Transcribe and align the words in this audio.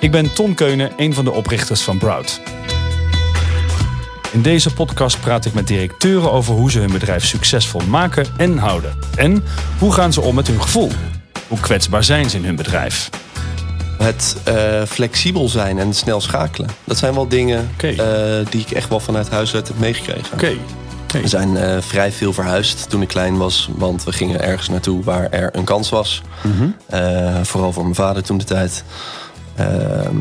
Ik 0.00 0.10
ben 0.10 0.32
Ton 0.32 0.54
Keunen, 0.54 0.92
een 0.96 1.14
van 1.14 1.24
de 1.24 1.30
oprichters 1.30 1.82
van 1.82 1.98
Brout. 1.98 2.40
In 4.32 4.42
deze 4.42 4.72
podcast 4.72 5.20
praat 5.20 5.44
ik 5.44 5.54
met 5.54 5.66
directeuren 5.66 6.32
over 6.32 6.54
hoe 6.54 6.70
ze 6.70 6.78
hun 6.78 6.92
bedrijf 6.92 7.24
succesvol 7.24 7.80
maken 7.88 8.26
en 8.36 8.58
houden. 8.58 8.98
En 9.16 9.44
hoe 9.78 9.92
gaan 9.92 10.12
ze 10.12 10.20
om 10.20 10.34
met 10.34 10.46
hun 10.46 10.62
gevoel? 10.62 10.90
Hoe 11.48 11.60
kwetsbaar 11.60 12.04
zijn 12.04 12.30
ze 12.30 12.36
in 12.36 12.44
hun 12.44 12.56
bedrijf? 12.56 13.10
Het 13.98 14.36
uh, 14.48 14.82
flexibel 14.84 15.48
zijn 15.48 15.78
en 15.78 15.94
snel 15.94 16.20
schakelen. 16.20 16.70
Dat 16.84 16.98
zijn 16.98 17.14
wel 17.14 17.28
dingen 17.28 17.70
uh, 17.82 17.96
die 18.50 18.60
ik 18.60 18.70
echt 18.70 18.88
wel 18.88 19.00
vanuit 19.00 19.30
huis 19.30 19.54
uit 19.54 19.68
heb 19.68 19.78
meegekregen. 19.78 20.32
Oké. 20.32 20.52
We 21.12 21.28
zijn 21.28 21.50
uh, 21.50 21.76
vrij 21.80 22.12
veel 22.12 22.32
verhuisd 22.32 22.90
toen 22.90 23.02
ik 23.02 23.08
klein 23.08 23.36
was. 23.36 23.68
Want 23.76 24.04
we 24.04 24.12
gingen 24.12 24.42
ergens 24.42 24.68
naartoe 24.68 25.04
waar 25.04 25.30
er 25.30 25.56
een 25.56 25.64
kans 25.64 25.88
was. 25.88 26.22
Mhm. 26.42 26.68
vooral 27.42 27.72
voor 27.72 27.82
mijn 27.82 27.94
vader 27.94 28.22
toen 28.22 28.38
de 28.38 28.44
tijd. 28.44 28.84
Ehm, 29.60 30.16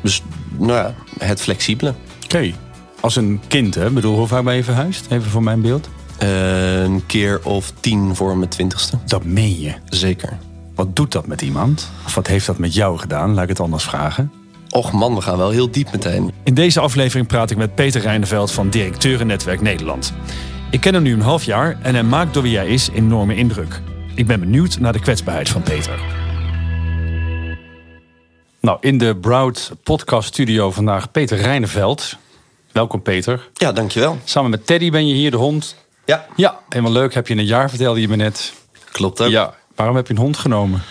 dus 0.00 0.22
nou 0.58 0.72
ja, 0.72 0.94
het 1.18 1.40
flexibele. 1.40 1.94
Oké. 2.24 2.52
Als 3.00 3.16
een 3.16 3.40
kind, 3.48 3.74
hè? 3.74 3.86
Ik 3.86 3.94
bedoel, 3.94 4.16
hoe 4.16 4.26
vaak 4.26 4.44
ben 4.44 4.54
je 4.54 4.64
verhuisd? 4.64 5.06
Even 5.10 5.30
voor 5.30 5.42
mijn 5.42 5.60
beeld. 5.60 5.88
een 6.18 7.06
keer 7.06 7.40
of 7.44 7.72
tien 7.80 8.16
voor 8.16 8.36
mijn 8.36 8.50
twintigste. 8.50 8.98
Dat 9.06 9.24
meen 9.24 9.60
je? 9.60 9.72
Zeker. 9.84 10.38
Wat 10.74 10.96
doet 10.96 11.12
dat 11.12 11.26
met 11.26 11.42
iemand? 11.42 11.90
Of 12.06 12.14
wat 12.14 12.26
heeft 12.26 12.46
dat 12.46 12.58
met 12.58 12.74
jou 12.74 12.98
gedaan? 12.98 13.34
Laat 13.34 13.42
ik 13.42 13.48
het 13.48 13.60
anders 13.60 13.84
vragen. 13.84 14.32
Och 14.70 14.92
man, 14.92 15.14
we 15.14 15.20
gaan 15.20 15.36
wel 15.36 15.50
heel 15.50 15.70
diep 15.70 15.92
meteen. 15.92 16.32
In 16.44 16.54
deze 16.54 16.80
aflevering 16.80 17.26
praat 17.26 17.50
ik 17.50 17.56
met 17.56 17.74
Peter 17.74 18.00
Rijneveld 18.00 18.52
van 18.52 18.68
Directeurennetwerk 18.68 19.60
Nederland. 19.60 20.12
Ik 20.70 20.80
ken 20.80 20.94
hem 20.94 21.02
nu 21.02 21.12
een 21.12 21.20
half 21.20 21.44
jaar 21.44 21.78
en 21.82 21.94
hij 21.94 22.02
maakt 22.02 22.34
door 22.34 22.42
wie 22.42 22.56
hij 22.56 22.68
is 22.68 22.88
enorme 22.94 23.34
indruk. 23.34 23.80
Ik 24.14 24.26
ben 24.26 24.40
benieuwd 24.40 24.78
naar 24.78 24.92
de 24.92 25.00
kwetsbaarheid 25.00 25.48
van 25.48 25.62
Peter. 25.62 26.21
Nou, 28.62 28.78
in 28.80 28.98
de 28.98 29.16
Broud 29.16 29.72
podcast 29.82 30.28
studio 30.28 30.70
vandaag 30.70 31.10
Peter 31.10 31.38
Rijneveld. 31.38 32.16
Welkom 32.72 33.02
Peter. 33.02 33.48
Ja, 33.54 33.72
dankjewel. 33.72 34.18
Samen 34.24 34.50
met 34.50 34.66
Teddy 34.66 34.90
ben 34.90 35.06
je 35.06 35.14
hier, 35.14 35.30
de 35.30 35.36
hond. 35.36 35.76
Ja. 36.04 36.26
Ja, 36.36 36.58
helemaal 36.68 36.92
leuk. 36.92 37.14
Heb 37.14 37.26
je 37.26 37.34
een 37.34 37.44
jaar, 37.44 37.68
vertelde 37.68 38.00
je 38.00 38.08
me 38.08 38.16
net. 38.16 38.52
Klopt 38.90 39.20
ook. 39.20 39.30
Ja, 39.30 39.54
waarom 39.74 39.96
heb 39.96 40.06
je 40.06 40.12
een 40.12 40.20
hond 40.20 40.36
genomen? 40.36 40.82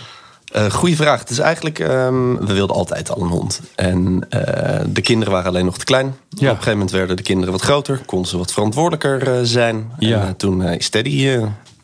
Uh, 0.56 0.70
goeie 0.70 0.96
vraag. 0.96 1.20
Het 1.20 1.30
is 1.30 1.38
eigenlijk, 1.38 1.78
um, 1.78 2.46
we 2.46 2.54
wilden 2.54 2.76
altijd 2.76 3.10
al 3.10 3.22
een 3.22 3.28
hond. 3.28 3.60
En 3.74 4.26
uh, 4.30 4.80
de 4.86 5.00
kinderen 5.00 5.32
waren 5.32 5.48
alleen 5.48 5.64
nog 5.64 5.78
te 5.78 5.84
klein. 5.84 6.06
Ja. 6.06 6.14
Op 6.14 6.40
een 6.40 6.48
gegeven 6.48 6.72
moment 6.72 6.90
werden 6.90 7.16
de 7.16 7.22
kinderen 7.22 7.52
wat 7.52 7.62
groter. 7.62 8.00
Konden 8.06 8.28
ze 8.28 8.38
wat 8.38 8.52
verantwoordelijker 8.52 9.28
uh, 9.28 9.40
zijn. 9.42 9.92
Ja. 9.98 10.26
En 10.26 10.36
toen 10.36 10.62
is 10.62 10.88
Teddy 10.88 11.38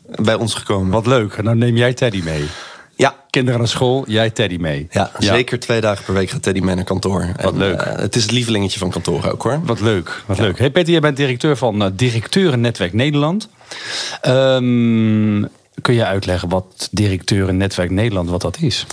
bij 0.05 0.35
ons 0.35 0.53
gekomen. 0.53 0.91
Wat 0.91 1.07
leuk. 1.07 1.33
En 1.33 1.45
dan 1.45 1.57
neem 1.57 1.77
jij 1.77 1.93
Teddy 1.93 2.21
mee. 2.23 2.45
Kinderen 3.29 3.59
naar 3.59 3.67
school, 3.69 4.03
jij 4.07 4.29
Teddy 4.29 4.57
mee. 4.57 4.87
Ja, 4.91 5.11
zeker 5.17 5.59
twee 5.59 5.81
dagen 5.81 6.05
per 6.05 6.13
week 6.13 6.29
gaat 6.29 6.43
Teddy 6.43 6.59
mee 6.59 6.75
naar 6.75 6.83
kantoor. 6.83 7.27
Wat 7.41 7.53
en, 7.53 7.57
leuk. 7.57 7.83
het 7.85 8.15
is 8.15 8.21
het 8.21 8.31
lievelingetje 8.31 8.79
van 8.79 8.89
kantoor 8.89 9.31
ook 9.31 9.41
hoor. 9.43 9.59
Wat 9.63 9.79
leuk. 9.79 10.23
Wat 10.25 10.37
Ja. 10.37 10.43
leuk. 10.43 10.59
Hey 10.59 10.69
Peter, 10.71 10.91
jij 10.91 10.99
bent 11.01 11.17
directeur 11.17 11.57
van 11.57 11.91
Directeurennetwerk 11.95 12.93
Nederland. 12.93 13.49
Um, 14.27 15.47
kun 15.81 15.93
je 15.93 16.05
uitleggen 16.05 16.49
wat 16.49 16.87
Directeurennetwerk 16.91 17.89
Nederland, 17.89 18.29
wat 18.29 18.41
dat 18.41 18.57
is? 18.61 18.85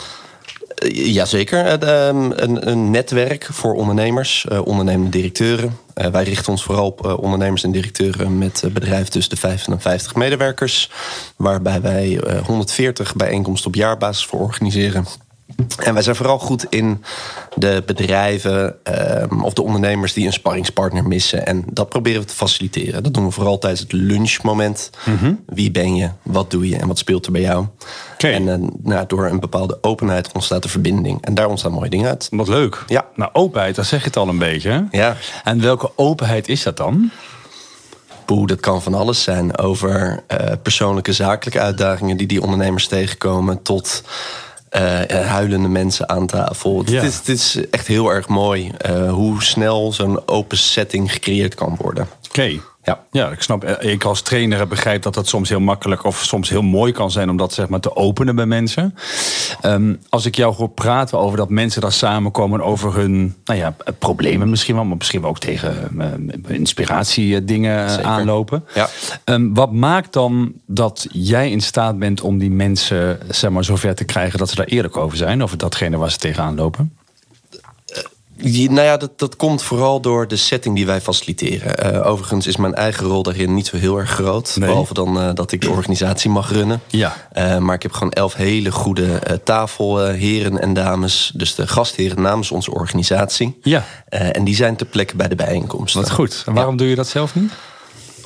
Uh, 0.84 1.14
Jazeker. 1.14 1.88
Um, 2.08 2.32
een, 2.32 2.68
een, 2.68 2.90
netwerk 2.90 3.48
voor 3.50 3.74
ondernemers, 3.74 4.46
uh, 4.52 4.66
ondernemende 4.66 5.10
directeuren. 5.10 5.78
Wij 5.94 6.24
richten 6.24 6.52
ons 6.52 6.62
vooral 6.62 6.86
op 6.86 7.18
ondernemers 7.22 7.64
en 7.64 7.72
directeuren 7.72 8.38
met 8.38 8.64
bedrijven 8.72 9.10
tussen 9.10 9.34
de 9.34 9.40
50 9.40 9.72
en 9.72 9.80
50 9.80 10.14
medewerkers. 10.14 10.90
Waarbij 11.36 11.80
wij 11.80 12.20
140 12.46 13.14
bijeenkomsten 13.14 13.68
op 13.68 13.74
jaarbasis 13.74 14.26
voor 14.26 14.40
organiseren. 14.40 15.06
En 15.76 15.94
wij 15.94 16.02
zijn 16.02 16.16
vooral 16.16 16.38
goed 16.38 16.66
in 16.68 17.04
de 17.54 17.82
bedrijven 17.86 18.76
um, 19.30 19.44
of 19.44 19.52
de 19.52 19.62
ondernemers 19.62 20.12
die 20.12 20.26
een 20.26 20.32
sparringspartner 20.32 21.06
missen. 21.06 21.46
En 21.46 21.64
dat 21.72 21.88
proberen 21.88 22.20
we 22.20 22.26
te 22.26 22.34
faciliteren. 22.34 23.02
Dat 23.02 23.14
doen 23.14 23.24
we 23.24 23.30
vooral 23.30 23.58
tijdens 23.58 23.80
het 23.82 23.92
lunchmoment. 23.92 24.90
Mhm. 25.04 25.32
Wie 25.46 25.70
ben 25.70 25.96
je, 25.96 26.10
wat 26.22 26.50
doe 26.50 26.68
je 26.68 26.76
en 26.76 26.88
wat 26.88 26.98
speelt 26.98 27.26
er 27.26 27.32
bij 27.32 27.40
jou? 27.40 27.66
Okay. 28.14 28.32
En 28.32 28.46
uh, 28.46 28.68
nou, 28.82 29.06
door 29.06 29.26
een 29.26 29.40
bepaalde 29.40 29.78
openheid 29.80 30.32
ontstaat 30.32 30.62
de 30.62 30.68
verbinding. 30.68 31.24
En 31.24 31.34
daar 31.34 31.48
ontstaan 31.48 31.72
mooie 31.72 31.90
dingen 31.90 32.08
uit. 32.08 32.28
Wat 32.30 32.48
leuk. 32.48 32.84
Ja. 32.86 33.04
Nou, 33.14 33.30
openheid, 33.32 33.74
dat 33.74 33.86
zeg 33.86 34.00
je 34.00 34.06
het 34.06 34.16
al 34.16 34.28
een 34.28 34.38
beetje. 34.38 34.70
Hè? 34.70 34.98
Ja. 34.98 35.16
En 35.44 35.60
welke 35.60 35.90
openheid 35.96 36.48
is 36.48 36.62
dat 36.62 36.76
dan? 36.76 37.10
Poeh, 38.24 38.46
dat 38.46 38.60
kan 38.60 38.82
van 38.82 38.94
alles 38.94 39.22
zijn. 39.22 39.58
Over 39.58 40.22
uh, 40.32 40.52
persoonlijke, 40.62 41.12
zakelijke 41.12 41.60
uitdagingen 41.60 42.16
die 42.16 42.26
die 42.26 42.42
ondernemers 42.42 42.86
tegenkomen. 42.86 43.62
Tot 43.62 44.02
uh, 44.76 45.26
huilende 45.26 45.68
mensen 45.68 46.08
aan 46.08 46.26
tafel. 46.26 46.82
Ja. 46.86 46.94
Het, 46.94 47.02
is, 47.02 47.16
het 47.16 47.28
is 47.28 47.60
echt 47.70 47.86
heel 47.86 48.10
erg 48.10 48.28
mooi 48.28 48.70
uh, 48.90 49.12
hoe 49.12 49.42
snel 49.42 49.92
zo'n 49.92 50.28
open 50.28 50.58
setting 50.58 51.12
gecreëerd 51.12 51.54
kan 51.54 51.76
worden. 51.80 52.08
Oké. 52.28 52.28
Okay. 52.28 52.60
Ja. 52.86 53.00
ja, 53.10 53.28
ik 53.30 53.42
snap. 53.42 53.64
Ik 53.64 54.04
als 54.04 54.22
trainer 54.22 54.66
begrijp 54.66 55.02
dat 55.02 55.14
dat 55.14 55.28
soms 55.28 55.48
heel 55.48 55.60
makkelijk 55.60 56.04
of 56.04 56.22
soms 56.24 56.48
heel 56.48 56.62
mooi 56.62 56.92
kan 56.92 57.10
zijn 57.10 57.30
om 57.30 57.36
dat 57.36 57.52
zeg 57.52 57.68
maar 57.68 57.80
te 57.80 57.96
openen 57.96 58.36
bij 58.36 58.46
mensen. 58.46 58.94
Um, 59.62 60.00
als 60.08 60.26
ik 60.26 60.34
jou 60.34 60.54
hoor 60.54 60.68
praten 60.68 61.18
over 61.18 61.36
dat 61.36 61.50
mensen 61.50 61.80
daar 61.80 61.92
samenkomen 61.92 62.60
over 62.60 62.94
hun 62.94 63.36
nou 63.44 63.58
ja, 63.58 63.76
problemen 63.98 64.50
misschien 64.50 64.74
wel, 64.74 64.84
maar 64.84 64.96
misschien 64.96 65.20
wel 65.20 65.30
ook 65.30 65.38
tegen 65.38 65.90
uh, 65.98 66.56
inspiratiedingen 66.56 67.90
Zeker. 67.90 68.04
aanlopen. 68.04 68.64
Ja. 68.74 68.88
Um, 69.24 69.54
wat 69.54 69.72
maakt 69.72 70.12
dan 70.12 70.52
dat 70.66 71.06
jij 71.10 71.50
in 71.50 71.60
staat 71.60 71.98
bent 71.98 72.20
om 72.20 72.38
die 72.38 72.50
mensen 72.50 73.18
zeg 73.28 73.50
maar, 73.50 73.64
zover 73.64 73.94
te 73.94 74.04
krijgen 74.04 74.38
dat 74.38 74.48
ze 74.48 74.54
daar 74.54 74.66
eerlijk 74.66 74.96
over 74.96 75.16
zijn, 75.16 75.42
over 75.42 75.58
datgene 75.58 75.96
waar 75.96 76.10
ze 76.10 76.18
tegenaan 76.18 76.54
lopen? 76.54 76.96
Die, 78.36 78.70
nou 78.70 78.86
ja, 78.86 78.96
dat, 78.96 79.18
dat 79.18 79.36
komt 79.36 79.62
vooral 79.62 80.00
door 80.00 80.28
de 80.28 80.36
setting 80.36 80.74
die 80.74 80.86
wij 80.86 81.00
faciliteren. 81.00 81.94
Uh, 81.94 82.06
overigens 82.06 82.46
is 82.46 82.56
mijn 82.56 82.74
eigen 82.74 83.06
rol 83.06 83.22
daarin 83.22 83.54
niet 83.54 83.66
zo 83.66 83.76
heel 83.76 83.98
erg 83.98 84.10
groot. 84.10 84.56
Nee. 84.56 84.68
Behalve 84.68 84.94
dan 84.94 85.16
uh, 85.18 85.30
dat 85.34 85.52
ik 85.52 85.60
de 85.60 85.70
organisatie 85.70 86.30
mag 86.30 86.52
runnen. 86.52 86.80
Ja. 86.86 87.16
Uh, 87.36 87.58
maar 87.58 87.74
ik 87.74 87.82
heb 87.82 87.92
gewoon 87.92 88.12
elf 88.12 88.34
hele 88.34 88.72
goede 88.72 89.40
tafelheren 89.44 90.60
en 90.60 90.74
dames. 90.74 91.32
Dus 91.34 91.54
de 91.54 91.66
gastheren 91.66 92.22
namens 92.22 92.50
onze 92.50 92.70
organisatie. 92.70 93.58
Ja. 93.62 93.84
en 94.08 94.44
die 94.44 94.54
zijn 94.54 94.76
ter 94.76 94.86
plekke 94.86 95.16
bij 95.16 95.28
de 95.28 95.34
bijeenkomst. 95.34 95.94
Wat 95.94 96.10
goed. 96.10 96.42
En 96.46 96.54
waarom 96.54 96.72
ja. 96.72 96.78
doe 96.78 96.88
je 96.88 96.94
dat 96.94 97.08
zelf 97.08 97.34
niet? 97.34 97.52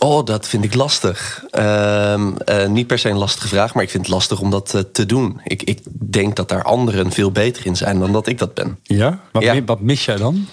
Oh, 0.02 0.24
dat 0.24 0.48
vind 0.48 0.64
ik 0.64 0.74
lastig. 0.74 1.44
Uh, 1.52 2.14
uh, 2.46 2.66
niet 2.66 2.86
per 2.86 2.98
se 2.98 3.08
een 3.08 3.16
lastige 3.16 3.48
vraag, 3.48 3.74
maar 3.74 3.82
ik 3.82 3.90
vind 3.90 4.06
het 4.06 4.14
lastig 4.14 4.40
om 4.40 4.50
dat 4.50 4.72
uh, 4.74 4.80
te 4.92 5.06
doen. 5.06 5.40
Ik, 5.44 5.62
ik, 5.62 5.80
denk 6.10 6.36
dat 6.36 6.48
daar 6.48 6.62
anderen 6.62 7.12
veel 7.12 7.32
beter 7.32 7.66
in 7.66 7.76
zijn 7.76 7.98
dan 7.98 8.12
dat 8.12 8.26
ik 8.26 8.38
dat 8.38 8.54
ben. 8.54 8.78
Ja? 8.82 9.20
Wat, 9.32 9.42
ja. 9.42 9.64
wat 9.64 9.80
mis 9.80 10.04
jij 10.04 10.16
dan? 10.16 10.46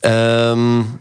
Um, 0.00 1.00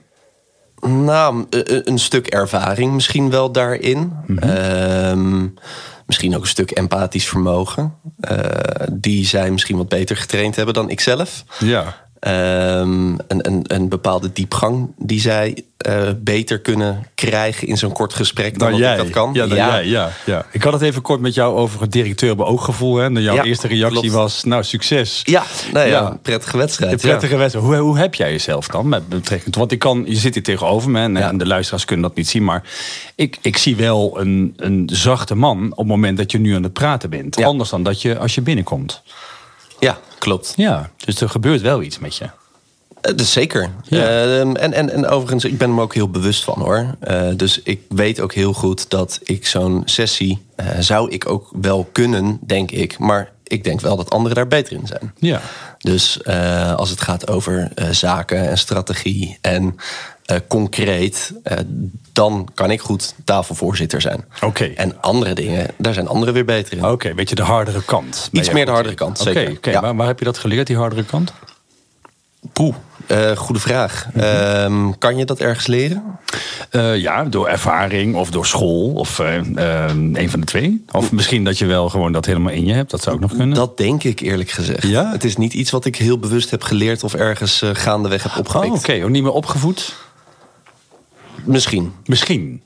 nou, 0.82 1.46
een 1.66 2.00
stuk 2.00 2.28
ervaring 2.28 2.94
misschien 2.94 3.30
wel 3.30 3.52
daarin. 3.52 4.14
Mm 4.28 4.38
-hmm. 4.38 4.50
um, 4.50 5.54
misschien 6.06 6.36
ook 6.36 6.42
een 6.42 6.48
stuk 6.48 6.72
empathisch 6.72 7.28
vermogen. 7.28 7.94
die 8.92 9.26
zij 9.26 9.52
misschien 9.52 9.78
wat 9.78 9.90
beter 9.90 10.18
getraind 10.18 10.56
hebben 10.56 10.74
dan 10.74 10.90
ikzelf. 10.90 11.44
Ja. 11.60 12.10
Um, 12.28 13.18
een, 13.28 13.48
een, 13.48 13.64
een, 13.68 13.90
bepaalde 13.90 14.32
diepgang 14.34 14.92
die 14.98 15.20
zij 15.20 15.64
uh, 15.88 16.10
beter 16.18 16.60
kunnen 16.60 17.08
krijgen 17.16 17.68
in 17.68 17.78
zo'n 17.78 17.92
kort 17.92 18.14
gesprek 18.14 18.60
dan, 18.60 18.76
jij. 18.76 18.92
ik 18.92 18.98
dat 18.98 19.10
kan. 19.10 19.34
Ja, 19.34 19.48
dan 19.48 19.58
ja. 19.58 19.68
Jij, 19.68 19.88
ja, 19.88 20.12
ja. 20.26 20.46
Ik 20.52 20.64
had 20.64 20.74
het 20.74 20.82
even 20.82 21.02
kort 21.02 21.20
met 21.20 21.34
jou 21.34 21.56
over 21.56 21.82
het 21.82 21.92
directeur 21.92 22.46
ooggevoel. 22.46 22.96
Hè? 22.96 23.06
En 23.06 23.22
jouw 23.22 23.36
ja, 23.36 23.44
eerste 23.44 23.68
reactie 23.68 24.00
klopt. 24.00 24.16
was, 24.16 24.44
nou, 24.44 24.64
succes. 24.64 25.22
Ja, 25.24 25.44
nou 25.74 25.88
ja, 25.88 26.20
prettige 26.22 26.58
wedstrijd. 26.58 26.92
Een 26.92 26.98
prettige 26.98 27.36
wedstrijd. 27.36 27.66
Hoe, 27.66 27.76
hoe 27.76 27.98
heb 27.98 28.16
jij 28.16 28.32
jezelf 28.32 28.68
dan 28.68 28.90
met 28.90 29.10
betrekking 29.10 29.44
tot... 29.44 29.56
Want 29.56 29.72
ik 29.72 29.80
kan, 29.80 30.04
je 30.08 30.16
zit 30.16 30.34
hier 30.34 30.44
tegenover 30.44 30.90
me 30.90 31.00
en, 31.00 31.18
en 31.18 31.38
de 31.38 31.48
luisteraars 31.48 31.86
kunnen 31.86 32.08
dat 32.08 32.18
niet 32.18 32.28
zien. 32.28 32.44
Maar 32.44 32.64
ik, 33.16 33.38
ik 33.42 33.58
zie 33.58 33.76
wel 33.76 34.20
een, 34.20 34.54
een 34.58 34.90
zachte 34.94 35.36
man 35.36 35.72
op 35.72 35.78
het 35.78 35.88
moment 35.88 36.18
dat 36.18 36.32
je 36.32 36.40
nu 36.40 36.56
aan 36.56 36.64
het 36.64 36.74
praten 36.74 37.10
bent. 37.10 37.44
Anders 37.44 37.70
dan 37.70 37.84
dat 37.84 38.02
je 38.02 38.18
als 38.18 38.36
je 38.36 38.42
binnenkomt. 38.42 39.02
Klopt. 40.22 40.54
Ja, 40.56 40.90
dus 41.06 41.22
er 41.22 41.30
gebeurt 41.30 41.62
wel 41.62 41.82
iets 41.82 42.00
met 42.00 42.16
je. 42.16 42.24
Uh, 42.24 43.16
dus 43.16 43.32
zeker. 43.32 43.70
Ja. 43.84 43.98
Uh, 43.98 44.40
en, 44.40 44.74
en, 44.74 44.90
en 44.90 45.08
overigens, 45.08 45.46
ik 45.46 45.58
ben 45.58 45.74
me 45.74 45.82
ook 45.82 45.94
heel 45.94 46.10
bewust 46.10 46.44
van 46.44 46.60
hoor. 46.60 46.96
Uh, 47.08 47.28
dus 47.36 47.62
ik 47.64 47.82
weet 47.90 48.20
ook 48.20 48.34
heel 48.34 48.54
goed 48.54 48.90
dat 48.90 49.20
ik 49.24 49.48
zo'n 49.48 49.82
sessie 49.86 50.46
uh, 50.60 50.66
zou 50.80 51.10
ik 51.10 51.30
ook 51.30 51.50
wel 51.62 51.90
kunnen, 51.92 52.40
denk 52.42 52.72
ik. 52.72 53.00
Maar 53.00 53.32
ik 53.52 53.64
denk 53.64 53.82
wel 53.82 53.96
dat 53.96 54.10
anderen 54.10 54.36
daar 54.36 54.48
beter 54.48 54.74
in 54.74 54.88
zijn. 54.88 55.14
Ja. 55.20 55.42
Dus 55.78 56.20
uh, 56.24 56.76
als 56.76 56.90
het 56.90 57.02
gaat 57.02 57.28
over 57.28 57.72
uh, 57.76 57.90
zaken 57.90 58.50
en 58.50 58.58
strategie 58.58 59.38
en 59.42 59.76
uh, 60.32 60.38
concreet, 60.48 61.34
dan 62.14 62.48
kan 62.54 62.72
ik 62.72 62.82
goed 62.82 63.14
tafelvoorzitter 63.24 64.02
zijn. 64.02 64.26
Oké. 64.36 64.46
Okay. 64.46 64.74
En 64.74 65.02
andere 65.02 65.34
dingen, 65.34 65.68
daar 65.78 65.94
zijn 65.94 66.08
anderen 66.08 66.34
weer 66.34 66.46
beter 66.46 66.74
in. 66.78 66.84
Oké, 66.84 66.92
okay, 66.92 67.16
weet 67.16 67.30
je 67.30 67.36
de 67.36 67.42
hardere 67.42 67.84
kant. 67.84 68.30
Iets 68.32 68.52
meer 68.52 68.66
de 68.66 68.72
hardere 68.72 68.96
kant, 68.96 69.22
Oké, 69.22 69.32
zeker. 69.32 69.58
okay, 69.58 69.74
ja. 69.74 69.82
waar, 69.82 69.96
waar 69.96 70.08
heb 70.08 70.20
je 70.20 70.26
dat 70.26 70.38
geleerd, 70.38 70.68
die 70.68 70.78
hardere 70.78 71.04
kant? 71.04 71.34
Poeh. 72.54 72.76
Eh, 73.12 73.38
goede 73.38 73.62
vraag. 73.62 74.08
Ehm, 74.16 74.92
kan 74.98 75.18
je 75.18 75.26
dat 75.26 75.40
ergens 75.40 75.68
leren? 75.68 76.04
Eh, 76.70 76.98
ja, 76.98 77.24
door 77.24 77.48
ervaring 77.48 78.16
of 78.16 78.32
door 78.32 78.46
school 78.46 78.94
of 78.94 79.20
eh, 79.20 79.38
eh, 79.38 79.90
een 80.14 80.30
van 80.30 80.40
de 80.40 80.46
twee. 80.46 80.86
Of 80.92 81.12
misschien 81.12 81.44
dat 81.44 81.58
je 81.58 81.66
wel 81.66 81.90
gewoon 81.90 82.12
dat 82.12 82.26
helemaal 82.26 82.54
in 82.54 82.66
je 82.66 82.74
hebt. 82.74 82.92
Dat 82.92 83.02
zou 83.02 83.16
ook 83.16 83.22
nog 83.22 83.32
kunnen. 83.36 83.56
Dat 83.56 83.78
denk 83.78 84.04
ik 84.04 84.20
eerlijk 84.20 84.50
gezegd. 84.52 84.88
Ja? 84.88 85.12
Het 85.12 85.24
is 85.24 85.38
niet 85.38 85.54
iets 85.54 85.72
wat 85.72 85.86
ik 85.86 85.96
heel 85.96 86.20
bewust 86.20 86.50
heb 86.50 86.64
geleerd 86.64 87.04
of 87.04 87.14
ergens 87.14 87.62
gaandeweg 87.74 88.24
heb 88.24 88.32
Oh, 88.32 88.38
opgepikt. 88.38 88.74
oké. 88.74 89.04
Ook 89.04 89.10
niet 89.10 89.24
meer 89.24 89.32
opgevoed? 89.32 89.96
Misschien. 91.44 91.94
Misschien. 92.06 92.62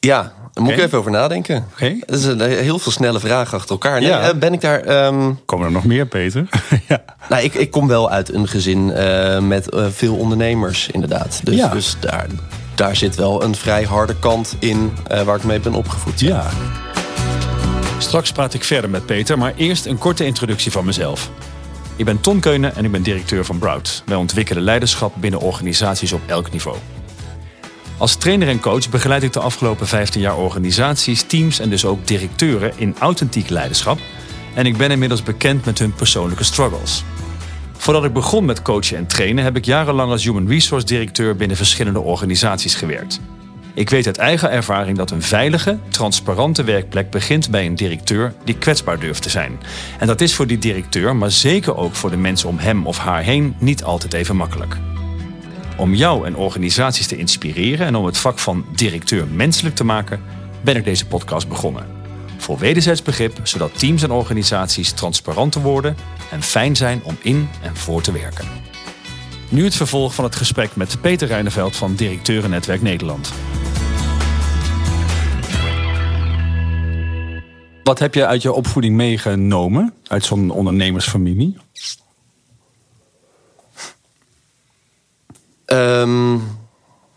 Ja, 0.00 0.32
daar 0.52 0.64
moet 0.64 0.72
ik 0.72 0.78
even 0.78 0.98
over 0.98 1.10
nadenken. 1.10 1.64
Oké. 1.72 1.96
Dat 2.06 2.18
is 2.18 2.24
een, 2.24 2.40
heel 2.40 2.78
veel 2.78 2.92
snelle 2.92 3.20
vragen 3.20 3.56
achter 3.56 3.70
elkaar. 3.70 4.00
Nee, 4.00 4.08
Ja. 4.08 4.20
eh, 4.28 4.34
ben 4.34 4.52
ik 4.52 4.60
daar... 4.60 4.80
ehm, 4.80 5.30
Komen 5.44 5.66
er 5.66 5.72
nog 5.72 5.84
meer, 5.84 6.06
Peter? 6.06 6.48
ja. 6.88 7.02
nou, 7.28 7.42
ik, 7.42 7.54
ik 7.54 7.70
kom 7.70 7.88
wel 7.88 8.10
uit 8.10 8.32
een 8.34 8.48
gezin 8.48 8.92
eh, 8.92 9.38
met 9.38 9.70
eh, 9.70 9.86
veel 9.90 10.14
ondernemers, 10.16 10.88
inderdaad. 10.88 11.40
Dus, 11.44 11.54
Ja. 11.54 11.68
dus 11.68 11.96
daar, 12.00 12.26
daar 12.74 12.96
zit 12.96 13.14
wel 13.16 13.42
een 13.44 13.54
vrij 13.54 13.84
harde 13.84 14.14
kant 14.18 14.56
in 14.58 14.92
eh, 15.06 15.22
waar 15.22 15.36
ik 15.36 15.44
mee 15.44 15.60
ben 15.60 15.74
opgevoed. 15.74 16.20
Ja. 16.20 16.46
Straks 17.98 18.32
praat 18.32 18.54
ik 18.54 18.64
verder 18.64 18.90
met 18.90 19.06
Peter, 19.06 19.38
maar 19.38 19.52
eerst 19.56 19.86
een 19.86 19.98
korte 19.98 20.24
introductie 20.24 20.72
van 20.72 20.84
mezelf. 20.84 21.30
Ik 21.96 22.04
ben 22.04 22.20
Ton 22.20 22.40
Keunen 22.40 22.76
en 22.76 22.84
ik 22.84 22.90
ben 22.92 23.02
directeur 23.02 23.44
van 23.44 23.58
Brout. 23.58 24.02
Wij 24.06 24.16
ontwikkelen 24.16 24.62
leiderschap 24.62 25.12
binnen 25.16 25.40
organisaties 25.40 26.12
op 26.12 26.20
elk 26.26 26.52
niveau. 26.52 26.76
Als 27.98 28.16
trainer 28.16 28.48
en 28.48 28.60
coach 28.60 28.88
begeleid 28.88 29.22
ik 29.22 29.32
de 29.32 29.40
afgelopen 29.40 29.86
15 29.86 30.20
jaar 30.20 30.36
organisaties, 30.36 31.22
teams 31.22 31.58
en 31.58 31.70
dus 31.70 31.84
ook 31.84 32.06
directeuren 32.06 32.72
in 32.76 32.94
authentiek 32.98 33.48
leiderschap. 33.48 33.98
En 34.54 34.66
ik 34.66 34.76
ben 34.76 34.90
inmiddels 34.90 35.22
bekend 35.22 35.64
met 35.64 35.78
hun 35.78 35.94
persoonlijke 35.94 36.44
struggles. 36.44 37.04
Voordat 37.72 38.04
ik 38.04 38.12
begon 38.12 38.44
met 38.44 38.62
coachen 38.62 38.96
en 38.96 39.06
trainen, 39.06 39.44
heb 39.44 39.56
ik 39.56 39.64
jarenlang 39.64 40.10
als 40.10 40.24
human 40.24 40.48
resource 40.48 40.86
directeur 40.86 41.36
binnen 41.36 41.56
verschillende 41.56 42.00
organisaties 42.00 42.74
gewerkt. 42.74 43.20
Ik 43.74 43.90
weet 43.90 44.06
uit 44.06 44.16
eigen 44.16 44.50
ervaring 44.50 44.96
dat 44.96 45.10
een 45.10 45.22
veilige, 45.22 45.78
transparante 45.88 46.64
werkplek 46.64 47.10
begint 47.10 47.50
bij 47.50 47.66
een 47.66 47.74
directeur 47.74 48.34
die 48.44 48.58
kwetsbaar 48.58 48.98
durft 48.98 49.22
te 49.22 49.30
zijn. 49.30 49.60
En 49.98 50.06
dat 50.06 50.20
is 50.20 50.34
voor 50.34 50.46
die 50.46 50.58
directeur, 50.58 51.16
maar 51.16 51.30
zeker 51.30 51.76
ook 51.76 51.94
voor 51.94 52.10
de 52.10 52.16
mensen 52.16 52.48
om 52.48 52.58
hem 52.58 52.86
of 52.86 52.98
haar 52.98 53.22
heen, 53.22 53.54
niet 53.58 53.84
altijd 53.84 54.12
even 54.12 54.36
makkelijk. 54.36 54.91
Om 55.82 55.94
jou 55.94 56.26
en 56.26 56.36
organisaties 56.36 57.06
te 57.06 57.16
inspireren 57.16 57.86
en 57.86 57.94
om 57.94 58.04
het 58.04 58.18
vak 58.18 58.38
van 58.38 58.64
directeur 58.74 59.26
menselijk 59.26 59.74
te 59.74 59.84
maken, 59.84 60.20
ben 60.60 60.76
ik 60.76 60.84
deze 60.84 61.06
podcast 61.06 61.48
begonnen. 61.48 61.86
Voor 62.36 62.58
wederzijds 62.58 63.02
begrip, 63.02 63.40
zodat 63.42 63.78
teams 63.78 64.02
en 64.02 64.10
organisaties 64.10 64.92
transparanter 64.92 65.60
worden 65.60 65.96
en 66.30 66.42
fijn 66.42 66.76
zijn 66.76 67.00
om 67.04 67.16
in 67.22 67.48
en 67.62 67.76
voor 67.76 68.02
te 68.02 68.12
werken. 68.12 68.46
Nu 69.48 69.64
het 69.64 69.74
vervolg 69.74 70.14
van 70.14 70.24
het 70.24 70.36
gesprek 70.36 70.76
met 70.76 71.00
Peter 71.00 71.28
Reineveld 71.28 71.76
van 71.76 71.94
Directeurennetwerk 71.94 72.82
Nederland. 72.82 73.32
Wat 77.82 77.98
heb 77.98 78.14
je 78.14 78.26
uit 78.26 78.42
je 78.42 78.52
opvoeding 78.52 78.96
meegenomen? 78.96 79.94
Uit 80.06 80.24
zo'n 80.24 80.50
ondernemersfamilie? 80.50 81.56
Ehm, 85.72 86.38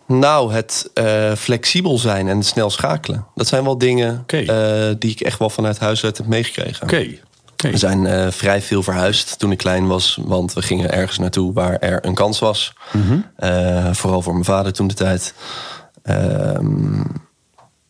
nou, 0.07 0.53
het 0.53 0.89
eh, 0.93 1.33
flexibel 1.33 1.97
zijn 1.97 2.27
en 2.27 2.43
snel 2.43 2.69
schakelen. 2.69 3.25
Dat 3.35 3.47
zijn 3.47 3.63
wel 3.63 3.77
dingen 3.77 4.19
Oké. 4.19 4.37
eh, 4.37 4.95
die 4.99 5.11
ik 5.11 5.19
echt 5.19 5.39
wel 5.39 5.49
vanuit 5.49 5.79
huis 5.79 6.03
uit 6.03 6.17
heb 6.17 6.27
meegekregen. 6.27 6.83
Oké. 6.83 7.07
We 7.55 7.77
zijn 7.77 8.05
eh, 8.05 8.31
vrij 8.31 8.61
veel 8.61 8.83
verhuisd 8.83 9.39
toen 9.39 9.51
ik 9.51 9.57
klein 9.57 9.87
was. 9.87 10.19
Want 10.21 10.53
we 10.53 10.61
gingen 10.61 10.91
ergens 10.91 11.17
naartoe 11.17 11.53
waar 11.53 11.77
er 11.77 12.05
een 12.05 12.13
kans 12.13 12.39
was. 12.39 12.73
Eh, 13.35 13.93
vooral 13.93 14.21
voor 14.21 14.33
mijn 14.33 14.45
vader 14.45 14.73
toen 14.73 14.87
de 14.87 14.93
tijd. 14.93 15.33
Ehm, 16.03 17.03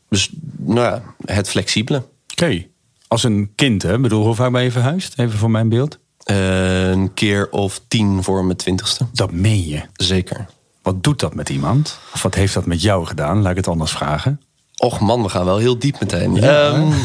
dus 0.09 0.29
nou 0.57 0.79
ja, 0.79 1.01
het 1.25 1.50
flexibele. 1.50 2.03
Oké. 2.31 2.65
Als 3.07 3.23
een 3.23 3.51
kind, 3.56 3.81
hè? 3.81 3.94
Ik 3.94 4.01
bedoel, 4.01 4.25
hoe 4.25 4.35
vaak 4.35 4.51
ben 4.51 4.63
je 4.63 4.71
verhuisd? 4.71 5.19
Even 5.19 5.38
voor 5.39 5.51
mijn 5.51 5.69
beeld. 5.69 6.00
Eh, 6.25 6.89
een 6.89 7.13
keer 7.13 7.51
of 7.51 7.81
tien 7.88 8.24
voor 8.24 8.45
mijn 8.45 8.57
twintigste. 8.57 9.06
Dat 9.12 9.31
meen 9.31 9.68
je. 9.68 9.81
Zeker. 9.94 10.45
Wat 10.81 11.04
doet 11.04 11.19
dat 11.19 11.36
met 11.36 11.50
iemand? 11.50 12.00
Of 12.13 12.22
wat 12.22 12.36
heeft 12.36 12.54
dat 12.54 12.66
met 12.66 12.81
jou 12.81 13.06
gedaan? 13.06 13.42
Laat 13.42 13.51
ik 13.51 13.57
het 13.57 13.68
anders 13.68 13.92
vragen. 13.92 14.42
Och 14.75 15.00
man, 15.00 15.22
we 15.22 15.30
gaan 15.30 15.45
wel 15.45 15.57
heel 15.57 15.80
diep 15.80 16.00
meteen. 16.00 16.36
Ja. 16.36 16.74
Ehm, 16.74 16.92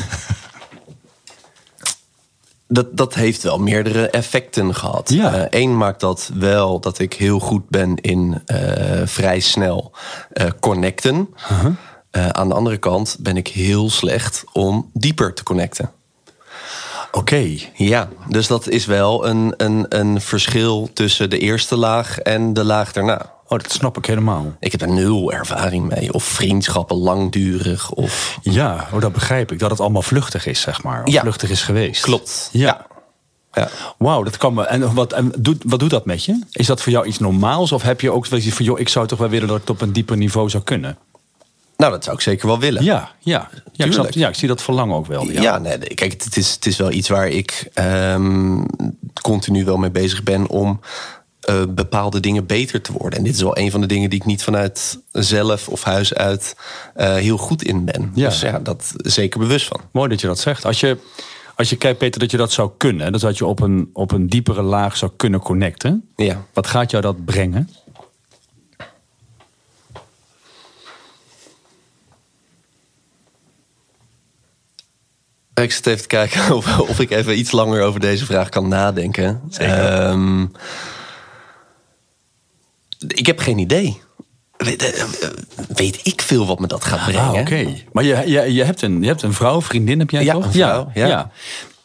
dat, 2.69 2.97
dat 2.97 3.15
heeft 3.15 3.43
wel 3.43 3.59
meerdere 3.59 4.09
effecten 4.09 4.75
gehad. 4.75 5.11
Ja. 5.11 5.47
Eén 5.51 5.77
maakt 5.77 6.01
dat 6.01 6.31
wel 6.35 6.81
dat 6.81 6.99
ik 6.99 7.13
heel 7.13 7.39
goed 7.39 7.69
ben 7.69 7.97
in 7.97 8.43
eh, 8.47 9.03
vrij 9.05 9.41
snel 9.41 9.93
eh, 10.33 10.47
connecten. 10.61 11.29
Uh-huh. 11.51 11.73
Eh, 12.11 12.29
aan 12.29 12.49
de 12.49 12.55
andere 12.55 12.77
kant 12.77 13.17
ben 13.21 13.37
ik 13.37 13.49
heel 13.49 13.91
slecht 13.91 14.45
om 14.53 14.91
dieper 14.93 15.35
te 15.35 15.43
connecten. 15.43 15.91
Oké. 17.13 17.47
Ja, 17.75 18.09
dus 18.29 18.47
dat 18.47 18.69
is 18.69 18.87
wel 18.87 19.27
een, 19.27 19.55
een, 19.57 19.87
een 19.89 20.21
verschil 20.21 20.91
tussen 20.93 21.31
de 21.31 21.39
eerste 21.39 21.77
laag 21.77 22.19
en 22.19 22.53
de 22.53 22.65
laag 22.65 22.93
daarna. 22.93 23.33
Oh, 23.49 23.59
dat 23.59 23.73
snap 23.73 23.97
ik 23.97 24.05
helemaal. 24.07 24.57
Ik 24.61 24.73
heb 24.73 24.81
er 24.83 24.89
nul 24.93 25.33
ervaring 25.33 25.89
mee. 25.95 26.13
Of 26.13 26.25
vriendschappen 26.25 26.97
langdurig. 26.97 27.91
Of... 27.91 28.39
Ja, 28.43 28.89
oh, 28.93 29.01
dat 29.01 29.13
begrijp 29.13 29.53
ik. 29.53 29.59
Dat 29.59 29.71
het 29.71 29.81
allemaal 29.81 30.03
vluchtig 30.03 30.47
is, 30.47 30.61
zeg 30.61 30.83
maar. 30.83 31.03
Of 31.05 31.13
Ja. 31.13 31.21
vluchtig 31.21 31.51
is 31.51 31.63
geweest. 31.63 32.03
Klopt. 32.03 32.49
Ja. 32.53 32.87
Ja. 33.53 33.69
Wauw, 33.99 34.23
dat 34.23 34.37
kan 34.37 34.55
me. 34.55 34.65
En, 34.65 34.95
wat, 34.95 35.13
en 35.13 35.33
doet, 35.39 35.63
wat 35.67 35.79
doet 35.79 35.91
dat 35.91 36.05
met 36.07 36.25
je? 36.25 36.45
Is 36.53 36.67
dat 36.67 36.83
voor 36.83 36.93
jou 36.93 37.07
iets 37.07 37.19
normaals? 37.19 37.73
Of 37.73 37.83
heb 37.83 38.01
je 38.01 38.11
ook 38.11 38.27
zoiets 38.27 38.49
van, 38.49 38.65
joh, 38.65 38.79
ik 38.79 38.89
zou 38.89 39.07
toch 39.07 39.19
wel 39.19 39.29
willen 39.29 39.49
dat 39.49 39.57
ik 39.57 39.63
het 39.63 39.71
op 39.71 39.81
een 39.81 39.93
dieper 39.93 40.17
niveau 40.17 40.49
zou 40.51 40.63
kunnen? 40.63 40.99
Nou, 41.81 41.93
dat 41.93 42.05
zou 42.05 42.17
ik 42.17 42.23
zeker 42.23 42.47
wel 42.47 42.59
willen. 42.59 42.85
Ja, 42.85 43.11
ja. 43.19 43.49
Ja, 43.73 43.85
ik, 43.85 43.93
snap- 43.93 44.11
ja, 44.11 44.29
ik 44.29 44.35
zie 44.35 44.49
dat 44.49 44.63
verlangen 44.63 44.97
ook 44.97 45.07
wel. 45.07 45.31
Ja, 45.31 45.59
nee, 45.59 45.79
nee, 45.79 45.95
kijk, 45.95 46.13
het 46.25 46.37
is, 46.37 46.51
het 46.55 46.67
is 46.67 46.77
wel 46.77 46.91
iets 46.91 47.09
waar 47.09 47.29
ik 47.29 47.69
ehm, 47.75 48.63
continu 49.23 49.65
wel 49.65 49.77
mee 49.77 49.91
bezig 49.91 50.23
ben 50.23 50.49
om 50.49 50.81
eh, 51.41 51.63
bepaalde 51.69 52.21
dingen 52.21 52.47
beter 52.47 52.81
te 52.81 52.93
worden. 52.93 53.19
En 53.19 53.25
dit 53.25 53.35
is 53.35 53.43
wel 53.43 53.59
een 53.59 53.71
van 53.71 53.81
de 53.81 53.87
dingen 53.87 54.11
die 54.11 54.19
ik 54.19 54.27
niet 54.27 54.43
vanuit 54.43 54.99
zelf 55.13 55.69
of 55.69 55.83
huis 55.83 56.15
uit 56.15 56.57
eh, 56.95 57.15
heel 57.15 57.37
goed 57.37 57.63
in 57.63 57.85
ben. 57.85 58.11
Ja. 58.15 58.29
Dus 58.29 58.41
ja, 58.41 58.59
dat 58.59 58.93
zeker 58.97 59.41
bewust 59.41 59.67
van. 59.67 59.81
Mooi 59.93 60.09
dat 60.09 60.21
je 60.21 60.27
dat 60.27 60.39
zegt. 60.39 60.65
Als 60.65 60.81
je, 60.81 60.97
als 61.57 61.71
je 61.71 61.77
kijkt, 61.77 61.99
Peter, 61.99 62.21
dat 62.21 62.31
je 62.31 62.37
dat 62.37 62.53
zou 62.53 62.71
kunnen, 62.77 63.13
dus 63.13 63.21
dat 63.21 63.39
je 63.39 63.47
op 63.47 63.61
een, 63.61 63.91
op 63.93 64.11
een 64.13 64.27
diepere 64.27 64.63
laag 64.63 64.97
zou 64.97 65.11
kunnen 65.17 65.41
connecten, 65.41 66.09
Ja. 66.17 66.45
wat 66.53 66.67
gaat 66.67 66.91
jou 66.91 67.03
dat 67.03 67.25
brengen? 67.25 67.69
Ik 75.55 75.73
zit 75.73 75.87
even 75.87 76.03
te 76.03 76.07
kijken 76.07 76.55
of, 76.57 76.79
of 76.79 77.01
ik 77.01 77.11
even 77.11 77.39
iets 77.39 77.53
langer 77.53 77.83
over 77.83 78.01
deze 78.01 78.25
vraag 78.25 78.49
kan 78.49 78.69
nadenken. 78.69 79.41
Zeker. 79.49 79.75
Ehm, 79.75 80.47
ik 83.07 83.27
heb 83.27 83.39
geen 83.39 83.59
idee. 83.59 84.01
Weet, 84.57 84.83
eh, 84.83 85.05
weet 85.75 86.01
ik 86.07 86.23
veel 86.23 86.47
wat 86.47 86.59
me 86.59 86.67
dat 86.67 86.85
gaat 86.85 87.05
brengen? 87.05 87.23
Ah, 87.23 87.35
oké. 87.41 87.67
Maar 87.93 88.05
je, 88.05 88.23
je, 88.27 88.53
je, 88.53 88.65
hebt 88.65 88.83
een, 88.83 89.01
je 89.01 89.07
hebt 89.07 89.23
een 89.23 89.33
vrouw, 89.33 89.63
vriendin 89.63 89.99
heb 89.99 90.11
jij 90.11 90.25
Ja, 90.25 90.33
toch? 90.33 90.45
een 90.45 90.53
vrouw, 90.53 90.91
ja. 90.95 91.31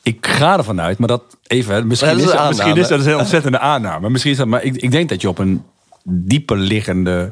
Ik 0.03 0.27
ga 0.27 0.57
ervan 0.57 0.81
uit, 0.81 0.97
maar 0.97 1.07
dat 1.07 1.23
even, 1.47 1.87
misschien, 1.87 2.17
Ja, 2.17 2.25
dat 2.25 2.43
is, 2.43 2.47
misschien 2.47 2.77
is 2.77 2.87
dat 2.87 3.05
een 3.05 3.17
ontzettende 3.17 3.59
aanname. 3.59 4.09
Misschien 4.09 4.31
is 4.31 4.37
dat, 4.37 4.47
maar 4.47 4.63
ik, 4.63 4.75
ik 4.75 4.91
denk 4.91 5.09
dat 5.09 5.21
je 5.21 5.29
op 5.29 5.37
een 5.37 5.63
dieper 6.03 6.57
liggende 6.57 7.31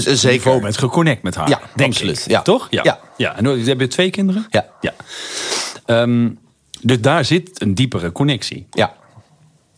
Z- 0.00 0.04
niveau 0.06 0.16
Zeker. 0.18 0.60
bent 0.60 0.78
geconnect 0.78 1.22
met 1.22 1.34
haar. 1.34 1.48
Ja, 1.48 1.60
denk 1.74 1.92
absoluut. 1.92 2.20
ik. 2.20 2.30
Ja. 2.30 2.42
Toch? 2.42 2.66
Ja. 2.70 2.80
Ja. 2.84 3.00
ja. 3.16 3.36
En 3.36 3.44
heb 3.44 3.80
je 3.80 3.86
twee 3.86 4.10
kinderen? 4.10 4.46
Ja. 4.50 4.66
ja. 4.80 4.94
Ehm, 5.86 6.28
dus 6.80 7.00
daar 7.00 7.24
zit 7.24 7.60
een 7.62 7.74
diepere 7.74 8.12
connectie. 8.12 8.66
Ja, 8.70 8.94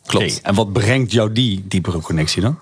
klopt. 0.07 0.41
En 0.41 0.55
wat 0.55 0.73
brengt 0.73 1.13
jou 1.13 1.33
die 1.33 1.65
diepere 1.69 2.01
connectie 2.01 2.43
dan? 2.43 2.59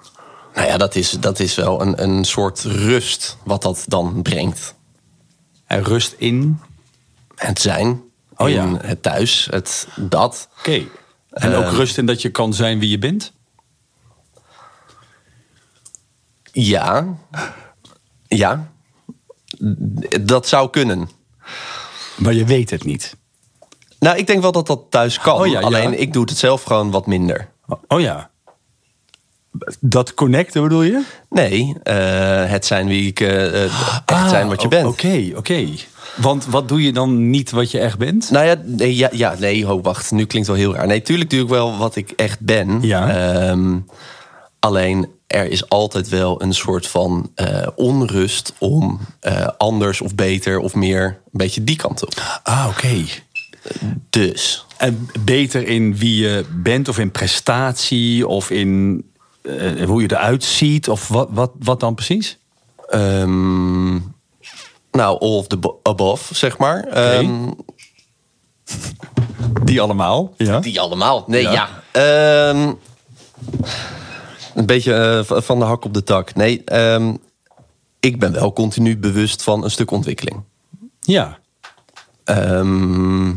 Nou 0.55 0.69
ja, 0.69 0.77
dat 0.77 0.95
is, 0.95 1.11
dat 1.11 1.41
is 1.41 1.55
wel 1.55 1.81
een, 1.81 2.03
een 2.03 2.25
soort 2.25 2.63
rust 2.63 3.37
wat 3.45 3.63
dat 3.63 3.85
dan 3.89 4.23
brengt. 4.23 4.75
En 5.67 5.85
rust 5.85 6.15
in. 6.19 6.61
Het 7.35 7.61
zijn, 7.61 8.03
Oh 8.37 8.49
in 8.49 8.55
ja. 8.55 8.77
het 8.81 9.03
thuis, 9.03 9.49
het 9.51 9.89
dat. 9.97 10.49
Oké. 10.59 10.83
En 11.31 11.55
ook 11.55 11.71
rust 11.71 11.99
in 11.99 12.07
dat 12.07 12.23
je 12.23 12.29
kan 12.31 12.55
zijn 12.55 12.79
wie 12.79 12.91
je 12.91 12.99
bent? 12.99 13.33
Ja, 16.59 17.07
ja, 18.27 18.71
dat 20.21 20.49
zou 20.49 20.71
kunnen. 20.71 21.09
Maar 22.17 22.35
je 22.35 22.45
weet 22.45 22.71
het 22.71 22.85
niet. 22.85 23.17
Nou, 23.99 24.17
ik 24.19 24.27
denk 24.27 24.43
wel 24.43 24.53
dat 24.53 24.67
dat 24.67 24.83
thuis 24.91 25.19
kan. 25.19 25.41
Oh 25.41 25.47
ja, 25.47 25.61
ja. 25.61 25.67
Alleen 25.67 26.01
ik 26.01 26.13
doe 26.13 26.25
het 26.25 26.39
zelf 26.39 26.63
gewoon 26.63 26.91
wat 26.91 27.07
minder. 27.07 27.49
Oh 27.89 28.01
ja. 28.01 28.31
Dat 29.81 30.15
connecten 30.15 30.63
bedoel 30.63 30.83
je? 30.83 31.05
Nee, 31.31 31.77
eh, 31.83 32.45
het 32.51 32.67
zijn 32.67 32.87
wie 32.87 33.07
ik 33.07 33.21
eh, 33.21 33.65
echt 33.65 34.29
zijn 34.31 34.49
wat 34.49 34.63
je 34.63 34.69
bent. 34.69 34.85
Ah, 34.85 34.91
Oké, 34.91 35.31
oké. 35.35 35.69
Want 36.17 36.47
wat 36.47 36.69
doe 36.69 36.83
je 36.83 36.93
dan 36.93 37.31
niet 37.31 37.51
wat 37.51 37.71
je 37.71 37.79
echt 37.79 37.99
bent? 37.99 38.31
Nou 38.31 38.47
ja, 38.47 38.55
nee, 38.65 38.97
ja, 38.97 39.09
ja, 39.13 39.35
nee, 39.39 39.67
ho, 39.67 39.81
wacht. 39.81 40.11
Nu 40.11 40.25
klinkt 40.25 40.49
wel 40.49 40.57
heel 40.57 40.75
raar. 40.75 40.87
Nee, 40.87 41.03
tuurlijk 41.03 41.31
doe 41.31 41.41
ik 41.43 41.49
wel 41.49 41.77
wat 41.77 41.97
ik 41.97 42.11
echt 42.11 42.41
ben. 42.41 42.83
Ja. 42.83 43.09
Ehm, 43.09 43.79
Alleen 44.59 45.09
er 45.27 45.51
is 45.51 45.69
altijd 45.69 46.09
wel 46.09 46.43
een 46.43 46.55
soort 46.55 46.87
van 46.87 47.31
eh, 47.35 47.67
onrust 47.77 48.53
om 48.59 49.01
eh, 49.21 49.49
anders 49.59 50.01
of 50.01 50.15
beter 50.15 50.59
of 50.59 50.75
meer 50.75 51.05
een 51.05 51.31
beetje 51.33 51.65
die 51.65 51.77
kant 51.77 52.03
op. 52.05 52.41
Ah, 52.43 52.67
oké. 52.69 53.05
Dus. 54.11 54.65
En 54.77 55.09
beter 55.21 55.69
in 55.69 55.97
wie 55.97 56.17
je 56.23 56.45
bent 56.51 56.89
of 56.89 56.99
in 56.99 57.11
prestatie 57.11 58.27
of 58.27 58.51
in 58.51 59.05
eh, 59.43 59.85
hoe 59.85 60.03
je 60.03 60.11
eruit 60.13 60.45
ziet 60.45 60.89
of 60.89 61.09
wat, 61.09 61.29
wat, 61.31 61.51
wat 61.59 61.81
dan 61.81 61.95
precies? 61.95 62.39
ehm, 62.89 63.95
nou, 64.93 65.19
all 65.21 65.37
of 65.37 65.47
the 65.47 65.57
bo- 65.57 65.81
above, 65.83 66.35
zeg 66.35 66.59
maar. 66.59 66.85
Ehm, 66.85 67.51
Die 69.65 69.81
allemaal. 69.81 70.35
Ja. 70.37 70.59
die 70.61 70.81
allemaal. 70.81 71.25
Nee, 71.27 71.43
Ja. 71.43 71.53
ja. 71.53 71.69
Ehm, 71.93 72.73
een 74.57 74.67
beetje 74.67 75.25
eh, 75.29 75.41
van 75.41 75.59
de 75.59 75.65
hak 75.65 75.85
op 75.85 75.95
de 75.95 76.03
tak. 76.03 76.35
Nee, 76.35 76.65
ehm, 76.65 77.15
ik 78.01 78.19
ben 78.19 78.33
wel 78.33 78.53
continu 78.53 78.99
bewust 78.99 79.43
van 79.43 79.65
een 79.65 79.71
stuk 79.71 79.91
ontwikkeling. 79.91 80.43
Ja. 81.01 81.39
Ehm, 82.25 83.33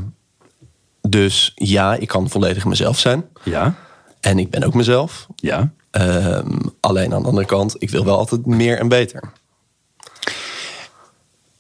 dus 1.01 1.51
ja, 1.55 1.95
ik 1.95 2.07
kan 2.07 2.29
volledig 2.29 2.65
mezelf 2.65 2.99
zijn. 2.99 3.25
Ja. 3.43 3.75
En 4.19 4.39
ik 4.39 4.49
ben 4.49 4.63
ook 4.63 4.73
mezelf. 4.73 5.27
Ja. 5.35 5.71
Ehm, 5.91 6.57
alleen 6.79 7.13
aan 7.13 7.21
de 7.21 7.27
andere 7.27 7.47
kant, 7.47 7.75
ik 7.77 7.89
wil 7.89 8.05
wel 8.05 8.17
altijd 8.17 8.45
meer 8.45 8.79
en 8.79 8.88
beter. 8.88 9.31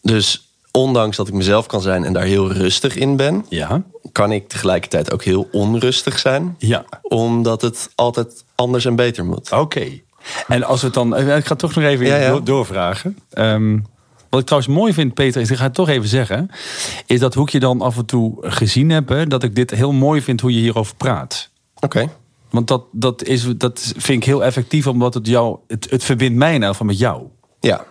Dus 0.01 0.48
ondanks 0.71 1.17
dat 1.17 1.27
ik 1.27 1.33
mezelf 1.33 1.65
kan 1.65 1.81
zijn 1.81 2.03
en 2.05 2.13
daar 2.13 2.23
heel 2.23 2.51
rustig 2.51 2.95
in 2.95 3.15
ben, 3.15 3.45
Ja. 3.49 3.83
kan 4.11 4.31
ik 4.31 4.47
tegelijkertijd 4.49 5.13
ook 5.13 5.23
heel 5.23 5.47
onrustig 5.51 6.19
zijn. 6.19 6.55
Ja. 6.57 6.85
Omdat 7.01 7.61
het 7.61 7.89
altijd 7.95 8.43
anders 8.55 8.85
en 8.85 8.95
beter 8.95 9.25
moet. 9.25 9.51
Oké. 9.51 9.85
En 10.47 10.63
als 10.63 10.79
we 10.79 10.85
het 10.85 10.95
dan. 10.95 11.17
Ik 11.17 11.45
ga 11.45 11.55
toch 11.55 11.75
nog 11.75 11.83
even 11.83 12.05
Ja, 12.05 12.15
ja. 12.15 12.29
door- 12.29 12.43
doorvragen. 12.43 13.17
Ehm, 13.29 13.77
wat 14.29 14.39
ik 14.39 14.45
trouwens 14.45 14.73
mooi 14.73 14.93
vind, 14.93 15.13
Peter, 15.13 15.41
is, 15.41 15.51
ik 15.51 15.57
ga 15.57 15.63
het 15.63 15.73
toch 15.73 15.89
even 15.89 16.07
zeggen. 16.09 16.49
Is 17.05 17.19
dat 17.19 17.33
hoe 17.33 17.45
ik 17.45 17.51
je 17.51 17.59
dan 17.59 17.81
af 17.81 17.97
en 17.97 18.05
toe 18.05 18.37
gezien 18.41 18.89
heb. 18.89 19.09
Hè, 19.09 19.27
dat 19.27 19.43
ik 19.43 19.55
dit 19.55 19.71
heel 19.71 19.91
mooi 19.91 20.21
vind 20.21 20.41
hoe 20.41 20.53
je 20.53 20.59
hierover 20.59 20.95
praat. 20.95 21.49
Oké. 21.79 22.09
Want 22.49 22.67
dat, 22.67 22.83
dat, 22.91 23.23
is, 23.23 23.47
dat 23.57 23.93
vind 23.97 24.17
ik 24.21 24.23
heel 24.23 24.43
effectief, 24.43 24.87
omdat 24.87 25.13
het 25.13 25.27
jou. 25.27 25.57
Het, 25.67 25.87
het 25.89 26.03
verbindt 26.03 26.37
mij 26.37 26.47
in 26.49 26.53
ieder 26.53 26.69
geval 26.69 26.85
met 26.87 26.99
jou. 26.99 27.23
Ja. 27.59 27.85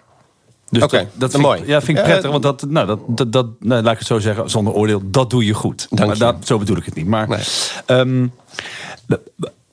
Dus 0.71 0.81
dat, 0.81 1.07
dat 1.15 1.31
vind 1.31 1.43
mooi. 1.43 1.61
Ik, 1.61 1.67
ja, 1.67 1.83
vind 1.83 1.99
ik 1.99 2.05
prettig. 2.05 2.31
Want 2.31 2.43
dat, 2.43 2.65
nou, 2.69 2.87
dat, 2.87 3.01
dat, 3.07 3.33
dat 3.33 3.47
nou, 3.61 3.83
laat 3.83 3.93
ik 3.93 3.99
het 3.99 4.07
zo 4.07 4.19
zeggen, 4.19 4.51
zonder 4.51 4.73
oordeel, 4.73 5.01
dat 5.05 5.31
doe 5.31 5.45
je 5.45 5.55
goed. 5.55 5.87
Dank 5.91 6.01
maar 6.07 6.17
je. 6.17 6.23
dat, 6.23 6.47
zo 6.47 6.59
bedoel 6.59 6.77
ik 6.77 6.85
het 6.85 6.95
niet. 6.95 7.07
Maar 7.07 7.29
Nee. 7.29 7.39
ehm, 7.87 8.27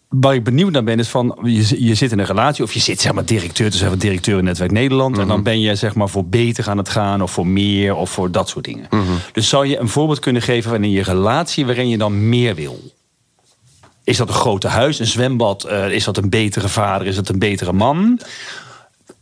waar 0.10 0.34
ik 0.34 0.44
benieuwd 0.44 0.72
naar 0.72 0.84
ben, 0.84 1.00
is 1.00 1.08
van 1.08 1.38
je, 1.44 1.86
je 1.86 1.96
zit 1.96 2.12
in 2.12 2.20
een 2.20 2.25
relatie, 2.25 2.64
of 2.64 2.74
je 2.74 2.80
zit 2.80 3.02
zeg 3.02 3.14
maar 3.14 3.25
directeur 3.25 3.72
te 3.72 3.78
zijn 3.78 3.90
van 3.90 4.00
directeur 4.00 4.38
in 4.38 4.44
Netwerk 4.44 4.72
Nederland. 4.72 5.12
Mhm. 5.12 5.22
En 5.22 5.28
dan 5.28 5.44
ben 5.44 5.60
je 5.60 5.75
zeg 5.75 5.96
maar 5.96 6.10
voor 6.10 6.25
beter 6.25 6.70
aan 6.70 6.78
het 6.78 6.90
gaan, 6.90 7.22
of 7.22 7.32
voor 7.32 7.48
meer, 7.48 7.96
of 7.96 8.10
voor 8.10 8.32
dat 8.32 8.50
soort 8.50 8.66
dingen. 8.66 8.88
Mhm. 8.90 9.04
Dus 9.34 9.50
zou 9.50 9.66
je 9.68 9.80
een 9.80 9.90
voorbeeld 9.90 10.20
kunnen 10.20 10.42
geven 10.42 10.72
van 10.72 10.84
in 10.84 10.92
je 10.92 11.04
relatie 11.04 11.66
waarin 11.66 11.90
je 11.90 11.98
dan 11.98 12.30
meer 12.30 12.56
wil? 12.56 12.80
Is 14.04 14.18
dat 14.18 14.28
een 14.28 14.34
grote 14.34 14.68
huis, 14.68 15.00
een 15.00 15.06
zwembad? 15.06 15.64
eh, 15.64 15.92
is 15.92 16.04
dat 16.04 16.18
een 16.18 16.30
betere 16.30 16.68
vader? 16.70 17.08
Is 17.08 17.16
dat 17.16 17.30
een 17.30 17.40
betere 17.40 17.74
man? 17.74 18.20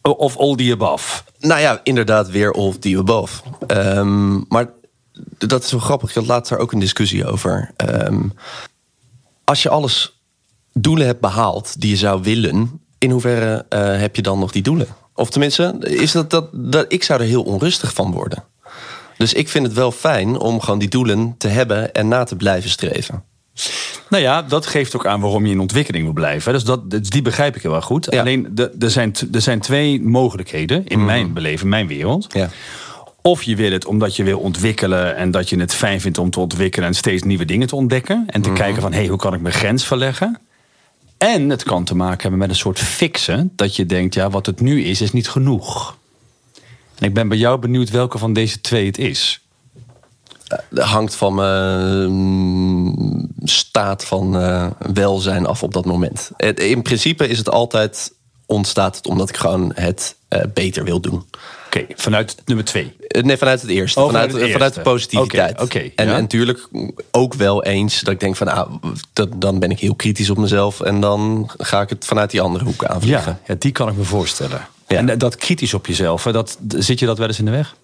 Of 0.03 0.37
all 0.37 0.55
the 0.55 0.71
above? 0.71 1.21
Nou 1.39 1.61
ja, 1.61 1.79
inderdaad, 1.83 2.29
weer 2.29 2.53
all 2.53 2.73
the 2.79 2.97
above. 2.97 3.41
Ehm, 3.67 4.37
maar 4.47 4.69
dat 5.37 5.63
is 5.63 5.71
wel 5.71 5.79
grappig. 5.79 6.15
Ik 6.15 6.27
had 6.27 6.47
daar 6.47 6.59
ook 6.59 6.71
een 6.71 6.79
discussie 6.79 7.25
over. 7.25 7.71
Ehm, 7.75 8.27
als 9.43 9.63
je 9.63 9.69
alles 9.69 10.21
doelen 10.73 11.05
hebt 11.05 11.19
behaald 11.19 11.81
die 11.81 11.89
je 11.89 11.97
zou 11.97 12.21
willen, 12.21 12.81
in 12.97 13.11
hoeverre 13.11 13.65
eh, 13.69 13.99
heb 13.99 14.15
je 14.15 14.21
dan 14.21 14.39
nog 14.39 14.51
die 14.51 14.61
doelen? 14.61 14.87
Of 15.15 15.29
tenminste, 15.29 15.75
is 15.79 16.11
dat, 16.11 16.29
dat, 16.29 16.49
dat 16.51 16.85
ik 16.87 17.03
zou 17.03 17.21
er 17.21 17.27
heel 17.27 17.43
onrustig 17.43 17.93
van 17.93 18.11
worden. 18.11 18.43
Dus 19.17 19.33
ik 19.33 19.49
vind 19.49 19.65
het 19.65 19.75
wel 19.75 19.91
fijn 19.91 20.39
om 20.39 20.61
gewoon 20.61 20.79
die 20.79 20.89
doelen 20.89 21.35
te 21.37 21.47
hebben 21.47 21.93
en 21.93 22.07
na 22.07 22.23
te 22.23 22.35
blijven 22.35 22.69
streven. 22.69 23.23
Nou 24.13 24.25
ja, 24.25 24.41
dat 24.41 24.65
geeft 24.65 24.95
ook 24.95 25.05
aan 25.05 25.21
waarom 25.21 25.45
je 25.45 25.51
in 25.51 25.59
ontwikkeling 25.59 26.03
wil 26.03 26.13
blijven. 26.13 26.53
Dus 26.53 26.63
dat, 26.63 26.91
dus 26.91 27.09
die 27.09 27.21
begrijp 27.21 27.55
ik 27.55 27.61
heel 27.61 27.75
erg 27.75 27.85
goed. 27.85 28.07
Ja. 28.09 28.19
Alleen, 28.19 28.59
er 28.79 28.91
zijn, 28.91 29.13
er 29.31 29.41
zijn 29.41 29.59
twee 29.59 30.01
mogelijkheden 30.01 30.85
in 30.87 31.05
mijn 31.05 31.33
beleving, 31.33 31.61
in 31.61 31.69
mijn 31.69 31.87
wereld. 31.87 32.27
Ja. 32.33 32.49
Of 33.21 33.43
je 33.43 33.55
wil 33.55 33.71
het 33.71 33.85
omdat 33.85 34.15
je 34.15 34.23
wil 34.23 34.39
ontwikkelen 34.39 35.15
en 35.15 35.31
dat 35.31 35.49
je 35.49 35.59
het 35.59 35.73
fijn 35.73 36.01
vindt 36.01 36.17
om 36.17 36.29
te 36.29 36.39
ontwikkelen 36.39 36.87
en 36.87 36.93
steeds 36.93 37.23
nieuwe 37.23 37.45
dingen 37.45 37.67
te 37.67 37.75
ontdekken. 37.75 38.23
En 38.27 38.41
te 38.41 38.53
kijken 38.53 38.81
van, 38.81 38.91
hé, 38.91 38.99
hey, 38.99 39.07
hoe 39.07 39.17
kan 39.17 39.33
ik 39.33 39.41
mijn 39.41 39.53
grens 39.53 39.85
verleggen? 39.85 40.39
En 41.17 41.49
het 41.49 41.63
kan 41.63 41.83
te 41.83 41.95
maken 41.95 42.21
hebben 42.21 42.39
met 42.39 42.49
een 42.49 42.55
soort 42.55 42.79
fixen. 42.79 43.51
Dat 43.55 43.75
je 43.75 43.85
denkt, 43.85 44.13
ja, 44.13 44.29
wat 44.29 44.45
het 44.45 44.61
nu 44.61 44.83
is, 44.83 45.01
is 45.01 45.11
niet 45.11 45.29
genoeg. 45.29 45.97
En 46.99 47.05
ik 47.05 47.13
ben 47.13 47.27
bij 47.27 47.37
jou 47.37 47.59
benieuwd 47.59 47.89
welke 47.89 48.17
van 48.17 48.33
deze 48.33 48.61
twee 48.61 48.85
het 48.85 48.97
is. 48.97 49.42
Dat 50.69 50.85
hangt 50.85 51.15
van 51.15 51.33
mijn 51.35 52.09
mm, 52.11 53.29
staat 53.43 54.05
van 54.05 54.39
eh, 54.39 54.67
welzijn 54.93 55.45
af 55.45 55.63
op 55.63 55.73
dat 55.73 55.85
moment. 55.85 56.31
Het- 56.37 56.59
In 56.59 56.81
principe 56.81 57.27
is 57.27 57.37
het 57.37 57.49
altijd 57.49 58.13
ontstaat 58.45 58.95
het 58.95 59.07
omdat 59.07 59.29
ik 59.29 59.37
gewoon 59.37 59.71
het 59.75 60.15
eh, 60.27 60.41
beter 60.53 60.83
wil 60.83 60.99
doen. 60.99 61.25
Oké, 61.65 61.85
vanuit 61.95 62.35
nummer 62.45 62.65
twee. 62.65 62.95
Eh, 63.07 63.23
Nee, 63.23 63.37
vanuit 63.37 63.61
het 63.61 63.69
eerste. 63.69 63.99
Oh, 63.99 64.05
vanuit, 64.05 64.25
vanuit 64.31 64.43
het 64.45 64.53
vanuit 64.53 64.73
de 64.73 64.81
positiviteit. 64.81 65.61
Oké, 65.61 65.79
en, 65.79 66.07
ja. 66.07 66.13
en 66.15 66.21
natuurlijk 66.21 66.67
ook 67.11 67.33
wel 67.33 67.63
eens 67.63 68.01
dat 68.01 68.13
ik 68.13 68.19
denk 68.19 68.35
van... 68.35 68.47
Ah, 68.47 68.71
dat, 69.13 69.29
dan 69.41 69.59
ben 69.59 69.71
ik 69.71 69.79
heel 69.79 69.95
kritisch 69.95 70.29
op 70.29 70.37
mezelf... 70.37 70.81
en 70.81 70.99
dan 70.99 71.49
ga 71.57 71.81
ik 71.81 71.89
het 71.89 72.05
vanuit 72.05 72.31
die 72.31 72.41
andere 72.41 72.63
hoek 72.65 72.85
aanvliegen. 72.85 73.31
Ja, 73.31 73.53
ja, 73.53 73.55
die 73.59 73.71
kan 73.71 73.89
ik 73.89 73.95
me 73.95 74.03
voorstellen. 74.03 74.67
Ja. 74.87 74.97
En 74.97 75.17
dat 75.17 75.35
kritisch 75.35 75.73
op 75.73 75.85
jezelf, 75.85 76.23
dat, 76.23 76.57
zit 76.77 76.99
je 76.99 77.05
dat 77.05 77.17
wel 77.17 77.27
eens 77.27 77.39
in 77.39 77.45
de 77.45 77.51
weg? 77.51 77.75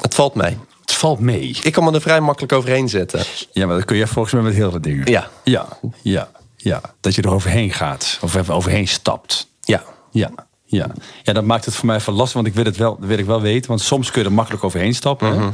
Het 0.00 0.14
valt 0.14 0.34
mij. 0.34 0.58
Het 0.96 1.04
valt 1.04 1.20
mee. 1.20 1.58
Ik 1.62 1.72
kan 1.72 1.84
me 1.84 1.92
er 1.92 2.00
vrij 2.00 2.20
makkelijk 2.20 2.52
overheen 2.52 2.88
zetten. 2.88 3.24
Ja, 3.52 3.66
maar 3.66 3.76
dat 3.76 3.84
kun 3.84 3.96
je 3.96 4.06
volgens 4.06 4.34
mij 4.34 4.42
met 4.42 4.54
heel 4.54 4.70
veel 4.70 4.80
dingen. 4.80 5.10
Ja. 5.10 5.28
Ja, 5.44 5.68
ja, 6.02 6.30
ja. 6.56 6.80
Dat 7.00 7.14
je 7.14 7.22
er 7.22 7.30
overheen 7.30 7.72
gaat. 7.72 8.18
Of 8.22 8.34
even 8.34 8.54
overheen 8.54 8.88
stapt. 8.88 9.48
Ja. 9.60 9.82
Ja, 10.10 10.30
ja. 10.64 10.90
Ja, 11.22 11.32
dat 11.32 11.44
maakt 11.44 11.64
het 11.64 11.74
voor 11.74 11.86
mij 11.86 11.96
even 11.96 12.12
lastig, 12.12 12.34
want 12.34 12.46
ik 12.46 12.54
wil 12.54 12.64
het 12.64 12.76
wel, 12.76 12.96
dat 12.98 13.08
wil 13.08 13.18
ik 13.18 13.24
wel 13.26 13.40
weten. 13.40 13.68
Want 13.68 13.80
soms 13.80 14.10
kun 14.10 14.22
je 14.22 14.28
er 14.28 14.34
makkelijk 14.34 14.64
overheen 14.64 14.94
stappen. 14.94 15.38
hè. 15.40 15.48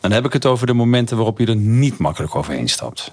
Dan 0.00 0.10
heb 0.10 0.24
ik 0.24 0.32
het 0.32 0.46
over 0.46 0.66
de 0.66 0.72
momenten 0.72 1.16
waarop 1.16 1.38
je 1.38 1.46
er 1.46 1.56
niet 1.56 1.98
makkelijk 1.98 2.34
overheen 2.34 2.68
stapt. 2.68 3.12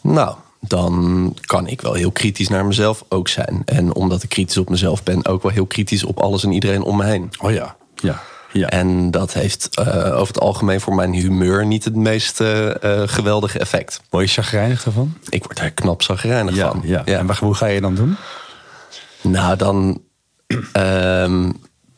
Nou, 0.00 0.36
dan 0.60 1.34
kan 1.40 1.66
ik 1.66 1.80
wel 1.80 1.92
heel 1.94 2.12
kritisch 2.12 2.48
naar 2.48 2.66
mezelf 2.66 3.04
ook 3.08 3.28
zijn. 3.28 3.62
En 3.64 3.94
omdat 3.94 4.22
ik 4.22 4.28
kritisch 4.28 4.56
op 4.58 4.68
mezelf 4.68 5.02
ben... 5.02 5.26
ook 5.26 5.42
wel 5.42 5.52
heel 5.52 5.66
kritisch 5.66 6.04
op 6.04 6.20
alles 6.20 6.44
en 6.44 6.52
iedereen 6.52 6.82
om 6.82 6.96
me 6.96 7.04
heen. 7.04 7.30
Oh 7.40 7.52
ja, 7.52 7.76
ja, 7.94 8.22
ja. 8.52 8.68
En 8.68 9.10
dat 9.10 9.32
heeft 9.32 9.68
eh, 9.76 9.86
over 10.14 10.26
het 10.34 10.40
algemeen 10.40 10.80
voor 10.80 10.94
mijn 10.94 11.12
humeur... 11.12 11.66
niet 11.66 11.84
het 11.84 11.94
meest 11.96 12.40
eh, 12.40 12.70
geweldige 13.06 13.58
effect. 13.58 14.00
Word 14.10 14.24
je 14.30 14.42
chagrijnig 14.42 14.82
daarvan? 14.82 15.14
Ik 15.28 15.44
word 15.44 15.56
daar 15.56 15.70
knap 15.70 16.02
zagrijnig 16.02 16.54
Ja, 16.54 16.68
van. 16.70 16.80
ja. 16.84 17.04
En 17.04 17.26
waar- 17.26 17.38
hoe 17.40 17.54
ga 17.54 17.66
je 17.66 17.80
dan 17.80 17.94
doen? 17.94 18.16
Nou, 19.22 19.56
dan, 19.56 20.00
ehm, 20.72 21.42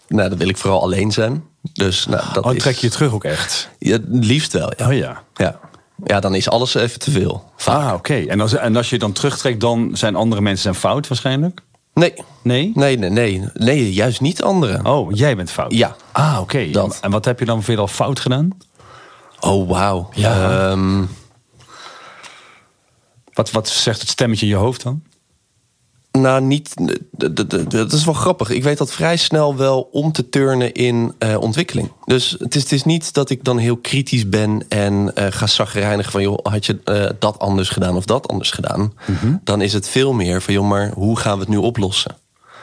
nou, 0.09 0.28
dan 0.28 0.37
wil 0.38 0.49
ik 0.49 0.57
vooral 0.57 0.83
alleen 0.83 1.12
zijn. 1.12 1.45
Dus 1.73 2.07
nou, 2.07 2.23
dat 2.33 2.45
Oh, 2.45 2.54
is, 2.54 2.62
trek 2.62 2.75
je 2.76 2.87
je 2.87 2.92
terug 2.92 3.12
ook 3.12 3.25
echt? 3.25 3.69
Ja, 3.78 3.99
liefst 4.09 4.52
wel, 4.52 4.73
ja. 4.76 4.87
Oh 4.87 4.92
ja. 4.92 5.23
ja. 5.35 5.59
Ja, 6.04 6.21
dan 6.21 6.35
is 6.35 6.49
alles 6.49 6.75
even 6.75 6.99
te 6.99 7.11
veel. 7.11 7.50
Vaak. 7.57 7.88
Ah, 7.88 7.95
oké. 7.95 8.14
En, 8.14 8.40
als, 8.40 8.54
en 8.54 8.76
als 8.76 8.90
je 8.90 8.99
dan 8.99 9.12
terugtrekt, 9.12 9.61
dan 9.61 9.90
zijn 9.92 10.16
andere 10.16 10.40
mensen 10.40 10.62
zijn 10.62 10.75
fout 10.75 11.09
waarschijnlijk? 11.09 11.61
Nee. 11.94 12.14
Nee? 12.42 12.73
Nee, 12.75 12.97
nee, 12.99 13.11
nee. 13.11 13.44
Nee, 13.54 13.92
juist 13.92 14.20
niet 14.20 14.42
anderen. 14.42 14.87
Oh, 14.87 15.12
jij 15.12 15.37
bent 15.37 15.50
fout? 15.50 15.73
Ja. 15.73 15.97
Ah, 16.12 16.38
oké. 16.40 16.70
Dat. 16.70 16.99
En 17.00 17.11
wat 17.11 17.25
heb 17.25 17.38
je 17.38 17.44
dan 17.44 17.62
veel 17.62 17.78
al 17.78 17.87
fout 17.88 18.20
gedaan? 18.20 18.50
Oh, 19.40 19.68
wauw. 19.68 20.09
Ja. 20.14 20.70
Ehm, 20.70 21.04
Wat, 23.32 23.50
wat 23.50 23.68
zegt 23.68 24.00
het 24.00 24.09
stemmetje 24.09 24.47
in 24.47 24.52
je 24.52 24.59
hoofd 24.59 24.82
dan? 24.82 25.02
Nou, 26.20 26.42
niet. 26.42 26.74
Dat 27.68 27.92
is 27.92 28.04
wel 28.04 28.14
grappig. 28.14 28.50
Ik 28.50 28.62
weet 28.62 28.78
dat 28.78 28.92
vrij 28.92 29.16
snel 29.16 29.56
wel 29.56 29.88
om 29.92 30.12
te 30.12 30.28
turnen 30.28 30.72
in 30.72 31.14
eh, 31.18 31.40
ontwikkeling. 31.40 31.92
Dus 32.04 32.36
het 32.38 32.54
is, 32.54 32.62
het 32.62 32.72
is 32.72 32.84
niet 32.84 33.12
dat 33.12 33.30
ik 33.30 33.44
dan 33.44 33.58
heel 33.58 33.76
kritisch 33.76 34.28
ben 34.28 34.64
en 34.68 35.14
eh 35.14 35.26
ga 35.30 35.46
zagrijnig 35.46 36.10
van 36.10 36.22
joh, 36.22 36.38
had 36.42 36.66
je 36.66 36.78
eh, 36.84 37.06
dat 37.18 37.38
anders 37.38 37.68
gedaan 37.68 37.96
of 37.96 38.04
dat 38.04 38.28
anders 38.28 38.50
gedaan? 38.50 38.92
Mhm. 39.06 39.36
Dan 39.44 39.60
is 39.60 39.72
het 39.72 39.88
veel 39.88 40.12
meer 40.12 40.42
van 40.42 40.54
joh, 40.54 40.68
maar 40.68 40.92
hoe 40.94 41.18
gaan 41.18 41.34
we 41.34 41.40
het 41.40 41.48
nu 41.48 41.56
oplossen? 41.56 42.16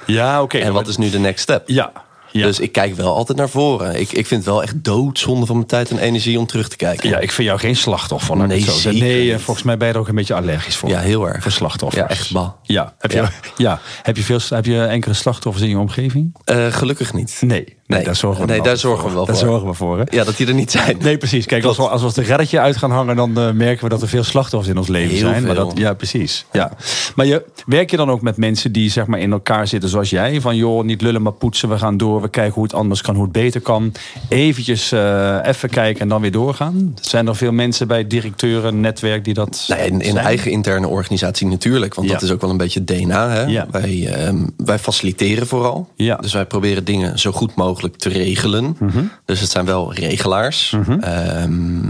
Ja, 0.05 0.41
oké. 0.41 0.57
En 0.57 0.73
wat 0.73 0.87
is 0.87 0.97
nu 0.97 1.09
de 1.09 1.19
next 1.19 1.43
step? 1.43 1.69
Ja. 1.69 1.91
Ja. 2.37 2.45
Dus 2.45 2.59
ik 2.59 2.71
kijk 2.71 2.95
wel 2.95 3.15
altijd 3.15 3.37
naar 3.37 3.49
voren. 3.49 3.99
Ik, 3.99 4.11
ik 4.11 4.27
vind 4.27 4.45
het 4.45 4.53
wel 4.53 4.61
echt 4.63 4.83
doodzonde 4.83 5.45
van 5.45 5.55
mijn 5.55 5.67
tijd 5.67 5.89
en 5.89 5.97
energie 5.97 6.39
om 6.39 6.45
terug 6.45 6.69
te 6.69 6.75
kijken. 6.75 7.09
ja, 7.09 7.19
ik 7.19 7.31
vind 7.31 7.47
jou 7.47 7.59
geen 7.59 7.75
slachtoffer. 7.75 8.47
Nee, 8.47 8.61
zo 8.61 8.91
Nee, 8.91 9.31
niet. 9.31 9.41
volgens 9.41 9.65
mij 9.65 9.77
ben 9.77 9.87
je 9.87 9.93
er 9.93 9.99
ook 9.99 10.07
een 10.07 10.15
beetje 10.15 10.33
allergisch 10.33 10.75
voor. 10.75 10.89
Ja, 10.89 10.99
heel 10.99 11.27
erg. 11.27 11.43
Voor 11.43 11.51
slachtoffers. 11.51 12.01
Ja, 12.01 12.09
echt 12.09 12.31
ba. 12.31 12.55
Ja. 12.63 12.95
Heb 12.99 13.11
je, 13.11 13.17
ja. 13.17 13.31
Ja. 13.57 13.79
Heb, 14.03 14.17
je 14.17 14.23
veel, 14.23 14.39
heb 14.49 14.65
je 14.65 14.83
enkele 14.85 15.13
slachtoffers 15.13 15.63
in 15.63 15.69
je 15.69 15.77
omgeving? 15.77 16.35
Eh, 16.45 16.65
gelukkig 16.67 17.13
niet. 17.13 17.37
Nee. 17.45 17.76
Nee, 17.87 18.03
daar 18.03 18.15
zorgen 18.15 18.41
we, 18.41 18.47
nee, 18.47 18.55
dan 18.55 18.65
daar 18.65 18.73
altijd 18.73 18.79
zorgen 18.79 19.03
we 19.03 19.09
voor. 19.09 19.15
wel 19.15 19.25
Daar 19.25 19.35
zorgen 19.35 19.67
we 19.67 19.73
voor. 19.73 19.97
Hè? 19.97 20.03
Ja, 20.09 20.23
dat 20.23 20.37
die 20.37 20.47
er 20.47 20.53
niet 20.53 20.71
zijn. 20.71 20.97
Nee, 20.99 21.17
precies. 21.17 21.45
Kijk, 21.45 21.63
als 21.63 21.77
we, 21.77 21.87
als 21.89 22.01
we 22.01 22.21
de 22.21 22.27
reddetje 22.27 22.59
uit 22.59 22.77
gaan 22.77 22.91
hangen, 22.91 23.15
dan 23.15 23.37
eh, 23.37 23.51
merken 23.51 23.83
we 23.83 23.89
dat 23.89 24.01
er 24.01 24.07
veel 24.07 24.23
slachtoffers 24.23 24.71
in 24.71 24.77
ons 24.77 24.87
leven 24.87 25.09
Heel 25.15 25.19
zijn. 25.19 25.45
Maar 25.45 25.55
dat, 25.55 25.71
ja, 25.75 25.93
precies. 25.93 26.45
Ja. 26.51 26.71
Maar 27.15 27.25
je, 27.25 27.45
werk 27.65 27.91
je 27.91 27.97
dan 27.97 28.09
ook 28.11 28.21
met 28.21 28.37
mensen 28.37 28.71
die 28.71 28.89
zeg 28.89 29.05
maar, 29.05 29.19
in 29.19 29.31
elkaar 29.31 29.67
zitten 29.67 29.89
zoals 29.89 30.09
jij? 30.09 30.41
Van 30.41 30.55
joh, 30.55 30.83
niet 30.83 31.01
lullen, 31.01 31.21
maar 31.21 31.31
poetsen. 31.31 31.69
We 31.69 31.77
gaan 31.77 31.97
door. 31.97 32.21
We 32.21 32.29
kijken 32.29 32.53
hoe 32.53 32.63
het 32.63 32.73
anders 32.73 33.01
kan, 33.01 33.15
hoe 33.15 33.23
het 33.23 33.31
beter 33.33 33.61
kan. 33.61 33.91
Eventjes 34.29 34.91
eh, 34.91 35.37
even 35.43 35.69
kijken 35.69 36.01
en 36.01 36.07
dan 36.07 36.21
weer 36.21 36.31
doorgaan. 36.31 36.93
Zijn 37.01 37.27
er 37.27 37.35
veel 37.35 37.51
mensen 37.51 37.87
bij 37.87 38.07
directeuren, 38.07 38.79
netwerk 38.79 39.23
die 39.23 39.33
dat. 39.33 39.65
Nou, 39.67 39.81
in, 39.81 40.01
in 40.01 40.17
eigen 40.17 40.51
interne 40.51 40.87
organisatie 40.87 41.47
natuurlijk. 41.47 41.93
Want 41.93 42.07
Ja. 42.07 42.13
dat 42.13 42.23
is 42.23 42.31
ook 42.31 42.41
wel 42.41 42.49
een 42.49 42.57
beetje 42.57 42.83
DNA. 42.83 43.29
Hè? 43.29 43.41
Ja. 43.41 43.67
Wij, 43.71 44.07
ehm, 44.13 44.37
wij 44.57 44.79
faciliteren 44.79 45.47
vooral. 45.47 45.89
Ja. 45.95 46.15
Dus 46.15 46.33
wij 46.33 46.45
proberen 46.45 46.85
dingen 46.85 47.19
zo 47.19 47.31
goed 47.31 47.55
mogelijk 47.55 47.75
te 47.97 48.09
regelen. 48.09 48.75
Mhm. 48.79 49.03
Dus 49.25 49.39
het 49.39 49.49
zijn 49.49 49.65
wel 49.65 49.93
regelaars. 49.93 50.75
Ehm, 51.01 51.89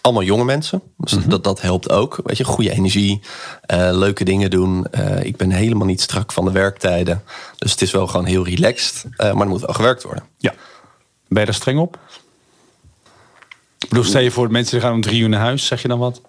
allemaal 0.00 0.22
jonge 0.22 0.44
mensen. 0.44 0.82
Dus 0.96 1.14
Mhm. 1.14 1.28
dat, 1.28 1.44
dat 1.44 1.60
helpt 1.60 1.90
ook. 1.90 2.20
Weet 2.24 2.36
je, 2.36 2.44
goede 2.44 2.70
energie, 2.70 3.20
eh, 3.60 3.88
leuke 3.92 4.24
dingen 4.24 4.50
doen. 4.50 4.86
Eh, 4.90 5.22
ik 5.24 5.36
ben 5.36 5.50
helemaal 5.50 5.86
niet 5.86 6.00
strak 6.00 6.32
van 6.32 6.44
de 6.44 6.50
werktijden. 6.50 7.22
Dus 7.58 7.70
het 7.70 7.82
is 7.82 7.90
wel 7.90 8.06
gewoon 8.06 8.26
heel 8.26 8.44
relaxed. 8.44 9.04
eh, 9.16 9.32
maar 9.32 9.42
er 9.42 9.48
moet 9.48 9.60
wel 9.60 9.74
gewerkt 9.74 10.02
worden. 10.02 10.24
Ja. 10.38 10.54
Ben 11.28 11.38
je 11.40 11.44
daar 11.46 11.54
streng 11.54 11.78
op? 11.78 11.98
Ik 13.78 13.88
bedoel, 13.88 14.04
stel 14.04 14.20
je 14.20 14.30
voor, 14.30 14.50
mensen 14.50 14.72
die 14.72 14.80
gaan 14.86 14.94
om 14.94 15.00
drie 15.00 15.20
uur 15.20 15.28
naar 15.28 15.40
huis, 15.40 15.66
zeg 15.66 15.82
je 15.82 15.88
dan 15.88 15.98
wat? 15.98 16.20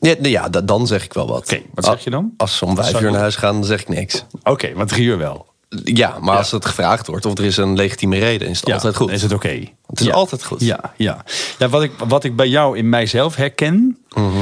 Ja, 0.00 0.14
ja 0.22 0.48
da- 0.48 0.60
dan 0.60 0.86
zeg 0.86 1.04
ik 1.04 1.12
wel 1.12 1.26
wat. 1.28 1.38
Oké, 1.52 1.62
wat 1.74 1.84
zeg 1.84 2.04
je 2.04 2.10
dan? 2.10 2.32
Als 2.36 2.56
ze 2.56 2.64
om 2.64 2.76
vijf 2.76 3.00
uur 3.00 3.10
naar 3.10 3.20
huis 3.20 3.36
gaan, 3.36 3.54
dan 3.54 3.64
zeg 3.64 3.80
ik 3.80 3.88
niks. 3.88 4.24
Oké, 4.42 4.72
maar 4.74 4.86
drie 4.86 5.04
uur 5.06 5.18
wel. 5.18 5.46
Ja, 5.84 6.18
maar 6.20 6.36
als 6.36 6.50
het 6.50 6.66
gevraagd 6.66 7.06
wordt 7.06 7.26
of 7.26 7.38
er 7.38 7.44
is 7.44 7.56
een 7.56 7.76
legitieme 7.76 8.18
reden, 8.18 8.48
is 8.48 8.60
het 8.60 8.72
altijd 8.72 8.96
goed. 8.96 9.10
Is 9.10 9.22
het 9.22 9.32
oké. 9.32 9.48
Het 9.86 10.00
is 10.00 10.06
Ja. 10.06 10.12
altijd 10.12 10.44
goed. 10.44 10.60
Ja, 10.60 10.92
ja. 10.96 11.24
ja 11.58 11.68
wat, 11.68 11.82
ik, 11.82 11.92
wat 12.08 12.24
ik 12.24 12.36
bij 12.36 12.48
jou 12.48 12.76
in 12.78 12.88
mijzelf 12.88 13.36
herken, 13.36 13.98
Mhm. 14.14 14.38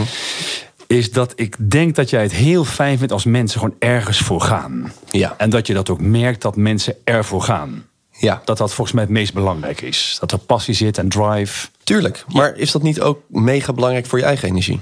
is 0.87 1.11
dat 1.13 1.33
ik 1.37 1.71
denk 1.71 1.95
dat 1.95 2.11
jij 2.11 2.23
het 2.23 2.33
heel 2.33 2.65
fijn 2.65 2.99
vindt 2.99 3.13
als 3.13 3.25
mensen 3.25 3.61
gewoon 3.61 3.77
ergens 3.79 4.19
voor 4.19 4.41
gaan. 4.41 4.93
Ja. 5.11 5.35
En 5.37 5.51
dat 5.51 5.67
je 5.67 5.75
dat 5.75 5.91
ook 5.91 6.01
merkt 6.01 6.43
dat 6.43 6.57
mensen 6.57 6.95
ervoor 7.05 7.43
gaan. 7.43 7.85
Ja, 8.19 8.43
Dat 8.45 8.59
dat 8.59 8.75
volgens 8.75 8.93
mij 8.97 9.05
het 9.05 9.13
meest 9.13 9.35
belangrijk 9.35 9.81
is. 9.81 10.17
Dat 10.21 10.33
er 10.33 10.39
passie 10.39 10.75
zit 10.75 10.99
en 10.99 11.09
drive. 11.09 11.69
tuurlijk. 11.85 12.25
Maar 12.29 12.57
is 12.57 12.73
dat 12.73 12.83
niet 12.83 13.01
ook 13.01 13.21
mega 13.29 13.73
belangrijk 13.73 14.07
voor 14.07 14.19
je 14.19 14.25
eigen 14.25 14.49
energie? 14.49 14.81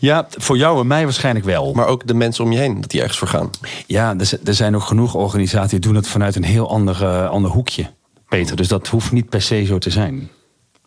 Ja, 0.00 0.26
voor 0.30 0.56
jou 0.56 0.80
en 0.80 0.86
mij 0.86 1.04
waarschijnlijk 1.04 1.44
wel. 1.44 1.72
Maar 1.72 1.86
ook 1.86 2.06
de 2.06 2.14
mensen 2.14 2.44
om 2.44 2.52
je 2.52 2.58
heen, 2.58 2.80
dat 2.80 2.90
die 2.90 3.00
ergens 3.00 3.18
voor 3.18 3.28
gaan. 3.28 3.50
Ja, 3.86 4.14
er, 4.18 4.38
er 4.44 4.54
zijn 4.54 4.74
ook 4.74 4.82
genoeg 4.82 5.14
organisaties 5.14 5.70
die 5.70 5.80
doen 5.80 5.94
het 5.94 6.08
vanuit 6.08 6.36
een 6.36 6.44
heel 6.44 6.70
ander, 6.70 7.02
eh, 7.02 7.30
ander 7.30 7.50
hoekje. 7.50 7.90
Peter, 8.28 8.56
dus 8.56 8.68
dat 8.68 8.88
hoeft 8.88 9.12
niet 9.12 9.28
per 9.28 9.42
se 9.42 9.64
zo 9.64 9.78
te 9.78 9.90
zijn. 9.90 10.30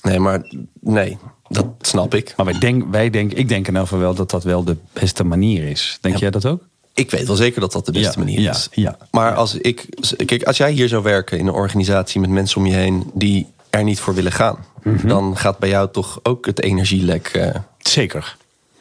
Nee, 0.02 0.20
maar 0.20 0.54
nee, 0.82 1.18
dat 1.48 1.66
snap 1.82 2.14
ik. 2.14 2.34
Maar 2.38 2.46
wij 2.46 2.60
denk, 2.60 2.84
wij 2.92 3.10
denk, 3.10 3.34
ik 3.34 3.48
denk 3.48 3.68
in 3.68 3.76
elk 3.76 3.84
geval 3.84 4.00
wel 4.00 4.14
dat 4.14 4.30
dat 4.30 4.44
wel 4.44 4.64
de 4.64 4.78
beste 4.94 5.24
manier 5.24 5.64
is. 5.70 5.98
Denk 6.02 6.18
jij 6.18 6.30
dat 6.30 6.46
ook? 6.46 6.68
Ik 7.00 7.12
weet 7.12 7.28
wel 7.28 7.36
zeker 7.36 7.62
dat 7.62 7.72
dat 7.72 7.86
de 7.86 7.92
beste 7.92 8.20
Ja, 8.20 8.26
manier 8.26 8.40
ja, 8.40 8.52
is. 8.52 8.68
ja. 8.72 8.98
maar 9.12 9.36
als 9.36 9.56
ik, 9.56 9.86
kijk, 10.26 10.44
als 10.44 10.58
jij 10.58 10.72
hier 10.72 10.88
zou 10.88 11.04
werken 11.04 11.38
in 11.40 11.48
een 11.48 11.54
organisatie 11.54 12.20
met 12.22 12.30
mensen 12.30 12.58
om 12.58 12.66
je 12.66 12.74
heen 12.74 13.12
die 13.14 13.48
er 13.70 13.84
niet 13.84 14.00
voor 14.00 14.14
willen 14.14 14.32
gaan, 14.32 14.66
Mhm. 14.84 15.08
dan 15.08 15.38
gaat 15.38 15.58
bij 15.60 15.70
jou 15.70 15.90
toch 15.92 16.20
ook 16.24 16.46
het 16.46 16.62
energielek. 16.62 17.28
eh, 17.28 17.56
Zeker. 17.80 18.36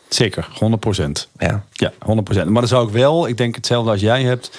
Zeker, 0.08 0.48
100 0.58 0.80
procent. 0.80 1.28
ja. 1.38 1.64
Ja, 1.72 1.92
100 1.98 2.44
Maar 2.44 2.52
dan 2.54 2.66
zou 2.68 2.86
ik 2.86 2.92
wel, 2.92 3.28
ik 3.28 3.36
denk 3.36 3.54
hetzelfde 3.54 3.90
als 3.90 4.00
jij 4.00 4.22
hebt. 4.22 4.50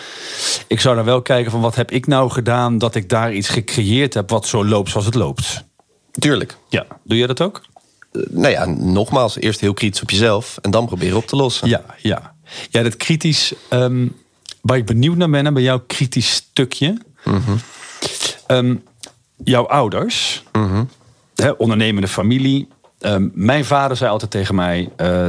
Ik 0.67 0.79
zou 0.79 0.95
dan 0.95 1.05
wel 1.05 1.21
kijken 1.21 1.51
van 1.51 1.61
wat 1.61 1.75
heb 1.75 1.91
ik 1.91 2.07
nou 2.07 2.29
gedaan 2.29 2.77
dat 2.77 2.95
ik 2.95 3.09
daar 3.09 3.33
iets 3.33 3.49
gecreëerd 3.49 4.13
heb 4.13 4.29
wat 4.29 4.47
zo 4.47 4.65
loopt 4.65 4.89
zoals 4.89 5.05
het 5.05 5.15
loopt. 5.15 5.63
Tuurlijk. 6.11 6.57
Ja, 6.69 6.85
doe 7.03 7.17
jij 7.17 7.27
dat 7.27 7.41
ook? 7.41 7.61
Eh, 8.11 8.21
nou 8.29 8.49
ja, 8.51 8.65
nogmaals, 8.65 9.37
eerst 9.39 9.59
heel 9.59 9.73
kritisch 9.73 10.01
op 10.01 10.09
jezelf 10.09 10.57
en 10.61 10.71
dan 10.71 10.85
proberen 10.85 11.17
op 11.17 11.27
te 11.27 11.35
lossen. 11.35 11.67
Ja, 11.67 11.81
ja. 11.97 12.33
Ja, 12.69 12.83
dat 12.83 12.97
kritisch. 12.97 13.53
ehm, 13.69 14.07
waar 14.61 14.77
ik 14.77 14.85
benieuwd 14.85 15.17
naar 15.17 15.29
ben, 15.29 15.53
bij 15.53 15.63
jouw 15.63 15.79
kritisch 15.87 16.31
stukje. 16.33 16.97
Ehm, 18.47 18.75
jouw 19.43 19.67
ouders, 19.67 20.43
hè, 21.35 21.49
ondernemende 21.51 22.07
familie. 22.07 22.67
Ehm, 22.99 23.27
mijn 23.33 23.65
vader 23.65 23.97
zei 23.97 24.11
altijd 24.11 24.31
tegen 24.31 24.55
mij. 24.55 24.89
eh, 24.95 25.27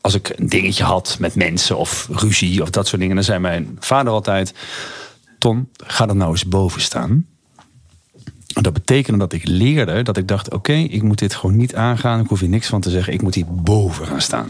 als 0.00 0.14
ik 0.14 0.32
een 0.36 0.48
dingetje 0.48 0.84
had 0.84 1.16
met 1.20 1.34
mensen 1.34 1.76
of 1.76 2.08
ruzie 2.12 2.62
of 2.62 2.70
dat 2.70 2.86
soort 2.86 3.00
dingen, 3.00 3.14
dan 3.14 3.24
zei 3.24 3.38
mijn 3.38 3.76
vader 3.80 4.12
altijd: 4.12 4.54
Ton, 5.38 5.68
ga 5.76 6.08
er 6.08 6.16
nou 6.16 6.30
eens 6.30 6.44
boven 6.48 6.80
staan. 6.80 7.26
Dat 8.62 8.72
betekende 8.72 9.18
dat 9.18 9.32
ik 9.32 9.48
leerde 9.48 10.02
dat 10.02 10.16
ik 10.16 10.28
dacht: 10.28 10.52
oké, 10.52 10.72
ik 10.72 11.02
moet 11.02 11.18
dit 11.18 11.34
gewoon 11.34 11.56
niet 11.56 11.74
aangaan. 11.74 12.20
Ik 12.20 12.28
hoef 12.28 12.40
hier 12.40 12.48
niks 12.48 12.66
van 12.66 12.80
te 12.80 12.90
zeggen. 12.90 13.12
Ik 13.12 13.22
moet 13.22 13.34
hier 13.34 13.46
boven 13.48 14.06
gaan 14.06 14.20
staan. 14.20 14.48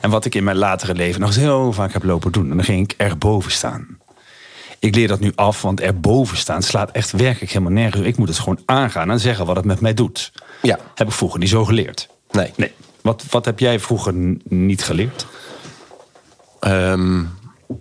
En 0.00 0.10
wat 0.10 0.24
ik 0.24 0.34
in 0.34 0.44
mijn 0.44 0.56
latere 0.56 0.94
leven 0.94 1.20
nog 1.20 1.28
eens 1.28 1.38
heel 1.38 1.72
vaak 1.72 1.92
heb 1.92 2.04
lopen 2.04 2.32
doen. 2.32 2.50
En 2.50 2.56
dan 2.56 2.64
ging 2.64 2.90
ik 2.90 2.94
erboven 2.96 3.52
staan. 3.52 3.86
Ik 4.78 4.94
leer 4.94 5.08
dat 5.08 5.20
nu 5.20 5.32
af, 5.34 5.62
want 5.62 5.80
erboven 5.80 6.36
staan 6.36 6.62
slaat 6.62 6.90
echt 6.90 7.12
werkelijk 7.12 7.52
helemaal 7.52 7.72
nergens. 7.72 8.06
Ik 8.06 8.16
moet 8.16 8.28
het 8.28 8.38
gewoon 8.38 8.60
aangaan 8.64 9.10
en 9.10 9.20
zeggen 9.20 9.46
wat 9.46 9.56
het 9.56 9.64
met 9.64 9.80
mij 9.80 9.94
doet. 9.94 10.32
Ja. 10.62 10.78
Heb 10.94 11.06
ik 11.06 11.12
vroeger 11.12 11.38
niet 11.38 11.48
zo 11.48 11.64
geleerd. 11.64 12.08
Nee. 12.30 12.52
Nee. 12.56 12.72
Wat, 13.00 13.24
wat 13.30 13.44
heb 13.44 13.58
jij 13.58 13.80
vroeger 13.80 14.12
niet 14.44 14.84
geleerd? 14.84 15.26
Ehm, 16.60 17.22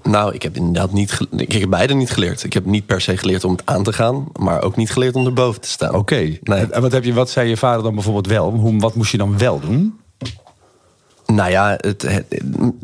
nou, 0.03 0.33
ik 0.33 0.41
heb 0.43 0.55
inderdaad 0.55 0.91
niet. 0.91 1.19
Ik 1.35 1.51
heb 1.51 1.69
beide 1.69 1.93
niet 1.93 2.11
geleerd. 2.11 2.43
Ik 2.43 2.53
heb 2.53 2.65
niet 2.65 2.85
per 2.85 3.01
se 3.01 3.17
geleerd 3.17 3.43
om 3.43 3.51
het 3.51 3.61
aan 3.65 3.83
te 3.83 3.93
gaan, 3.93 4.27
maar 4.39 4.61
ook 4.63 4.75
niet 4.75 4.91
geleerd 4.91 5.15
om 5.15 5.25
erboven 5.25 5.61
te 5.61 5.67
staan. 5.69 5.93
Oké. 5.95 6.37
Nee. 6.43 6.65
En 6.71 6.81
wat, 6.81 6.91
heb 6.91 7.03
je, 7.03 7.13
wat 7.13 7.29
zei 7.29 7.49
je 7.49 7.57
vader 7.57 7.83
dan 7.83 7.93
bijvoorbeeld 7.93 8.27
wel? 8.27 8.51
Hoe, 8.51 8.79
wat 8.79 8.95
moest 8.95 9.11
je 9.11 9.17
dan 9.17 9.37
wel 9.37 9.59
doen? 9.59 9.99
Nou 11.25 11.49
ja, 11.51 11.77
het, 11.77 12.01
het- 12.01 12.41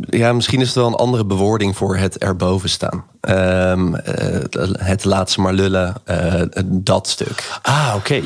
ja, 0.09 0.33
misschien 0.33 0.59
is 0.61 0.67
het 0.67 0.75
wel 0.75 0.87
een 0.87 0.93
andere 0.95 1.25
bewoording 1.25 1.77
voor 1.77 1.97
het 1.97 2.17
erboven 2.17 2.69
staan. 2.69 3.03
Ehm, 3.21 3.95
eh, 3.95 4.39
het 4.77 5.03
laat 5.05 5.31
ze 5.31 5.41
maar 5.41 5.53
lullen, 5.53 5.95
eh, 6.03 6.41
dat 6.65 7.07
stuk. 7.07 7.59
Ah, 7.61 7.93
oké. 7.95 8.21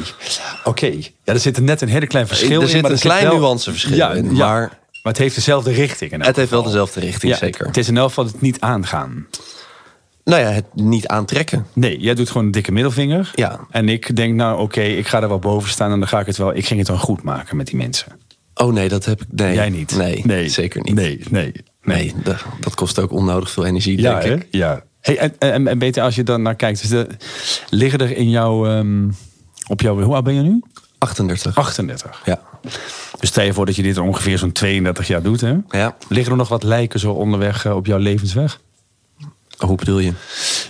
Oké. 0.64 0.86
Ja, 0.88 1.34
er 1.34 1.40
zit 1.40 1.58
er 1.58 1.64
net 1.64 1.82
een 1.82 1.88
hele 1.90 2.08
klein 2.08 2.28
verschil 2.28 2.58
in. 2.60 2.62
Er 2.62 2.70
zit 2.70 2.82
maar 2.82 2.92
een 2.92 3.00
klein 3.00 3.28
nuanceverschil 3.28 3.96
ja, 3.96 4.12
in, 4.12 4.36
ja. 4.36 4.70
Maar- 5.04 5.14
het 5.14 5.22
heeft 5.22 5.36
dezelfde 5.36 5.72
richting. 5.72 6.26
Het 6.26 6.36
heeft 6.36 6.50
wel 6.52 6.64
dezelfde 6.64 7.00
richting, 7.00 7.32
Ja, 7.32 7.38
zeker. 7.38 7.66
Het 7.66 7.78
is 7.78 7.88
in 7.88 7.98
elk 7.98 8.08
geval 8.08 8.26
het 8.26 8.42
niet 8.42 8.60
aangaan. 8.60 9.28
Nou 10.24 10.42
ja, 10.42 10.50
het 10.50 10.66
niet 10.74 11.08
aantrekken. 11.08 11.66
Nee, 11.74 12.00
jij 12.00 12.14
doet 12.14 12.28
gewoon 12.28 12.46
een 12.46 12.52
dikke 12.52 12.72
middelvinger. 12.72 13.32
Ja. 13.36 13.60
En 13.70 13.90
ik 13.90 14.16
denk, 14.16 14.36
nou 14.36 14.60
oké, 14.60 14.82
ik 14.82 15.08
ga 15.08 15.22
er 15.22 15.28
wel 15.28 15.40
boven 15.40 15.70
staan 15.70 15.92
en 15.92 16.00
dan 16.00 16.08
ga 16.08 16.20
ik 16.20 16.26
het 16.26 16.38
wel. 16.38 16.56
Ik 16.56 16.66
ging 16.66 16.80
het 16.80 16.88
dan 16.88 17.00
goed 17.00 17.24
maken 17.24 17.58
met 17.58 17.68
die 17.68 17.76
mensen. 17.76 18.20
Oh 18.56 18.74
nee, 18.74 18.90
dat 18.90 19.06
heb 19.06 19.22
ik. 19.22 19.28
Nee, 19.32 19.54
Jij 19.54 19.70
niet? 19.70 19.96
Nee, 20.26 20.50
zeker 20.50 20.82
niet. 20.84 20.96
Nee, 20.96 21.22
nee, 21.30 21.52
Nee, 21.84 22.14
dat, 22.24 22.38
dat 22.60 22.76
kost 22.76 23.00
ook 23.00 23.12
onnodig 23.12 23.52
veel 23.52 23.66
energie, 23.66 24.02
Ja, 24.02 24.20
denk 24.20 24.24
hè? 24.24 24.34
ik. 24.34 24.48
ja. 24.52 24.84
Hey, 25.02 25.18
en, 25.18 25.34
en, 25.40 25.68
en 25.68 25.78
beter 25.80 26.04
als 26.04 26.16
je 26.16 26.24
dan 26.24 26.42
naar 26.42 26.56
kijkt, 26.56 26.82
dus 26.82 26.90
de, 26.90 27.08
liggen 27.70 28.00
er 28.00 28.18
in 28.18 28.30
jouw, 28.30 28.66
ehm, 28.68 29.10
op 29.68 29.82
jouw, 29.82 30.02
hoe 30.02 30.14
oud 30.14 30.24
ben 30.24 30.34
je 30.34 30.42
nu? 30.42 30.62
38. 30.98 31.56
38. 31.56 32.22
Ja. 32.26 32.42
Dus 33.20 33.30
stel 33.30 33.44
je 33.44 33.54
voor 33.54 33.66
dat 33.66 33.76
je 33.76 33.84
dit 33.84 33.98
ongeveer 33.98 34.38
zo'n 34.38 34.52
32 34.52 35.08
jaar 35.08 35.22
doet, 35.22 35.42
hè? 35.42 35.56
ja. 35.70 35.98
Liggen 36.10 36.32
er 36.32 36.38
nog 36.38 36.50
wat 36.50 36.64
lijken 36.64 37.00
zo 37.00 37.12
onderweg 37.12 37.66
eh, 37.66 37.76
op 37.76 37.86
jouw 37.86 37.98
levensweg? 37.98 38.60
Hoe 39.58 39.78
bedoel 39.78 40.00
je? 40.00 40.14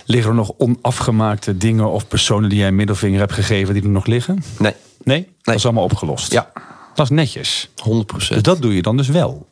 Liggen 0.06 0.30
er 0.30 0.36
nog 0.36 0.52
onafgemaakte 0.56 1.56
dingen 1.56 1.90
of 1.90 2.08
personen 2.08 2.48
die 2.48 2.58
jij 2.58 2.68
een 2.68 2.76
middelvinger 2.76 3.18
hebt 3.20 3.32
gegeven 3.32 3.74
die 3.74 3.82
er 3.82 3.88
nog 3.88 4.06
liggen? 4.06 4.42
Nee, 4.58 4.74
Nee? 5.04 5.28
Dat 5.42 5.54
is 5.54 5.64
allemaal 5.64 5.84
opgelost. 5.84 6.32
Ja. 6.32 6.52
Dat 6.94 7.10
is 7.10 7.16
netjes. 7.16 7.70
100 7.76 8.06
procent. 8.06 8.34
Dus 8.34 8.42
dat 8.42 8.62
doe 8.62 8.74
je 8.74 8.82
dan 8.82 8.96
dus 8.96 9.08
wel. 9.08 9.46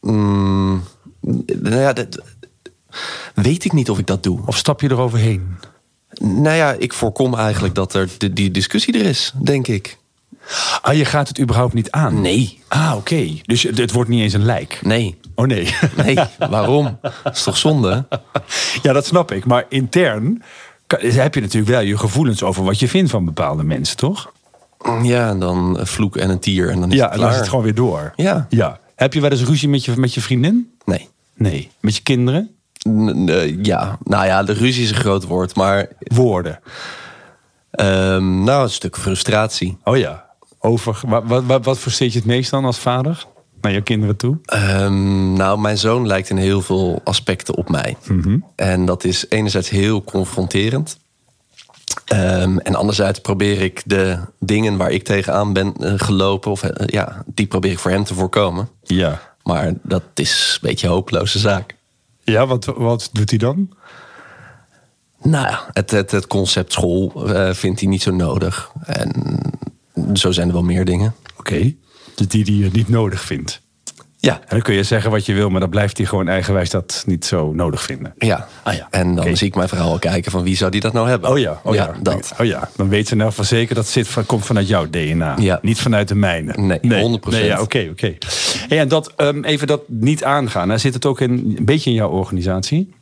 Mm, 0.00 0.82
nou 1.46 1.76
ja, 1.76 1.92
dat, 1.92 2.22
weet 3.34 3.64
ik 3.64 3.72
niet 3.72 3.90
of 3.90 3.98
ik 3.98 4.06
dat 4.06 4.22
doe. 4.22 4.40
Of 4.46 4.56
stap 4.56 4.80
je 4.80 4.90
eroverheen? 4.90 5.56
Nou 6.20 6.56
ja, 6.56 6.72
ik 6.72 6.92
voorkom 6.92 7.34
eigenlijk 7.34 7.74
dat 7.74 7.94
er 7.94 8.08
die 8.34 8.50
discussie 8.50 8.98
er 8.98 9.04
is, 9.04 9.32
denk 9.42 9.66
ik. 9.66 9.98
Ah, 10.82 10.94
je 10.96 11.04
gaat 11.04 11.28
het 11.28 11.40
überhaupt 11.40 11.74
niet 11.74 11.90
aan? 11.90 12.20
Nee. 12.20 12.62
Ah, 12.68 12.92
oké. 12.96 13.26
Dus 13.42 13.62
het 13.62 13.92
wordt 13.92 14.10
niet 14.10 14.20
eens 14.22 14.32
een 14.32 14.44
lijk? 14.44 14.78
Nee. 14.82 15.18
Oh 15.34 15.46
nee. 15.46 15.74
Nee, 16.04 16.18
waarom? 16.50 16.98
Dat 17.22 17.36
is 17.36 17.42
toch 17.42 17.56
zonde? 17.56 18.06
ja, 18.82 18.92
dat 18.92 19.06
snap 19.06 19.32
ik. 19.32 19.44
Maar 19.44 19.64
intern 19.68 20.42
heb 20.98 21.34
je 21.34 21.40
natuurlijk 21.40 21.72
wel 21.72 21.80
je 21.80 21.98
gevoelens 21.98 22.42
over 22.42 22.64
wat 22.64 22.78
je 22.78 22.88
vindt 22.88 23.10
van 23.10 23.24
bepaalde 23.24 23.62
mensen, 23.62 23.96
toch? 23.96 24.32
Ja, 25.02 25.28
en 25.28 25.38
dan 25.40 25.78
een 25.78 25.86
vloek 25.86 26.16
en 26.16 26.30
een 26.30 26.38
tier 26.38 26.70
en 26.70 26.80
dan 26.80 26.90
is 26.90 26.96
Ja, 26.96 27.04
het 27.04 27.12
en 27.12 27.18
dan 27.18 27.26
is 27.26 27.30
klaar. 27.32 27.38
het 27.40 27.48
gewoon 27.48 27.64
weer 27.64 27.74
door. 27.74 28.12
Ja. 28.16 28.46
ja. 28.48 28.78
Heb 28.96 29.12
je 29.14 29.20
wel 29.20 29.30
eens 29.30 29.42
ruzie 29.44 29.68
met 29.68 29.84
je, 29.84 29.92
met 29.96 30.14
je 30.14 30.20
vriendin? 30.20 30.70
Nee. 30.84 31.08
Nee. 31.34 31.70
Met 31.80 31.96
je 31.96 32.02
kinderen? 32.02 32.50
N- 32.88 33.24
n- 33.30 33.58
ja, 33.62 33.98
nou 34.04 34.26
ja, 34.26 34.42
de 34.42 34.52
ruzie 34.52 34.82
is 34.82 34.90
een 34.90 34.96
groot 34.96 35.24
woord, 35.24 35.54
maar 35.54 35.88
Woorden. 35.98 36.60
ehm, 37.70 38.44
nou, 38.44 38.62
een 38.62 38.70
stuk 38.70 38.96
frustratie. 38.96 39.78
Oh 39.84 39.96
ja. 39.96 40.24
Over, 40.66 41.00
wat, 41.06 41.44
wat, 41.44 41.64
wat, 41.64 41.78
versteed 41.78 42.12
je 42.12 42.18
het 42.18 42.28
meest 42.28 42.50
dan 42.50 42.64
als 42.64 42.78
vader? 42.78 43.26
Naar 43.60 43.72
je 43.72 43.80
kinderen 43.80 44.16
toe? 44.16 44.38
Ehm, 44.44 45.32
nou, 45.32 45.58
mijn 45.58 45.78
zoon 45.78 46.06
lijkt 46.06 46.30
in 46.30 46.36
heel 46.36 46.62
veel 46.62 47.00
aspecten 47.04 47.54
op 47.54 47.68
mij. 47.68 47.96
En 48.56 48.86
dat 48.86 49.04
is 49.04 49.26
enerzijds 49.28 49.68
heel 49.68 50.04
confronterend. 50.04 50.98
Ehm, 52.04 52.58
en 52.58 52.74
anderzijds 52.74 53.20
probeer 53.20 53.60
ik 53.60 53.82
de 53.84 54.18
dingen 54.38 54.76
waar 54.76 54.90
ik 54.90 55.04
tegenaan 55.04 55.52
ben 55.52 55.74
eh, 55.76 55.92
gelopen, 55.96 56.50
of 56.50 56.62
eh, 56.62 56.86
ja, 56.86 57.24
die 57.26 57.46
probeer 57.46 57.70
ik 57.70 57.78
voor 57.78 57.90
hem 57.90 58.04
te 58.04 58.14
voorkomen. 58.14 58.68
Ja. 58.82 59.20
Maar 59.42 59.72
dat 59.82 60.02
is 60.14 60.58
een 60.60 60.68
beetje 60.68 60.86
een 60.86 60.92
hopeloze 60.92 61.38
zaak. 61.38 61.74
Ja, 62.24 62.46
wat, 62.46 62.64
wat 62.64 63.08
doet 63.12 63.30
hij 63.30 63.38
dan? 63.38 63.70
Nou 65.22 65.56
het, 65.72 65.90
het, 65.90 66.10
het 66.10 66.26
concept 66.26 66.72
school 66.72 67.28
eh, 67.34 67.52
vindt 67.52 67.80
hij 67.80 67.88
niet 67.88 68.02
zo 68.02 68.10
nodig. 68.10 68.70
En 68.84 69.12
zo 70.12 70.30
zijn 70.30 70.46
er 70.46 70.52
wel 70.52 70.62
meer 70.62 70.84
dingen. 70.84 71.14
Oké. 71.38 71.74
Dus 72.14 72.28
die 72.28 72.44
die 72.44 72.58
je 72.64 72.68
niet 72.72 72.88
nodig 72.88 73.20
vindt. 73.20 73.64
Ja, 74.18 74.32
En 74.40 74.46
dan 74.48 74.62
kun 74.62 74.74
je 74.74 74.82
zeggen 74.82 75.10
wat 75.10 75.26
je 75.26 75.34
wil, 75.34 75.50
maar 75.50 75.60
dan 75.60 75.70
blijft 75.70 75.96
hij 75.96 76.06
gewoon 76.06 76.28
eigenwijs 76.28 76.70
dat 76.70 77.02
niet 77.06 77.24
zo 77.24 77.52
nodig 77.52 77.82
vinden. 77.82 78.14
ja. 78.18 78.48
Ah 78.62 78.74
ja, 78.74 78.86
En 78.90 79.14
dan 79.14 79.36
zie 79.36 79.46
ik 79.46 79.54
mijn 79.54 79.68
vrouw 79.68 79.88
al 79.88 79.98
kijken 79.98 80.30
van 80.30 80.42
wie 80.42 80.56
zou 80.56 80.70
die 80.70 80.80
dat 80.80 80.92
nou 80.92 81.08
hebben. 81.08 81.30
Oh 81.30 81.38
ja, 81.38 81.60
oh 81.64 81.74
ja, 81.74 81.94
dat. 82.02 82.32
Oh 82.40 82.46
ja, 82.46 82.70
dan 82.76 82.88
weet 82.88 83.08
ze 83.08 83.14
nou 83.16 83.32
van 83.32 83.44
zeker 83.44 83.74
dat 83.74 83.86
zit 83.86 84.08
van, 84.08 84.26
komt 84.26 84.44
vanuit 84.44 84.68
jouw 84.68 84.86
DNA. 84.90 85.36
Ja. 85.38 85.58
Niet 85.62 85.78
vanuit 85.80 86.08
de 86.08 86.14
mijne. 86.14 86.52
Nee, 86.56 87.18
100%. 87.18 87.28
Nee, 87.30 87.44
ja, 87.44 87.60
oké, 87.60 87.88
oké. 87.90 88.14
En 88.68 88.88
dat, 88.88 89.12
ehm, 89.16 89.44
even 89.44 89.66
dat 89.66 89.80
niet 89.86 90.24
aangaan. 90.24 90.68
Hè, 90.68 90.78
zit 90.78 90.94
het 90.94 91.06
ook 91.06 91.20
in, 91.20 91.30
een 91.58 91.64
beetje 91.64 91.90
in 91.90 91.96
jouw 91.96 92.10
organisatie? 92.10 92.94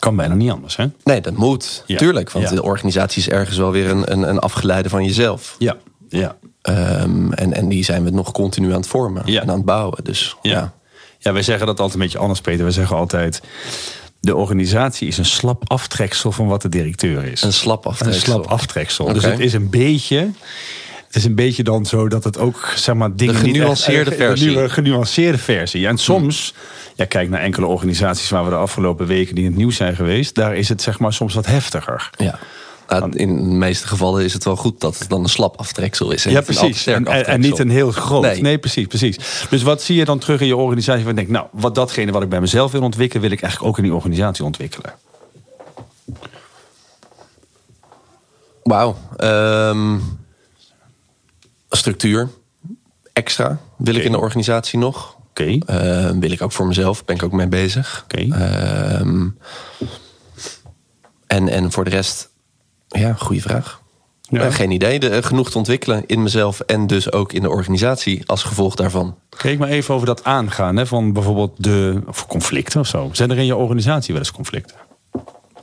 Kan 0.00 0.16
bijna 0.16 0.34
niet 0.34 0.50
anders, 0.50 0.76
hè? 0.76 0.86
Nee, 1.04 1.20
dat 1.20 1.36
moet. 1.36 1.84
Ja. 1.86 1.96
Tuurlijk, 1.96 2.30
want 2.30 2.48
Ja. 2.48 2.54
de 2.54 2.62
organisatie 2.62 3.22
is 3.22 3.28
ergens 3.28 3.56
wel 3.56 3.70
weer 3.70 3.90
een, 3.90 4.12
een, 4.12 4.28
een 4.28 4.38
afgeleide 4.38 4.88
van 4.88 5.04
jezelf. 5.04 5.56
Ja, 5.58 5.76
ja. 6.08 6.36
Ehm, 6.62 7.32
en, 7.32 7.52
en 7.52 7.68
die 7.68 7.84
zijn 7.84 8.04
we 8.04 8.10
nog 8.10 8.32
continu 8.32 8.68
aan 8.70 8.76
het 8.80 8.86
vormen 8.86 9.22
Ja. 9.24 9.40
en 9.42 9.48
aan 9.50 9.56
het 9.56 9.64
bouwen. 9.64 10.04
Dus 10.04 10.36
Ja. 10.42 10.72
ja. 11.18 11.32
wij 11.32 11.42
zeggen 11.42 11.66
dat 11.66 11.76
altijd 11.80 11.94
een 11.98 12.04
beetje 12.04 12.18
anders, 12.18 12.40
Peter. 12.40 12.64
We 12.64 12.70
zeggen 12.70 12.96
altijd... 12.96 13.40
de 14.20 14.36
organisatie 14.36 15.08
is 15.08 15.18
een 15.18 15.24
slap 15.24 15.70
aftreksel 15.70 16.32
van 16.32 16.46
wat 16.46 16.62
de 16.62 16.68
directeur 16.68 17.24
is. 17.24 17.42
Een 17.42 17.52
slap 17.52 17.84
Een 17.84 17.90
aftreksel. 17.90 18.22
slap 18.22 18.46
aftreksel. 18.46 19.12
Dus 19.12 19.24
het 19.24 19.38
is 19.38 19.52
een 19.52 19.70
beetje... 19.70 20.30
Het 21.10 21.18
is 21.18 21.24
een 21.24 21.34
beetje 21.34 21.62
dan 21.62 21.86
zo 21.86 22.08
dat 22.08 22.24
het 22.24 22.38
ook, 22.38 22.72
zeg 22.76 22.94
maar, 22.94 23.16
dingen 23.16 23.34
De 23.34 23.40
niet 23.40 23.46
echt- 23.50 23.56
genuanceerde 23.58 24.12
versie. 24.26 24.54
De 24.54 24.68
genuanceerde 24.68 25.38
versie. 25.38 25.86
En 25.86 25.98
soms, 25.98 26.54
ja, 26.94 27.04
kijk 27.04 27.28
naar 27.28 27.40
enkele 27.40 27.66
organisaties 27.66 28.30
waar 28.30 28.44
we 28.44 28.50
de 28.50 28.56
afgelopen 28.56 29.06
weken 29.06 29.34
die 29.34 29.44
in 29.44 29.50
het 29.50 29.58
nieuws 29.58 29.76
zijn 29.76 29.96
geweest. 29.96 30.34
Daar 30.34 30.56
is 30.56 30.68
het, 30.68 30.82
zeg 30.82 30.98
maar, 30.98 31.12
soms 31.12 31.34
wat 31.34 31.46
heftiger. 31.46 32.10
Ja. 32.16 32.38
In 33.10 33.36
de 33.36 33.42
meeste 33.42 33.86
gevallen 33.86 34.24
is 34.24 34.32
het 34.32 34.44
wel 34.44 34.56
goed 34.56 34.80
dat 34.80 34.98
het 34.98 35.08
dan 35.08 35.22
een 35.22 35.28
slap 35.28 35.56
aftreksel 35.56 36.10
is. 36.10 36.24
en 36.26 36.32
Ja, 36.32 36.40
precies. 36.40 36.86
En, 36.86 37.40
niet 37.40 37.58
een 37.58 37.70
heel 37.70 37.90
groot. 37.90 38.22
Nee. 38.22 38.40
Nee. 38.40 38.58
precies, 38.58 38.86
precies. 38.86 39.16
Dus 39.50 39.62
wat 39.62 39.82
zie 39.82 39.96
je 39.96 40.04
dan 40.04 40.18
terug 40.18 40.40
in 40.40 40.46
je 40.46 40.56
organisatie? 40.56 41.06
Je 41.06 41.14
denkt, 41.14 41.30
nou, 41.30 41.46
wat 41.52 41.74
datgene 41.74 42.12
wat 42.12 42.22
ik 42.22 42.28
bij 42.28 42.40
mezelf 42.40 42.72
wil 42.72 42.82
ontwikkelen, 42.82 43.22
wil 43.22 43.30
ik 43.32 43.40
eigenlijk 43.42 43.70
ook 43.72 43.78
in 43.78 43.84
die 43.84 43.94
organisatie 43.94 44.44
ontwikkelen. 44.44 44.92
Wauw. 48.62 48.96
Ehm, 49.16 49.98
structuur. 51.70 52.28
Extra 53.12 53.58
wil 53.76 53.94
ik 53.94 54.04
in 54.04 54.12
de 54.12 54.18
organisatie 54.18 54.78
nog. 54.78 55.16
Oké. 55.30 55.58
Ehm, 55.66 56.18
wil 56.18 56.30
ik 56.30 56.42
ook 56.42 56.52
voor 56.52 56.66
mezelf. 56.66 57.04
Ben 57.04 57.16
ik 57.16 57.22
ook 57.22 57.32
mee 57.32 57.48
bezig. 57.48 58.04
Oké. 58.04 58.34
Ehm, 58.34 59.28
en, 61.26 61.48
en 61.48 61.72
voor 61.72 61.84
de 61.84 61.90
rest, 61.90 62.30
ja, 62.88 63.12
goede 63.12 63.40
vraag. 63.40 63.80
Ja. 64.30 64.44
Eh, 64.44 64.54
geen 64.54 64.70
idee. 64.70 64.98
De, 64.98 65.08
eh, 65.08 65.22
genoeg 65.22 65.50
te 65.50 65.58
ontwikkelen 65.58 66.06
in 66.06 66.22
mezelf 66.22 66.60
en 66.60 66.86
dus 66.86 67.12
ook 67.12 67.32
in 67.32 67.42
de 67.42 67.50
organisatie 67.50 68.22
als 68.26 68.42
gevolg 68.42 68.74
daarvan. 68.74 69.18
Kijk 69.36 69.58
maar 69.58 69.68
even 69.68 69.94
over 69.94 70.06
dat 70.06 70.24
aangaan 70.24 70.76
hè, 70.76 70.86
van 70.86 71.12
bijvoorbeeld 71.12 71.52
de 71.56 72.02
of 72.06 72.26
conflicten 72.26 72.80
of 72.80 72.86
zo. 72.86 73.08
Zijn 73.12 73.30
er 73.30 73.38
in 73.38 73.46
je 73.46 73.56
organisatie 73.56 74.12
wel 74.14 74.22
eens 74.22 74.32
conflicten? 74.32 74.76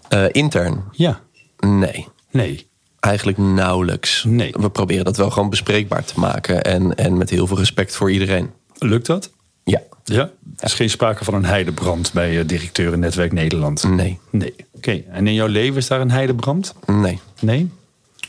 Eh, 0.10 0.26
intern? 0.32 0.84
Ja. 0.92 1.20
Nee. 1.60 2.08
Nee. 2.32 2.70
Eigenlijk 3.08 3.38
nauwelijks. 3.38 4.24
Nee. 4.24 4.54
We 4.60 4.70
proberen 4.70 5.06
dat 5.06 5.18
wel 5.18 5.30
gewoon 5.30 5.50
bespreekbaar 5.50 6.04
te 6.04 6.20
maken. 6.20 6.64
En, 6.64 6.96
en 6.96 7.18
met 7.18 7.30
heel 7.30 7.48
veel 7.48 7.58
respect 7.58 7.96
voor 7.96 8.12
iedereen. 8.12 8.50
Lukt 8.78 9.06
dat? 9.06 9.30
Ja. 9.64 9.82
Ja. 10.04 10.22
Er 10.58 10.66
is 10.66 10.74
geen 10.74 10.90
sprake 10.90 11.24
van 11.24 11.34
een 11.34 11.46
heidebrand 11.46 12.14
bij 12.14 12.40
eh, 12.40 12.48
directeuren 12.48 13.00
Netwerk 13.00 13.32
Nederland? 13.32 13.84
Nee. 13.84 14.20
Nee. 14.30 14.56
Oké. 14.76 15.04
En 15.12 15.28
in 15.28 15.34
jouw 15.34 15.48
leven 15.48 15.78
is 15.78 15.88
daar 15.88 16.02
een 16.02 16.12
heidebrand? 16.12 16.74
Nee. 16.86 17.20
Nee? 17.40 17.70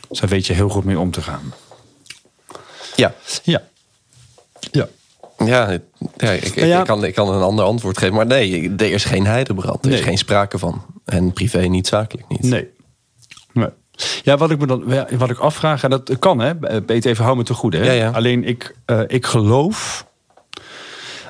Dus 0.09 0.19
daar 0.19 0.29
weet 0.29 0.47
je 0.47 0.53
heel 0.53 0.69
goed 0.69 0.83
mee 0.83 0.99
om 0.99 1.11
te 1.11 1.21
gaan. 1.21 1.53
Ja. 2.95 3.13
Ja. 3.43 3.61
Ja. 4.71 4.87
Ja, 5.45 5.79
ja, 6.17 6.31
ik, 6.31 6.45
ik, 6.45 6.55
ja. 6.55 6.79
ik 6.79 6.85
kan, 6.85 7.03
ik 7.03 7.13
kan 7.13 7.29
een 7.29 7.41
ander 7.41 7.65
antwoord 7.65 7.97
geven. 7.97 8.15
Maar 8.15 8.25
nee, 8.25 8.73
er 8.77 8.91
is 8.91 9.05
geen 9.05 9.25
heidebrand. 9.25 9.83
Er 9.83 9.89
Nee. 9.89 9.99
is 9.99 10.05
geen 10.05 10.17
sprake 10.17 10.57
van. 10.57 10.85
En 11.05 11.33
privé 11.33 11.59
niet, 11.59 11.87
zakelijk 11.87 12.27
niet. 12.27 12.41
Nee. 12.43 12.67
Ja, 14.23 14.37
wat 14.37 14.51
ik 14.51 14.59
me 14.59 14.67
dan 14.67 14.83
wat 15.17 15.29
ik 15.29 15.37
afvraag, 15.37 15.83
en 15.83 15.89
dat 15.89 16.19
kan 16.19 16.39
hè, 16.39 16.81
Peter, 16.81 17.11
even 17.11 17.23
hou 17.23 17.37
me 17.37 17.43
te 17.43 17.53
goed 17.53 17.73
hè. 17.73 17.83
Ja, 17.83 17.91
ja. 17.91 18.09
Alleen 18.09 18.43
ik, 18.43 18.75
eh, 18.85 19.01
ik 19.07 19.25
geloof 19.25 20.05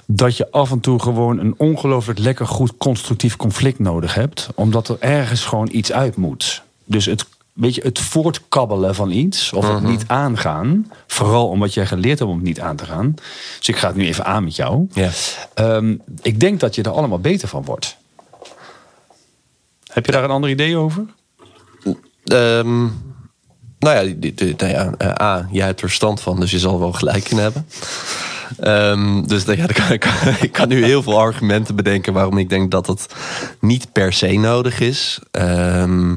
dat 0.05 0.37
je 0.37 0.51
af 0.51 0.71
en 0.71 0.79
toe 0.79 1.01
gewoon 1.01 1.39
een 1.39 1.53
ongelooflijk 1.57 2.19
lekker 2.19 2.47
goed 2.47 2.77
constructief 2.77 3.35
conflict 3.35 3.79
nodig 3.79 4.13
hebt, 4.13 4.49
omdat 4.55 4.87
er 4.87 4.97
ergens 4.99 5.45
gewoon 5.45 5.69
iets 5.71 5.91
uit 5.91 6.15
moet. 6.15 6.61
Dus 6.85 7.05
het, 7.05 7.25
weet 7.53 7.75
je, 7.75 7.81
het 7.81 7.99
voortkabbelen 7.99 8.95
van 8.95 9.11
iets 9.11 9.53
of 9.53 9.67
het 9.67 9.83
niet 9.83 10.03
aangaan, 10.07 10.91
vooral 11.07 11.47
omdat 11.47 11.73
jij 11.73 11.85
geleerd 11.85 12.19
hebt 12.19 12.31
om 12.31 12.37
het 12.37 12.45
niet 12.45 12.59
aan 12.59 12.75
te 12.75 12.85
gaan. 12.85 13.15
Dus 13.57 13.67
ik 13.67 13.75
ga 13.75 13.87
het 13.87 13.95
nu 13.95 14.05
even 14.05 14.25
aan 14.25 14.43
met 14.43 14.55
jou. 14.55 14.87
Ja. 14.93 15.09
Ehm, 15.53 15.95
ik 16.21 16.39
denk 16.39 16.59
dat 16.59 16.75
je 16.75 16.83
er 16.83 16.91
allemaal 16.91 17.19
beter 17.19 17.47
van 17.47 17.63
wordt. 17.63 17.97
Heb 19.91 20.05
je 20.05 20.11
daar 20.11 20.23
een 20.23 20.29
ander 20.29 20.49
idee 20.49 20.77
over? 20.77 21.05
Ehm, 22.25 22.79
nou 23.79 23.95
ja, 24.07 24.13
die- 24.17 24.33
die- 24.33 24.53
nou 24.57 24.71
ja 24.71 24.93
eh, 24.97 25.25
A, 25.27 25.47
jij 25.51 25.65
hebt 25.65 25.81
er 25.81 25.87
verstand 25.87 26.21
van, 26.21 26.39
dus 26.39 26.51
je 26.51 26.59
zal 26.59 26.79
wel 26.79 26.91
gelijk 26.93 27.29
in 27.29 27.37
hebben. 27.37 27.67
Ehm, 28.59 29.23
dus 29.23 29.43
ja, 29.43 29.55
dan 29.55 29.67
kan, 29.67 29.91
ik, 29.99 30.05
ik 30.41 30.51
kan 30.51 30.67
nu 30.67 30.83
heel 30.83 31.03
veel 31.03 31.19
argumenten 31.19 31.75
bedenken 31.75 32.13
waarom 32.13 32.37
ik 32.37 32.49
denk 32.49 32.71
dat 32.71 32.87
het 32.87 33.05
niet 33.59 33.91
per 33.91 34.13
se 34.13 34.27
nodig 34.31 34.79
is. 34.79 35.19
Ehm, 35.31 36.15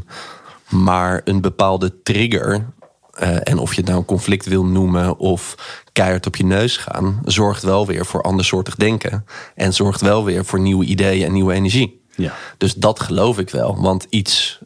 maar 0.68 1.20
een 1.24 1.40
bepaalde 1.40 2.02
trigger, 2.02 2.66
eh, 3.12 3.36
en 3.42 3.58
of 3.58 3.70
je 3.70 3.76
het 3.80 3.86
nou 3.86 3.98
een 4.00 4.04
conflict 4.06 4.46
wil 4.46 4.64
noemen 4.64 5.18
of 5.18 5.54
keihard 5.92 6.26
op 6.26 6.36
je 6.36 6.44
neus 6.44 6.76
gaan, 6.76 7.20
zorgt 7.24 7.62
wel 7.62 7.86
weer 7.86 8.06
voor 8.06 8.22
andersoortig 8.22 8.74
denken. 8.74 9.24
En 9.54 9.74
zorgt 9.74 10.00
wel 10.00 10.24
weer 10.24 10.44
voor 10.44 10.60
nieuwe 10.60 10.84
ideeën 10.84 11.26
en 11.26 11.32
nieuwe 11.32 11.52
energie. 11.54 12.00
Ja. 12.16 12.34
Dus 12.58 12.74
dat 12.74 13.00
geloof 13.00 13.38
ik 13.38 13.50
wel. 13.50 13.80
Want 13.80 14.06
iets. 14.10 14.58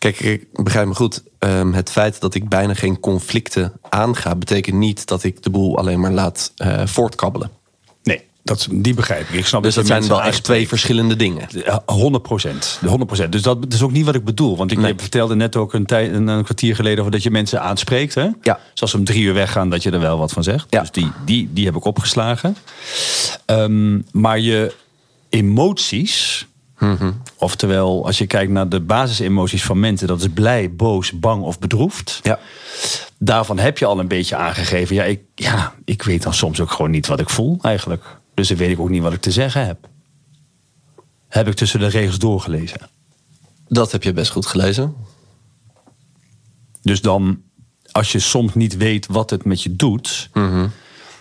Kijk, 0.00 0.20
ik 0.20 0.46
begrijp 0.52 0.86
me 0.86 0.94
goed. 0.94 1.22
ehm, 1.38 1.72
het 1.72 1.90
feit 1.90 2.20
dat 2.20 2.34
ik 2.34 2.48
bijna 2.48 2.74
geen 2.74 3.00
conflicten 3.00 3.72
aanga, 3.88 4.34
betekent 4.34 4.76
niet 4.76 5.06
dat 5.06 5.24
ik 5.24 5.42
de 5.42 5.50
boel 5.50 5.78
alleen 5.78 6.00
maar 6.00 6.12
laat 6.12 6.52
eh, 6.56 6.86
voortkabbelen. 6.86 7.50
Nee, 8.02 8.22
dat, 8.42 8.68
die 8.70 8.94
begrijp 8.94 9.28
ik. 9.28 9.34
Ik 9.34 9.46
snap 9.46 9.62
Dus 9.62 9.74
dat 9.74 9.86
zijn 9.86 10.06
wel 10.08 10.22
echt 10.22 10.42
twee 10.44 10.68
verschillende 10.68 11.16
dingen. 11.16 11.48
Ja, 11.64 11.82
100 11.86 12.22
procent. 12.22 12.78
100 12.86 13.32
Dus 13.32 13.42
dat, 13.42 13.62
dat 13.62 13.72
is 13.72 13.82
ook 13.82 13.92
niet 13.92 14.04
wat 14.04 14.14
ik 14.14 14.24
bedoel. 14.24 14.56
Want 14.56 14.70
ik 14.72 14.78
Nee. 14.78 14.94
vertelde 14.96 15.34
net 15.34 15.56
ook 15.56 15.72
een, 15.74 15.86
tijd, 15.86 16.12
een, 16.12 16.26
een 16.28 16.44
kwartier 16.44 16.74
geleden 16.74 16.98
over 16.98 17.12
dat 17.12 17.22
je 17.22 17.30
mensen 17.30 17.60
aanspreekt. 17.62 18.14
Hè? 18.14 18.28
Ja. 18.42 18.60
Dus 18.72 18.80
als 18.80 18.90
ze 18.90 18.96
om 18.96 19.04
drie 19.04 19.22
uur 19.22 19.34
weggaan, 19.34 19.70
dat 19.70 19.82
je 19.82 19.90
er 19.90 20.00
wel 20.00 20.18
wat 20.18 20.32
van 20.32 20.42
zegt. 20.42 20.66
Ja. 20.70 20.80
Dus 20.80 20.90
die, 20.90 21.10
die, 21.24 21.48
die 21.52 21.64
heb 21.64 21.76
ik 21.76 21.84
opgeslagen. 21.84 22.56
Ehm, 23.46 24.00
maar 24.12 24.38
je 24.38 24.72
emoties. 25.28 26.46
Mhm. 26.80 27.12
Oftewel, 27.36 28.06
als 28.06 28.18
je 28.18 28.26
kijkt 28.26 28.52
naar 28.52 28.68
de 28.68 28.80
basisemoties 28.80 29.62
van 29.64 29.80
mensen, 29.80 30.06
dat 30.06 30.20
is 30.20 30.28
blij, 30.34 30.74
boos, 30.74 31.18
bang 31.18 31.42
of 31.42 31.58
bedroefd. 31.58 32.20
Ja. 32.22 32.38
Daarvan 33.18 33.58
heb 33.58 33.78
je 33.78 33.84
al 33.86 33.98
een 33.98 34.08
beetje 34.08 34.36
aangegeven. 34.36 34.94
Ja 34.94 35.04
ik, 35.04 35.20
ja, 35.34 35.74
ik 35.84 36.02
weet 36.02 36.22
dan 36.22 36.34
soms 36.34 36.60
ook 36.60 36.70
gewoon 36.70 36.90
niet 36.90 37.06
wat 37.06 37.20
ik 37.20 37.30
voel 37.30 37.58
eigenlijk. 37.62 38.04
Dus 38.34 38.48
dan 38.48 38.56
weet 38.56 38.70
ik 38.70 38.80
ook 38.80 38.88
niet 38.90 39.02
wat 39.02 39.12
ik 39.12 39.20
te 39.20 39.30
zeggen 39.32 39.66
heb. 39.66 39.88
Heb 41.28 41.48
ik 41.48 41.54
tussen 41.54 41.80
de 41.80 41.86
regels 41.86 42.18
doorgelezen. 42.18 42.80
Dat 43.68 43.92
heb 43.92 44.02
je 44.02 44.12
best 44.12 44.30
goed 44.30 44.46
gelezen. 44.46 44.94
Dus 46.82 47.00
dan, 47.00 47.42
als 47.92 48.12
je 48.12 48.18
soms 48.18 48.54
niet 48.54 48.76
weet 48.76 49.06
wat 49.06 49.30
het 49.30 49.44
met 49.44 49.62
je 49.62 49.76
doet, 49.76 50.28
Mhm. 50.32 50.66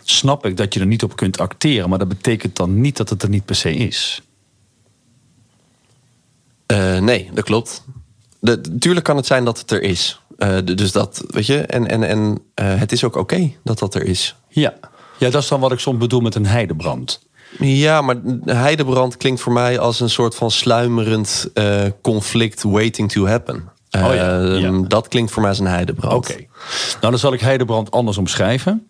snap 0.03 0.45
ik 0.45 0.57
dat 0.57 0.73
je 0.73 0.79
er 0.79 0.85
niet 0.85 1.03
op 1.03 1.15
kunt 1.15 1.39
acteren. 1.39 1.89
Maar 1.89 1.99
dat 1.99 2.07
betekent 2.07 2.55
dan 2.55 2.81
niet 2.81 2.97
dat 2.97 3.09
het 3.09 3.23
er 3.23 3.29
niet 3.29 3.45
per 3.45 3.55
se 3.55 3.73
is. 3.73 4.21
Eh, 6.69 6.97
nee, 6.97 7.29
dat 7.33 7.43
klopt. 7.43 7.83
De, 8.39 8.61
tuurlijk 8.79 9.05
kan 9.05 9.15
het 9.15 9.25
zijn 9.25 9.45
dat 9.45 9.59
het 9.59 9.71
er 9.71 9.81
is. 9.81 10.19
Eh, 10.37 10.57
dus 10.75 10.91
dat, 10.91 11.23
weet 11.27 11.45
je, 11.45 11.61
en, 11.61 11.87
en, 11.87 12.03
en 12.03 12.39
eh, 12.53 12.65
het 12.75 12.91
is 12.91 13.03
ook 13.03 13.15
oké 13.15 13.51
dat 13.63 13.79
dat 13.79 13.95
er 13.95 14.03
is. 14.05 14.35
Ja. 14.49 14.73
ja, 15.17 15.29
dat 15.29 15.41
is 15.41 15.47
dan 15.47 15.59
wat 15.59 15.71
ik 15.71 15.79
soms 15.79 15.97
bedoel 15.97 16.19
met 16.19 16.35
een 16.35 16.45
heidebrand. 16.45 17.27
Ja, 17.59 18.01
maar 18.01 18.15
heidebrand 18.45 19.17
klinkt 19.17 19.41
voor 19.41 19.53
mij 19.53 19.79
als 19.79 19.99
een 19.99 20.09
soort 20.09 20.35
van 20.35 20.51
sluimerend 20.51 21.47
conflict 22.01 22.63
waiting 22.63 23.11
to 23.11 23.27
happen. 23.27 23.55
Oh 23.91 24.13
ja, 24.13 24.39
Eh, 24.41 24.59
ja. 24.59 24.81
Dat 24.87 25.07
klinkt 25.07 25.31
voor 25.31 25.41
mij 25.41 25.49
als 25.51 25.59
een 25.59 25.67
heidebrand. 25.67 26.13
Oké. 26.13 26.35
Nou, 26.35 26.45
dan 26.99 27.17
zal 27.19 27.33
ik 27.33 27.39
heidebrand 27.41 27.91
anders 27.91 28.17
omschrijven. 28.17 28.87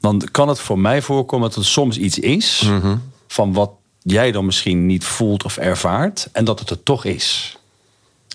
Dan 0.00 0.22
kan 0.30 0.48
het 0.48 0.60
voor 0.60 0.78
mij 0.78 1.02
voorkomen 1.02 1.46
dat 1.48 1.56
het 1.56 1.66
soms 1.66 1.96
iets 1.98 2.18
is 2.18 2.62
Mhm. 2.66 2.96
van 3.28 3.52
wat 3.52 3.70
jij 4.06 4.32
dan 4.32 4.44
misschien 4.44 4.86
niet 4.86 5.04
voelt 5.04 5.44
of 5.44 5.56
ervaart 5.56 6.28
en 6.32 6.44
dat 6.44 6.58
het 6.58 6.70
er 6.70 6.82
toch 6.82 7.04
is. 7.04 7.56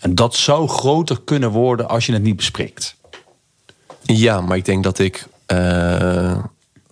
En 0.02 0.16
dat 0.16 0.36
zou 0.36 0.68
groter 0.68 1.22
kunnen 1.22 1.50
worden 1.52 1.90
als 1.90 2.06
je 2.06 2.14
het 2.14 2.22
niet 2.24 2.36
bespreekt. 2.36 2.96
Ja, 4.02 4.42
maar 4.42 4.58
ik 4.58 4.66
denk 4.66 4.84
dat 4.84 5.00
ik, 5.00 5.28
eh, 5.46 6.44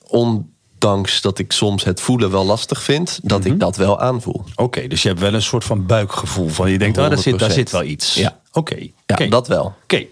ondanks 0.07 1.21
dat 1.21 1.39
ik 1.39 1.51
soms 1.51 1.83
het 1.83 2.01
voelen 2.01 2.31
wel 2.31 2.45
lastig 2.45 2.83
vind, 2.83 3.19
dat 3.23 3.39
Mhm. 3.39 3.51
ik 3.51 3.59
dat 3.59 3.75
wel 3.75 3.99
aanvoel. 3.99 4.43
Oké, 4.55 4.87
dus 4.87 5.01
je 5.01 5.07
hebt 5.07 5.19
wel 5.19 5.33
een 5.33 5.41
soort 5.41 5.63
van 5.63 5.85
buikgevoel 5.85 6.47
van 6.49 6.71
je 6.71 6.77
denkt, 6.77 6.97
oh, 6.97 7.09
daar, 7.09 7.17
zit, 7.17 7.39
daar 7.39 7.49
100%. 7.49 7.53
zit 7.53 7.71
wel 7.71 7.83
iets. 7.83 8.13
Ja. 8.13 8.39
Oké. 8.51 8.87
Ja, 9.05 9.27
dat 9.27 9.47
wel. 9.47 9.75
Oké. 9.83 10.05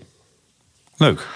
Leuk. 0.97 1.27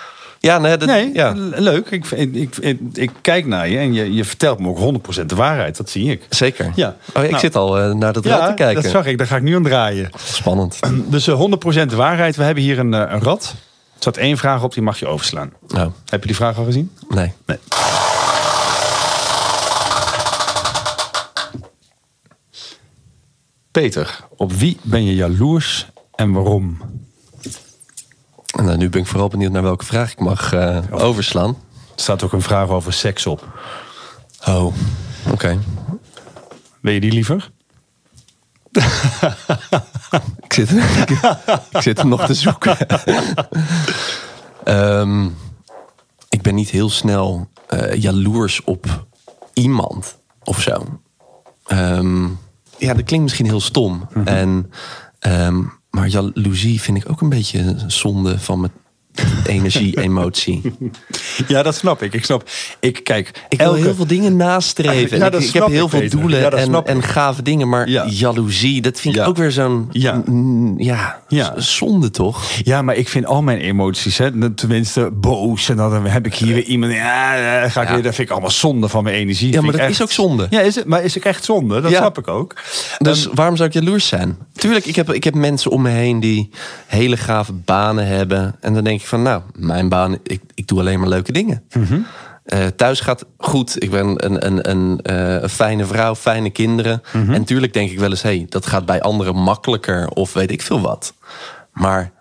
Ja, 0.42 0.58
nee, 0.58 0.78
dat, 0.78 0.88
Nee, 0.88 1.14
ja, 1.14 1.34
leuk. 1.36 1.90
Ik, 1.90 2.06
ik, 2.12 2.58
ik, 2.94 3.12
kijk 3.22 3.46
naar 3.46 3.70
je 3.70 3.78
en 3.78 3.94
je, 3.94 4.14
je 4.14 4.26
vertelt 4.26 4.60
me 4.60 4.68
ook 4.68 4.80
100% 5.22 5.26
de 5.26 5.36
waarheid. 5.36 5.78
Dat 5.78 5.90
zie 5.90 6.12
ik. 6.12 6.26
zeker. 6.30 6.72
Ja. 6.76 6.96
Oh, 7.14 7.24
ik 7.24 7.30
Nou. 7.30 7.42
zit 7.42 7.56
al 7.56 7.80
eh, 7.80 7.92
naar 7.94 8.14
dat 8.14 8.26
rad 8.26 8.48
te 8.48 8.54
kijken. 8.54 8.82
dat 8.84 8.92
zag 8.92 9.06
ik. 9.06 9.18
Daar 9.18 9.28
ga 9.28 9.36
ik 9.36 9.42
nu 9.42 9.56
aan 9.56 9.64
draaien. 9.64 10.10
Spannend. 10.24 10.80
Dus 11.10 11.28
eh, 11.28 11.42
100% 11.92 11.96
waarheid. 11.96 12.36
We 12.36 12.44
hebben 12.44 12.64
hier 12.64 12.80
een, 12.80 12.94
eh, 12.94 13.12
een 13.14 13.22
rad. 13.22 13.54
Er 13.94 14.06
staat 14.06 14.18
één 14.18 14.38
vraag 14.38 14.64
op, 14.64 14.74
die 14.74 14.84
mag 14.84 15.00
je 15.00 15.08
overslaan. 15.08 15.52
Oh, 15.76 15.86
Heb 16.10 16.22
je 16.22 16.28
die 16.28 16.36
vraag 16.36 16.58
al 16.58 16.66
gezien? 16.66 16.92
nee. 17.10 17.34
Nee. 17.46 17.58
Peter, 23.72 24.20
op 24.36 24.52
wie 24.54 24.78
ben 24.84 25.06
je 25.06 25.16
jaloers 25.16 25.88
en 26.16 26.32
waarom? 26.32 26.78
Nou, 28.56 28.78
nu 28.78 28.90
ben 28.90 29.02
ik 29.02 29.08
vooral 29.08 29.28
benieuwd 29.28 29.52
naar 29.52 29.64
welke 29.64 29.86
vraag 29.86 30.12
ik 30.12 30.20
mag 30.20 30.54
eh, 30.54 30.80
overslaan. 30.90 31.50
Er 31.96 32.02
staat 32.02 32.24
ook 32.24 32.34
een 32.34 32.42
vraag 32.42 32.70
over 32.70 32.94
seks 32.94 33.26
op. 33.26 33.48
Oh, 34.48 34.74
oké. 35.32 35.60
Wil 36.82 36.94
je 36.94 37.00
die 37.00 37.12
liever? 37.12 37.52
Ik 40.44 40.54
zit, 40.54 40.72
ik, 40.72 41.10
ik 41.72 41.82
zit 41.82 41.98
hem 41.98 42.08
nog 42.08 42.26
te 42.26 42.34
zoeken. 42.34 42.78
Ehm, 44.64 45.26
ik 46.30 46.42
ben 46.42 46.56
niet 46.56 46.70
heel 46.70 46.90
snel 46.90 47.48
eh, 47.68 48.02
jaloers 48.02 48.64
op 48.64 49.08
iemand 49.54 50.18
of 50.44 50.62
zo. 50.62 51.00
Ehm, 51.66 52.24
ja, 52.78 52.94
dat 52.94 53.04
klinkt 53.04 53.22
misschien 53.22 53.46
heel 53.46 53.62
stom. 53.62 54.08
en, 54.26 54.72
ehm, 55.20 55.64
maar 55.92 56.08
jaloezie 56.08 56.82
vind 56.82 56.98
ik 56.98 57.10
ook 57.10 57.22
een 57.22 57.30
beetje 57.30 57.76
zonde 57.88 58.40
van 58.40 58.60
mijn 58.60 58.72
energie, 59.46 60.00
emotie. 60.02 60.62
Ja, 61.48 61.64
dat 61.64 61.76
snap 61.76 62.02
ik. 62.04 62.14
Ik 62.14 62.26
snap. 62.26 62.50
Ik 62.80 63.04
kijk. 63.04 63.32
Ik 63.50 63.60
elke, 63.60 63.74
wil 63.74 63.84
heel 63.84 63.96
veel 63.96 64.08
dingen 64.08 64.36
nastreven. 64.36 65.18
Ja, 65.18 65.26
ik, 65.32 65.34
ik 65.34 65.54
heb 65.54 65.68
heel 65.68 65.84
ik, 65.86 65.90
veel 65.90 66.10
doelen 66.10 66.40
Ja, 66.40 66.50
en, 66.50 66.86
en 66.86 66.98
ik. 66.98 67.04
gave 67.04 67.42
dingen. 67.42 67.70
Maar 67.70 67.90
Ja. 67.90 68.06
jaloezie, 68.08 68.82
dat 68.82 69.00
vind 69.00 69.16
ik 69.16 69.28
ook 69.28 69.38
weer 69.38 69.52
zo'n 69.52 69.88
Ja. 69.92 70.24
ja, 70.78 71.22
Ja. 71.28 71.54
zonde 71.58 72.12
toch? 72.12 72.44
Ja, 72.64 72.82
maar 72.82 72.96
ik 72.96 73.10
vind 73.10 73.26
al 73.26 73.42
mijn 73.42 73.60
emoties, 73.60 74.18
hè, 74.18 74.54
tenminste 74.54 75.10
boos. 75.14 75.70
En 75.70 75.76
dan 75.78 76.06
heb 76.06 76.26
ik 76.26 76.36
hier 76.36 76.54
weer 76.54 76.64
iemand. 76.64 76.94
Ja, 76.94 77.70
ga 77.70 77.82
ik 77.82 77.88
Ja. 77.88 77.94
weer. 77.94 78.04
Dat 78.04 78.16
vind 78.16 78.28
ik 78.28 78.34
allemaal 78.34 78.52
zonde 78.52 78.88
van 78.88 79.04
mijn 79.04 79.16
energie. 79.16 79.52
Ja, 79.52 79.60
maar 79.62 79.66
ik 79.70 79.72
dat 79.72 79.82
echt- 79.82 79.92
is 79.92 80.02
ook 80.02 80.12
zonde. 80.12 80.48
Ja, 80.50 80.60
is 80.62 80.76
het, 80.76 80.86
maar 80.86 81.04
is 81.04 81.14
het 81.16 81.26
echt 81.26 81.44
zonde? 81.46 81.82
Dat 81.82 81.92
snap 81.92 82.18
ik 82.18 82.28
ook. 82.28 82.56
Dus 82.98 83.28
waarom 83.34 83.56
zou 83.56 83.68
ik 83.68 83.74
jaloers 83.76 84.08
zijn? 84.08 84.38
Tuurlijk, 84.54 84.86
ik 84.86 84.96
heb, 84.96 85.14
ik 85.14 85.24
heb 85.24 85.34
mensen 85.34 85.72
om 85.72 85.82
me 85.82 85.90
heen 85.90 86.20
die 86.20 86.50
hele 86.88 87.18
gave 87.18 87.54
banen 87.54 88.08
hebben. 88.08 88.56
En 88.62 88.74
dan 88.74 88.84
denk 88.84 89.00
ik 89.02 89.08
van, 89.10 89.22
nou, 89.22 89.42
mijn 89.58 89.90
baan, 89.90 90.18
ik, 90.24 90.42
ik 90.54 90.68
doe 90.68 90.80
alleen 90.80 91.00
maar 91.00 91.10
leuke 91.10 91.32
dingen. 91.32 91.64
Mhm. 91.74 92.00
Eh, 92.44 92.66
thuis 92.68 93.00
gaat 93.00 93.26
goed. 93.38 93.84
Ik 93.84 93.90
ben 93.92 94.26
een, 94.26 94.46
een, 94.46 94.70
een, 94.70 95.00
eh, 95.02 95.42
een 95.42 95.50
fijne 95.50 95.86
vrouw, 95.86 96.16
fijne 96.16 96.50
kinderen. 96.50 97.02
Mhm. 97.14 97.34
En 97.34 97.44
tuurlijk 97.44 97.74
denk 97.74 97.92
ik 97.92 98.00
wel 98.00 98.10
eens, 98.10 98.22
hey, 98.22 98.46
dat 98.50 98.66
gaat 98.66 98.86
bij 98.86 99.02
anderen 99.02 99.36
makkelijker 99.36 100.08
of 100.10 100.34
weet 100.34 100.52
ik 100.52 100.62
veel 100.62 100.82
wat. 100.82 101.14
Maar 101.74 102.12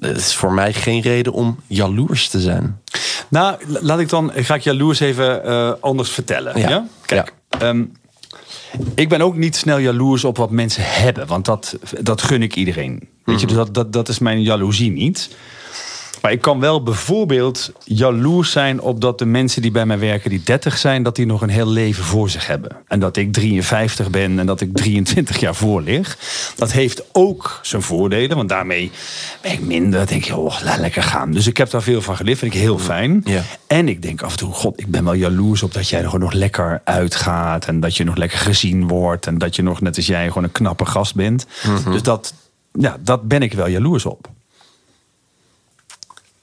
het 0.00 0.16
is 0.16 0.34
voor 0.34 0.52
mij 0.52 0.72
geen 0.72 1.00
reden 1.00 1.32
om 1.32 1.58
jaloers 1.66 2.28
te 2.28 2.40
zijn. 2.40 2.80
Nou, 3.28 3.56
la- 3.66 3.78
laat 3.82 3.98
ik 4.00 4.08
dan. 4.08 4.32
Ga 4.34 4.54
ik 4.54 4.62
jaloers 4.62 5.00
even 5.00 5.44
eh, 5.44 5.72
anders 5.80 6.10
vertellen. 6.10 6.58
Ja. 6.60 6.68
Ja. 6.68 6.86
Kijk. 7.06 7.32
ehm, 7.48 7.84
ik 8.94 9.08
ben 9.08 9.20
ook 9.20 9.36
niet 9.36 9.56
snel 9.56 9.78
jaloers 9.78 10.24
op 10.24 10.36
wat 10.36 10.50
mensen 10.50 10.82
hebben, 10.86 11.26
want 11.26 11.44
dat, 11.44 11.76
dat 12.00 12.22
gun 12.22 12.42
ik 12.42 12.54
iedereen. 12.56 13.08
Weet 13.24 13.40
je, 13.40 13.46
dus 13.46 13.56
dat, 13.56 13.74
dat, 13.74 13.92
dat 13.92 14.08
is 14.08 14.18
mijn 14.18 14.42
jaloezie 14.42 14.90
niet. 14.90 15.30
Maar 16.20 16.32
ik 16.32 16.40
kan 16.40 16.60
wel 16.60 16.82
bijvoorbeeld 16.82 17.72
jaloers 17.84 18.50
zijn 18.50 18.80
op 18.80 19.00
dat 19.00 19.18
de 19.18 19.26
mensen 19.26 19.62
die 19.62 19.70
bij 19.70 19.86
mij 19.86 19.98
werken, 19.98 20.30
die 20.30 20.42
30 20.42 20.78
zijn, 20.78 21.02
dat 21.02 21.16
die 21.16 21.26
nog 21.26 21.42
een 21.42 21.48
heel 21.48 21.68
leven 21.68 22.04
voor 22.04 22.30
zich 22.30 22.46
hebben. 22.46 22.76
En 22.86 23.00
dat 23.00 23.16
ik 23.16 23.32
53 23.32 24.10
ben 24.10 24.38
en 24.38 24.46
dat 24.46 24.60
ik 24.60 24.76
23 24.76 25.40
jaar 25.40 25.54
voor 25.54 25.82
lig. 25.82 26.18
Dat 26.56 26.72
heeft 26.72 27.02
ook 27.12 27.58
zijn 27.62 27.82
voordelen, 27.82 28.36
want 28.36 28.48
daarmee 28.48 28.90
ben 29.40 29.52
ik 29.52 29.60
minder. 29.60 30.06
denk 30.06 30.24
je, 30.24 30.36
oh, 30.36 30.62
laat 30.64 30.78
lekker 30.78 31.02
gaan. 31.02 31.32
Dus 31.32 31.46
ik 31.46 31.56
heb 31.56 31.70
daar 31.70 31.82
veel 31.82 32.02
van 32.02 32.16
geleerd, 32.16 32.38
vind 32.38 32.54
ik 32.54 32.60
heel 32.60 32.78
fijn. 32.78 33.20
Ja. 33.24 33.42
En 33.66 33.88
ik 33.88 34.02
denk 34.02 34.22
af 34.22 34.32
en 34.32 34.38
toe, 34.38 34.52
god, 34.52 34.80
ik 34.80 34.86
ben 34.86 35.04
wel 35.04 35.14
jaloers 35.14 35.62
op 35.62 35.74
dat 35.74 35.88
jij 35.88 35.98
er 35.98 36.04
gewoon 36.04 36.20
nog 36.20 36.32
lekker 36.32 36.80
uitgaat. 36.84 37.66
En 37.66 37.80
dat 37.80 37.96
je 37.96 38.04
nog 38.04 38.16
lekker 38.16 38.38
gezien 38.38 38.88
wordt. 38.88 39.26
En 39.26 39.38
dat 39.38 39.56
je 39.56 39.62
nog, 39.62 39.80
net 39.80 39.96
als 39.96 40.06
jij, 40.06 40.26
gewoon 40.28 40.44
een 40.44 40.52
knappe 40.52 40.84
gast 40.84 41.14
bent. 41.14 41.46
Dus 41.84 42.02
dat, 42.02 42.34
ja, 42.72 42.96
dat 43.00 43.28
ben 43.28 43.42
ik 43.42 43.52
wel 43.52 43.68
jaloers 43.68 44.04
op. 44.04 44.28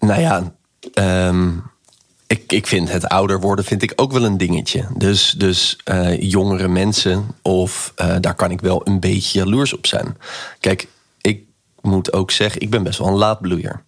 Nou 0.06 0.22
ja, 0.22 0.54
ehm, 0.94 1.50
ik, 2.28 2.52
ik 2.52 2.68
vind 2.68 2.92
het 2.92 3.08
ouder 3.08 3.40
worden 3.40 3.66
vind 3.66 3.84
ik 3.84 3.94
ook 3.96 4.12
wel 4.12 4.26
een 4.26 4.38
dingetje. 4.38 4.88
Dus, 4.98 5.34
dus 5.38 5.78
eh, 5.84 6.22
jongere 6.22 6.68
mensen, 6.68 7.28
of 7.42 7.94
eh, 7.96 8.16
daar 8.20 8.36
kan 8.36 8.52
ik 8.52 8.62
wel 8.62 8.82
een 8.84 9.00
beetje 9.00 9.40
jaloers 9.40 9.74
op 9.74 9.86
zijn. 9.86 10.18
Kijk, 10.60 10.88
ik 11.22 11.44
moet 11.82 12.14
ook 12.14 12.32
zeggen, 12.32 12.62
ik 12.62 12.70
ben 12.70 12.84
best 12.84 13.00
wel 13.00 13.08
een 13.08 13.14
laatbloeier. 13.14 13.84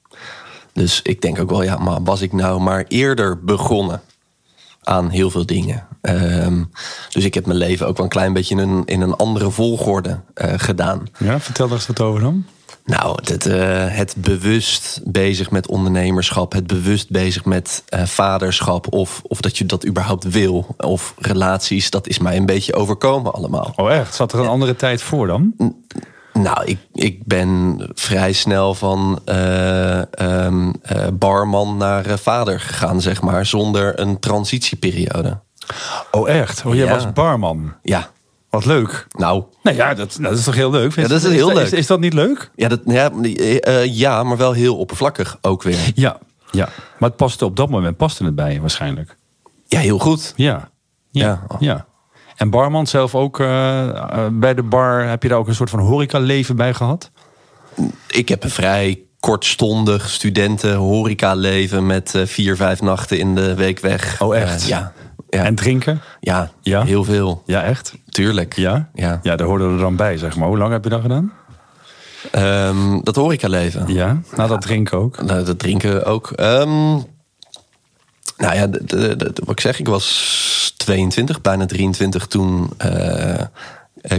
Dus 0.73 1.01
ik 1.01 1.21
denk 1.21 1.39
ook 1.39 1.49
wel, 1.49 1.63
ja, 1.63 1.77
maar 1.77 2.03
was 2.03 2.21
ik 2.21 2.33
nou 2.33 2.61
maar 2.61 2.85
eerder 2.87 3.43
begonnen 3.43 4.01
aan 4.83 5.09
heel 5.09 5.29
veel 5.29 5.45
dingen. 5.45 5.87
Ehm, 6.01 6.63
dus 7.09 7.23
ik 7.23 7.33
heb 7.33 7.45
mijn 7.45 7.57
leven 7.57 7.87
ook 7.87 7.95
wel 7.95 8.05
een 8.05 8.11
klein 8.11 8.33
beetje 8.33 8.55
in 8.55 8.69
een, 8.69 8.85
in 8.85 9.01
een 9.01 9.15
andere 9.15 9.51
volgorde 9.51 10.19
eh, 10.33 10.53
gedaan. 10.57 11.07
Ja, 11.19 11.39
vertel 11.39 11.67
daar 11.67 11.77
eens 11.77 11.87
wat 11.87 12.01
over 12.01 12.21
dan. 12.21 12.45
Nou, 12.87 13.19
het, 13.23 13.45
eh, 13.45 13.85
het 13.87 14.15
bewust 14.17 15.01
bezig 15.03 15.51
met 15.51 15.67
ondernemerschap, 15.67 16.53
het 16.53 16.67
bewust 16.67 17.09
bezig 17.09 17.45
met 17.45 17.83
eh, 17.89 18.03
vaderschap, 18.05 18.93
of, 18.93 19.21
of 19.27 19.41
dat 19.41 19.57
je 19.57 19.65
dat 19.65 19.85
überhaupt 19.87 20.23
wil, 20.23 20.75
of 20.77 21.13
relaties, 21.19 21.89
dat 21.89 22.07
is 22.07 22.19
mij 22.19 22.37
een 22.37 22.45
beetje 22.45 22.73
overkomen 22.75 23.33
allemaal. 23.33 23.73
Oh 23.75 23.91
echt? 23.91 24.15
Zat 24.15 24.33
er 24.33 24.39
een 24.39 24.47
andere 24.47 24.75
tijd 24.75 25.01
voor 25.01 25.27
dan? 25.27 25.53
Nou, 26.33 26.65
ik, 26.65 26.77
ik 26.93 27.25
ben 27.25 27.79
vrij 27.93 28.33
snel 28.33 28.73
van 28.73 29.19
eh, 29.25 30.13
ehm, 30.13 30.71
eh, 30.81 31.07
barman 31.13 31.77
naar 31.77 32.19
vader 32.19 32.59
gegaan, 32.59 33.01
zeg 33.01 33.21
maar, 33.21 33.45
zonder 33.45 33.99
een 33.99 34.19
transitieperiode. 34.19 35.39
Oh 36.11 36.29
echt? 36.29 36.63
Oh, 36.65 36.75
jij 36.75 36.85
Ja. 36.85 36.93
was 36.93 37.13
barman. 37.13 37.73
Ja, 37.81 38.09
Wat 38.57 38.65
leuk. 38.65 39.07
nou, 39.17 39.43
Nou 39.63 39.75
ja, 39.77 39.93
dat, 39.93 40.17
dat 40.21 40.37
is 40.37 40.43
toch 40.43 40.55
heel 40.55 40.71
leuk? 40.71 40.95
Ja, 40.95 41.07
dat 41.07 41.23
is 41.23 41.31
heel 41.31 41.49
Is, 41.49 41.55
leuk. 41.55 41.79
is 41.79 41.87
dat 41.87 41.99
niet 41.99 42.13
leuk? 42.13 42.51
ja, 42.55 42.67
dat, 42.67 42.79
ja, 42.85 43.11
eh, 43.11 43.95
ja, 43.95 44.23
maar 44.23 44.37
wel 44.37 44.51
heel 44.51 44.77
oppervlakkig 44.77 45.37
ook 45.41 45.63
weer. 45.63 45.91
Ja. 45.95 46.17
ja. 46.51 46.69
Maar 46.99 47.09
het 47.09 47.17
paste 47.17 47.45
op 47.45 47.55
dat 47.55 47.69
moment 47.69 47.97
paste 47.97 48.23
het 48.23 48.35
bij 48.35 48.53
je 48.53 48.59
waarschijnlijk. 48.59 49.17
Ja, 49.67 49.79
heel 49.79 49.99
goed. 49.99 50.33
Ja. 50.35 50.69
Ja. 51.09 51.25
Ja. 51.27 51.57
ja. 51.59 51.85
En 52.35 52.49
barman 52.49 52.87
zelf 52.87 53.15
ook 53.15 53.39
eh, 53.39 54.27
bij 54.31 54.53
de 54.53 54.63
bar, 54.63 55.07
heb 55.07 55.23
je 55.23 55.29
daar 55.29 55.37
ook 55.37 55.47
een 55.47 55.55
soort 55.55 55.69
van 55.69 55.79
horecaleven 55.79 56.55
bij 56.55 56.73
gehad? 56.73 57.11
Ik 58.07 58.29
heb 58.29 58.43
een 58.43 58.49
vrij 58.49 59.01
kortstondig 59.19 60.09
studenten 60.09 60.75
horeca 60.75 61.33
leven 61.33 61.85
met 61.85 62.13
vier, 62.25 62.55
vijf 62.55 62.81
nachten 62.81 63.19
in 63.19 63.35
de 63.35 63.55
week 63.55 63.79
weg. 63.79 64.21
Oh, 64.21 64.37
echt? 64.37 64.67
Ja. 64.67 64.93
Ja. 65.29 65.43
En 65.43 65.55
drinken? 65.55 66.01
ja, 66.19 66.51
Ja? 66.61 66.83
heel 66.83 67.03
veel. 67.03 67.43
Ja, 67.45 67.63
echt? 67.63 67.93
Tuurlijk. 68.09 68.55
Ja? 68.55 68.89
Ja. 68.93 69.19
Ja, 69.23 69.35
daar 69.35 69.47
hoorden 69.47 69.67
we 69.67 69.73
er 69.73 69.79
dan 69.79 69.95
bij, 69.95 70.17
zeg 70.17 70.35
maar. 70.37 70.47
Hoe 70.47 70.57
lang 70.57 70.71
heb 70.71 70.83
je 70.83 70.89
dat 70.89 71.01
gedaan? 71.01 71.33
Ehm, 72.31 72.99
dat 73.03 73.15
horeca 73.15 73.47
leven. 73.47 73.93
Ja. 73.93 74.21
Nou, 74.35 74.49
dat 74.49 74.61
drinken 74.61 74.97
ook. 74.97 75.21
Nou, 75.23 75.43
dat 75.45 75.59
drinken 75.59 76.05
ook. 76.05 76.31
Ehm, 76.31 76.69
nou 78.37 78.55
ja, 78.55 78.67
de, 78.67 78.83
de- 78.85 79.15
de- 79.15 79.31
wat 79.35 79.49
ik 79.49 79.59
zeg, 79.59 79.79
ik 79.79 79.87
was 79.87 80.73
22, 80.77 81.41
bijna 81.41 81.65
23 81.65 82.27
toen 82.27 82.69
eh, 82.77 83.43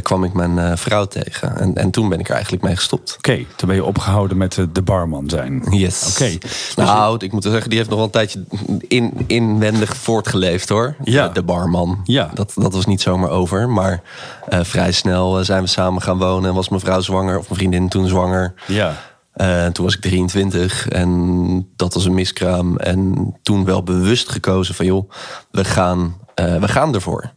kwam 0.02 0.24
ik 0.24 0.32
mijn 0.32 0.58
eh, 0.58 0.76
vrouw 0.76 1.04
tegen. 1.04 1.56
En, 1.56 1.74
en 1.74 1.90
toen 1.90 2.08
ben 2.08 2.20
ik 2.20 2.28
er 2.28 2.34
eigenlijk 2.34 2.62
mee 2.62 2.76
gestopt. 2.76 3.14
Oké, 3.16 3.44
toen 3.56 3.68
ben 3.68 3.76
je 3.76 3.84
opgehouden 3.84 4.36
met 4.36 4.52
de, 4.52 4.72
de 4.72 4.82
barman 4.82 5.28
zijn. 5.28 5.66
Yes. 5.70 6.10
Oké. 6.10 6.38
Nou, 6.76 7.16
ik 7.24 7.32
moet 7.32 7.42
zeggen, 7.42 7.68
die 7.68 7.78
heeft 7.78 7.90
nog 7.90 7.98
wel 7.98 8.06
een 8.06 8.12
tijdje 8.12 8.44
in, 8.88 9.24
inwendig 9.26 9.96
voortgeleefd 9.96 10.68
hoor. 10.68 10.96
Ja. 11.04 11.28
De 11.28 11.42
barman. 11.42 12.00
Ja. 12.04 12.30
Dat, 12.34 12.52
dat 12.54 12.72
was 12.72 12.86
niet 12.86 13.00
zomaar 13.00 13.30
over. 13.30 13.68
Maar 13.68 14.02
eh, 14.48 14.60
vrij 14.62 14.92
snel 14.92 15.38
eh, 15.38 15.44
zijn 15.44 15.62
we 15.62 15.68
samen 15.68 16.02
gaan 16.02 16.18
wonen. 16.18 16.48
En 16.48 16.54
was 16.54 16.68
mijn 16.68 16.80
vrouw 16.80 17.00
zwanger, 17.00 17.38
of 17.38 17.48
mijn 17.48 17.60
vriendin 17.60 17.88
toen 17.88 18.08
zwanger. 18.08 18.54
Ja. 18.66 18.96
Eh, 19.38 19.66
toen 19.66 19.84
was 19.84 19.94
ik 19.94 20.00
23 20.00 20.88
en 20.88 21.72
dat 21.76 21.94
was 21.94 22.04
een 22.04 22.14
miskraam. 22.14 22.76
En 22.76 23.34
toen 23.42 23.64
wel 23.64 23.82
bewust 23.82 24.28
gekozen 24.28 24.74
van 24.74 24.86
joh, 24.86 25.10
we 25.50 25.64
gaan, 25.64 26.16
eh, 26.34 26.56
we 26.56 26.68
gaan 26.68 26.94
ervoor. 26.94 27.32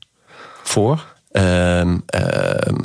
Voor? 0.64 1.11
Ehm, 1.32 1.98
ehm, 2.06 2.76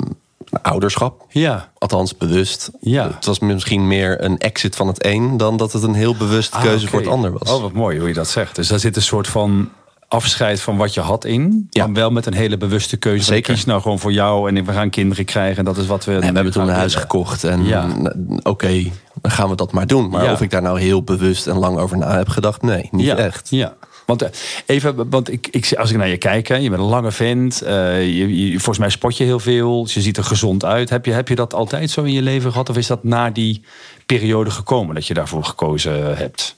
ouderschap. 0.61 1.25
Ja. 1.29 1.69
Althans, 1.77 2.17
bewust. 2.17 2.71
Ja. 2.79 3.11
Het 3.15 3.25
was 3.25 3.39
misschien 3.39 3.87
meer 3.87 4.23
een 4.23 4.37
exit 4.37 4.75
van 4.75 4.87
het 4.87 5.05
een... 5.05 5.37
dan 5.37 5.57
dat 5.57 5.73
het 5.73 5.83
een 5.83 5.93
heel 5.93 6.15
bewuste 6.15 6.55
Ah, 6.57 6.61
keuze 6.63 6.87
voor 6.87 6.99
het 6.99 7.07
ander 7.09 7.31
was. 7.31 7.51
Oh, 7.51 7.61
wat 7.61 7.71
mooi 7.73 7.99
hoe 7.99 8.07
je 8.07 8.13
dat 8.13 8.27
zegt. 8.29 8.55
Dus 8.55 8.67
daar 8.67 8.79
zit 8.79 8.95
een 8.95 9.01
soort 9.01 9.27
van 9.27 9.69
afscheid 10.07 10.61
van 10.61 10.77
wat 10.77 10.93
je 10.93 11.01
had 11.01 11.25
in. 11.25 11.67
Ja. 11.69 11.85
Maar 11.85 11.93
wel 11.95 12.09
met 12.11 12.25
een 12.25 12.33
hele 12.33 12.57
bewuste 12.57 12.97
keuze. 12.97 13.23
Zeker. 13.23 13.49
Ik 13.49 13.55
kies 13.55 13.65
nou 13.65 13.81
gewoon 13.81 13.99
voor 13.99 14.11
jou 14.11 14.49
en 14.55 14.65
we 14.65 14.71
gaan 14.73 14.89
kinderen 14.89 15.25
krijgen. 15.25 15.57
En 15.57 15.65
dat 15.65 15.77
is 15.77 15.85
wat 15.87 16.05
we. 16.05 16.13
En 16.13 16.19
we 16.19 16.25
hebben 16.25 16.51
toen 16.53 16.67
een 16.67 16.73
huis 16.73 16.93
willen. 16.93 17.09
gekocht. 17.09 17.43
En 17.43 17.65
Ja. 17.65 17.85
n- 17.87 18.39
oké, 18.43 18.83
dan 19.21 19.31
gaan 19.31 19.49
we 19.49 19.55
dat 19.55 19.71
maar 19.71 19.87
doen. 19.87 20.09
Maar 20.09 20.23
Ja. 20.23 20.31
of 20.31 20.41
ik 20.41 20.49
daar 20.49 20.61
nou 20.61 20.79
heel 20.79 21.03
bewust 21.03 21.47
en 21.47 21.57
lang 21.57 21.77
over 21.77 21.97
na 21.97 22.17
heb 22.17 22.29
gedacht... 22.29 22.61
nee, 22.61 22.87
niet 22.91 23.09
echt. 23.09 23.49
Ja. 23.49 23.73
Want 24.07 24.21
eh, 24.21 24.29
even, 24.65 25.09
want 25.09 25.31
ik, 25.31 25.47
ik, 25.51 25.73
als 25.77 25.91
ik 25.91 25.97
naar 25.97 26.07
je 26.07 26.17
kijk, 26.17 26.47
je 26.47 26.69
bent 26.69 26.81
een 26.81 26.87
lange 26.87 27.11
vent. 27.11 27.61
eh, 27.61 28.01
je, 28.17 28.49
je- 28.49 28.51
volgens 28.51 28.77
mij 28.77 28.89
sport 28.89 29.17
je 29.17 29.23
heel 29.23 29.39
veel. 29.39 29.87
Je 29.89 30.01
ziet 30.01 30.17
er 30.17 30.23
gezond 30.23 30.65
uit. 30.65 30.89
Heb 30.89 31.05
je, 31.05 31.11
heb 31.11 31.27
je 31.27 31.35
dat 31.35 31.53
altijd 31.53 31.89
zo 31.91 32.03
in 32.03 32.13
je 32.13 32.21
leven 32.21 32.51
gehad? 32.51 32.69
Of 32.69 32.77
is 32.77 32.87
dat 32.87 33.03
na 33.03 33.29
die 33.29 33.61
periode 34.05 34.49
gekomen 34.49 34.95
dat 34.95 35.07
je 35.07 35.13
daarvoor 35.13 35.43
gekozen 35.43 36.17
hebt? 36.17 36.55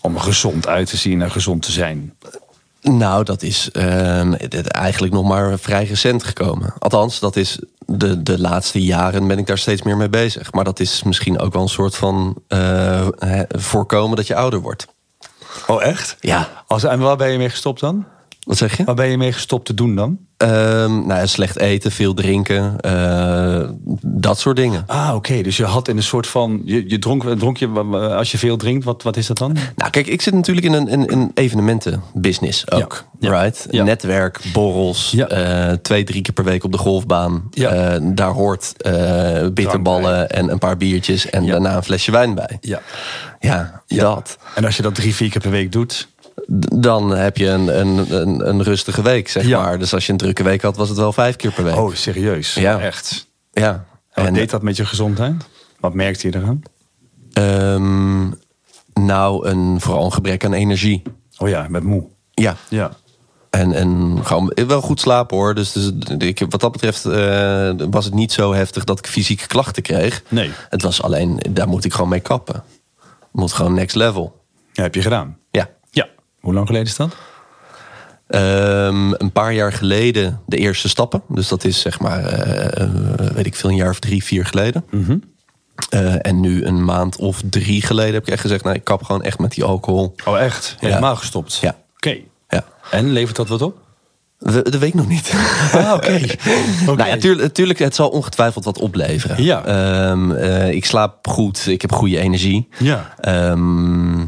Om 0.00 0.18
gezond 0.18 0.66
uit 0.66 0.88
te 0.90 0.96
zien 0.96 1.22
en 1.22 1.30
gezond 1.30 1.62
te 1.62 1.72
zijn. 1.72 2.14
Nou, 2.82 3.24
dat 3.24 3.42
is 3.42 3.68
het- 3.72 4.66
eigenlijk 4.68 5.12
nog 5.12 5.24
maar 5.28 5.58
vrij 5.58 5.84
recent 5.84 6.24
gekomen. 6.24 6.74
Althans, 6.78 7.18
dat 7.20 7.36
is 7.36 7.58
de, 7.86 8.22
de 8.22 8.40
laatste 8.40 8.82
jaren 8.82 9.26
ben 9.26 9.38
ik 9.38 9.46
daar 9.46 9.58
steeds 9.58 9.82
meer 9.82 9.96
mee 9.96 10.08
bezig. 10.08 10.52
Maar 10.52 10.64
dat 10.64 10.80
is 10.80 11.02
misschien 11.02 11.38
ook 11.38 11.52
wel 11.52 11.62
een 11.62 11.68
soort 11.68 11.96
van 11.96 12.36
eh, 12.48 13.06
voorkomen 13.48 14.16
dat 14.16 14.26
je 14.26 14.34
ouder 14.34 14.60
wordt. 14.60 14.86
Oh, 15.66 15.82
echt? 15.82 16.16
Ja. 16.20 16.64
Als, 16.66 16.84
en 16.84 16.98
waar 16.98 17.16
ben 17.16 17.30
je 17.30 17.38
mee 17.38 17.50
gestopt 17.50 17.80
dan? 17.80 18.06
Wat 18.40 18.56
zeg 18.56 18.76
je? 18.76 18.84
Waar 18.84 18.94
ben 18.94 19.08
je 19.08 19.16
mee 19.16 19.32
gestopt 19.32 19.66
te 19.66 19.74
doen 19.74 19.94
dan? 19.94 20.18
Ehm, 20.40 21.06
nou, 21.06 21.26
slecht 21.26 21.58
eten, 21.58 21.92
veel 21.92 22.14
drinken, 22.14 22.80
eh, 22.80 23.68
dat 24.02 24.38
soort 24.38 24.56
dingen. 24.56 24.84
Ah, 24.86 25.12
oké. 25.14 25.42
Dus 25.42 25.56
je 25.56 25.64
had 25.64 25.88
in 25.88 25.96
een 25.96 26.02
soort 26.02 26.26
van. 26.26 26.62
Je, 26.64 26.88
je 26.88 26.98
dronk, 26.98 27.24
dronk 27.38 27.56
je 27.56 27.68
als 28.16 28.30
je 28.30 28.38
veel 28.38 28.56
drinkt, 28.56 28.84
wat, 28.84 29.02
wat 29.02 29.16
is 29.16 29.26
dat 29.26 29.38
dan? 29.38 29.56
Nou, 29.76 29.90
kijk, 29.90 30.06
ik 30.06 30.22
zit 30.22 30.34
natuurlijk 30.34 30.66
in 30.66 30.72
een, 30.72 30.88
in, 30.88 31.10
een 31.12 31.30
evenementenbusiness 31.34 32.70
ook. 32.70 33.04
Ja. 33.18 33.40
Right? 33.40 33.66
Ja. 33.70 33.84
Netwerk, 33.84 34.40
borrels, 34.52 35.10
Ja. 35.10 35.26
eh, 35.28 35.72
twee, 35.82 36.04
drie 36.04 36.22
keer 36.22 36.34
per 36.34 36.44
week 36.44 36.64
op 36.64 36.72
de 36.72 36.78
golfbaan. 36.78 37.42
Ja. 37.50 37.70
Eh, 37.70 38.00
daar 38.02 38.30
hoort 38.32 38.72
bitterballen 39.54 40.30
en 40.30 40.50
een 40.50 40.58
paar 40.58 40.76
biertjes 40.76 41.30
en 41.30 41.46
daarna 41.46 41.76
een 41.76 41.82
flesje 41.82 42.10
wijn 42.10 42.34
bij. 42.34 42.58
Ja. 42.60 42.80
Ja, 43.40 43.82
dat. 43.86 44.38
En 44.54 44.64
als 44.64 44.76
je 44.76 44.82
dat 44.82 44.94
drie, 44.94 45.14
vier 45.14 45.30
keer 45.30 45.40
per 45.40 45.50
week 45.50 45.72
doet. 45.72 46.08
Dan 46.74 47.10
heb 47.10 47.36
je 47.36 47.46
een, 47.48 47.80
een, 47.80 48.14
een, 48.20 48.48
een 48.48 48.62
rustige 48.62 49.02
week, 49.02 49.28
zeg 49.28 49.44
Ja. 49.46 49.60
maar. 49.62 49.78
Dus 49.78 49.94
als 49.94 50.06
je 50.06 50.12
een 50.12 50.18
drukke 50.18 50.42
week 50.42 50.62
had, 50.62 50.76
was 50.76 50.88
het 50.88 50.98
wel 50.98 51.12
vijf 51.12 51.36
keer 51.36 51.52
per 51.52 51.64
week. 51.64 51.76
Oh, 51.76 51.94
serieus? 51.94 52.54
Ja. 52.54 52.80
Echt? 52.80 53.26
Ja. 53.52 53.84
En 54.12 54.34
deed 54.34 54.50
dat 54.50 54.62
met 54.62 54.76
je 54.76 54.84
gezondheid? 54.86 55.34
Wat 55.80 55.94
merkte 55.94 56.30
je 56.30 56.36
eraan? 56.36 56.62
ehm, 57.32 58.28
nou, 59.06 59.46
een, 59.48 59.80
vooral 59.80 60.04
een 60.04 60.12
gebrek 60.12 60.44
aan 60.44 60.52
energie. 60.52 61.02
Oh 61.38 61.48
ja, 61.48 61.66
met 61.68 61.82
moe. 61.82 62.04
Ja. 62.30 62.56
Ja. 62.68 62.90
En, 63.50 63.72
en 63.72 64.18
gewoon 64.22 64.52
wel 64.66 64.80
goed 64.80 65.00
slapen 65.00 65.36
hoor. 65.36 65.54
Dus, 65.54 65.72
dus 65.72 65.92
ik, 66.18 66.44
wat 66.48 66.60
dat 66.60 66.72
betreft 66.72 67.04
eh, 67.04 67.70
was 67.90 68.04
het 68.04 68.14
niet 68.14 68.32
zo 68.32 68.52
heftig 68.54 68.84
dat 68.84 68.98
ik 68.98 69.06
fysieke 69.06 69.46
klachten 69.46 69.82
kreeg. 69.82 70.22
Nee. 70.28 70.50
Het 70.68 70.82
was 70.82 71.02
alleen, 71.02 71.40
daar 71.50 71.68
moet 71.68 71.84
ik 71.84 71.92
gewoon 71.92 72.08
mee 72.08 72.20
kappen. 72.20 72.62
Moet 73.32 73.52
gewoon 73.52 73.74
next 73.74 73.96
level. 73.96 74.40
Ja, 74.72 74.82
heb 74.82 74.94
je 74.94 75.02
gedaan? 75.02 75.38
Hoe 76.40 76.54
lang 76.54 76.66
geleden 76.66 76.86
is 76.88 76.96
dat? 76.96 77.16
Ehm, 78.26 79.12
een 79.12 79.30
paar 79.32 79.52
jaar 79.52 79.72
geleden 79.72 80.40
de 80.46 80.56
eerste 80.56 80.88
stappen. 80.88 81.22
Dus 81.28 81.48
dat 81.48 81.64
is 81.64 81.80
zeg 81.80 82.00
maar, 82.00 82.24
eh, 82.24 82.82
eh, 82.82 82.90
weet 83.34 83.46
ik 83.46 83.54
veel, 83.54 83.70
een 83.70 83.76
jaar 83.76 83.90
of 83.90 83.98
drie, 83.98 84.24
vier 84.24 84.46
geleden. 84.46 84.84
Mhm. 84.90 85.16
Eh, 85.90 86.26
en 86.26 86.40
nu 86.40 86.64
een 86.64 86.84
maand 86.84 87.16
of 87.16 87.40
drie 87.50 87.82
geleden 87.82 88.14
heb 88.14 88.22
ik 88.26 88.32
echt 88.32 88.40
gezegd... 88.40 88.64
nou, 88.64 88.76
ik 88.76 88.84
kap 88.84 89.02
gewoon 89.02 89.22
echt 89.22 89.38
met 89.38 89.52
die 89.52 89.64
alcohol. 89.64 90.14
Oh, 90.24 90.40
echt? 90.40 90.76
Ja. 90.80 90.88
Helemaal 90.88 91.16
gestopt? 91.16 91.58
Ja. 91.60 91.76
Oké. 91.94 92.16
Ja. 92.48 92.64
En 92.90 93.10
levert 93.12 93.36
dat 93.36 93.48
wat 93.48 93.62
op? 93.62 93.78
We- 94.38 94.62
Dat 94.62 94.76
weet 94.78 94.88
ik 94.88 94.94
nog 94.94 95.08
niet. 95.08 95.32
Ah, 95.72 95.92
oké. 95.94 96.14
Oké. 96.86 96.94
Nou 96.96 97.08
ja, 97.08 97.16
tuurlijk, 97.16 97.54
tuurlijk, 97.54 97.78
het 97.78 97.94
zal 97.94 98.08
ongetwijfeld 98.08 98.64
wat 98.64 98.78
opleveren. 98.78 99.42
Ja. 99.42 99.64
Ehm, 99.64 100.32
eh, 100.32 100.70
ik 100.70 100.84
slaap 100.84 101.28
goed, 101.28 101.66
ik 101.66 101.80
heb 101.80 101.92
goede 101.92 102.18
energie. 102.18 102.68
Ja. 102.78 103.14
Ehm, 103.20 104.20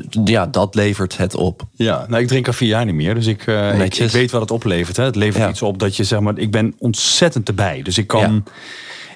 de- 0.00 0.20
ja, 0.24 0.46
dat 0.46 0.74
levert 0.74 1.16
het 1.16 1.34
op. 1.34 1.62
Ja, 1.74 2.06
nou, 2.08 2.22
ik 2.22 2.28
drink 2.28 2.46
al 2.46 2.52
vier 2.52 2.68
jaar 2.68 2.84
niet 2.84 2.94
meer. 2.94 3.14
Dus 3.14 3.26
ik, 3.26 3.46
eh, 3.46 3.80
ik, 3.80 3.94
ik 3.96 4.10
weet 4.10 4.30
wat 4.30 4.40
het 4.40 4.50
oplevert. 4.50 4.96
Hè. 4.96 5.04
Het 5.04 5.16
levert 5.16 5.42
Ja. 5.44 5.48
iets 5.50 5.62
op 5.62 5.78
dat 5.78 5.96
je, 5.96 6.04
zeg 6.04 6.20
maar, 6.20 6.38
ik 6.38 6.50
ben 6.50 6.74
ontzettend 6.78 7.48
erbij. 7.48 7.82
Dus 7.82 7.98
ik 7.98 8.06
kan, 8.06 8.44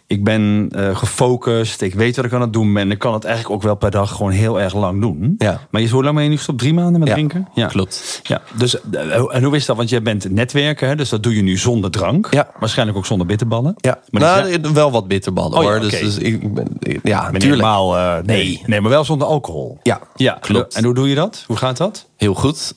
ik 0.07 0.25
ben 0.25 0.69
eh, 0.71 0.97
gefocust. 0.97 1.81
Ik 1.81 1.95
weet 1.95 2.17
wat 2.17 2.25
ik 2.25 2.33
aan 2.33 2.41
het 2.41 2.53
doen 2.53 2.73
ben. 2.73 2.91
Ik 2.91 2.99
kan 2.99 3.15
het 3.15 3.25
eigenlijk 3.25 3.55
ook 3.55 3.63
wel 3.63 3.75
per 3.75 3.91
dag 3.91 4.11
gewoon 4.13 4.33
heel 4.33 4.61
erg 4.61 4.75
lang 4.75 5.01
doen. 5.01 5.35
Ja. 5.39 5.61
Maar 5.71 5.81
je, 5.81 5.89
hoe 5.91 6.03
lang 6.03 6.15
ben 6.15 6.25
je 6.25 6.31
nu 6.31 6.37
gestopt? 6.37 6.59
Drie 6.59 6.75
maanden 6.75 6.99
met 7.01 7.09
Ja, 7.09 7.15
drinken? 7.15 7.49
klopt. 7.69 8.21
Ja, 8.23 8.43
dus, 8.59 8.81
eh, 8.91 9.35
en 9.35 9.43
hoe 9.43 9.57
is 9.57 9.67
dat? 9.67 9.77
Want 9.77 9.89
jij 9.89 10.03
bent 10.03 10.31
netwerken, 10.31 10.89
hè? 10.89 10.97
dus 10.97 11.09
dat 11.09 11.23
doe 11.23 11.37
je 11.37 11.43
nu 11.43 11.57
zonder 11.57 11.91
drank. 11.91 12.29
Ja. 12.31 12.51
Waarschijnlijk 12.59 12.99
ook 12.99 13.07
zonder 13.07 13.27
bitterballen. 13.27 13.75
Ja, 13.77 13.99
Maar 14.11 14.23
nou, 14.23 14.73
wel 14.73 14.91
wat 14.91 15.09
bitterballen 15.09 15.59
Oh 15.59 15.63
ja, 15.65 15.69
hoor. 15.71 15.81
Dus, 15.81 16.01
dus 16.01 16.19
ik 16.19 16.55
ben, 16.55 16.67
ja, 16.81 16.91
ben 17.25 17.33
natuurlijk. 17.33 17.43
helemaal, 17.43 17.97
eh, 17.97 18.15
nee. 18.15 18.37
Nee. 18.37 18.63
nee, 18.67 18.81
maar 18.81 18.91
wel 18.91 19.05
zonder 19.05 19.27
alcohol. 19.27 19.79
Ja, 19.83 20.01
ja 20.15 20.39
klopt. 20.41 20.75
En 20.75 20.85
hoe 20.85 20.95
doe 20.95 21.09
je 21.09 21.15
dat? 21.15 21.45
Hoe 21.47 21.57
gaat 21.57 21.77
dat? 21.77 22.07
Heel 22.17 22.35
goed. 22.35 22.75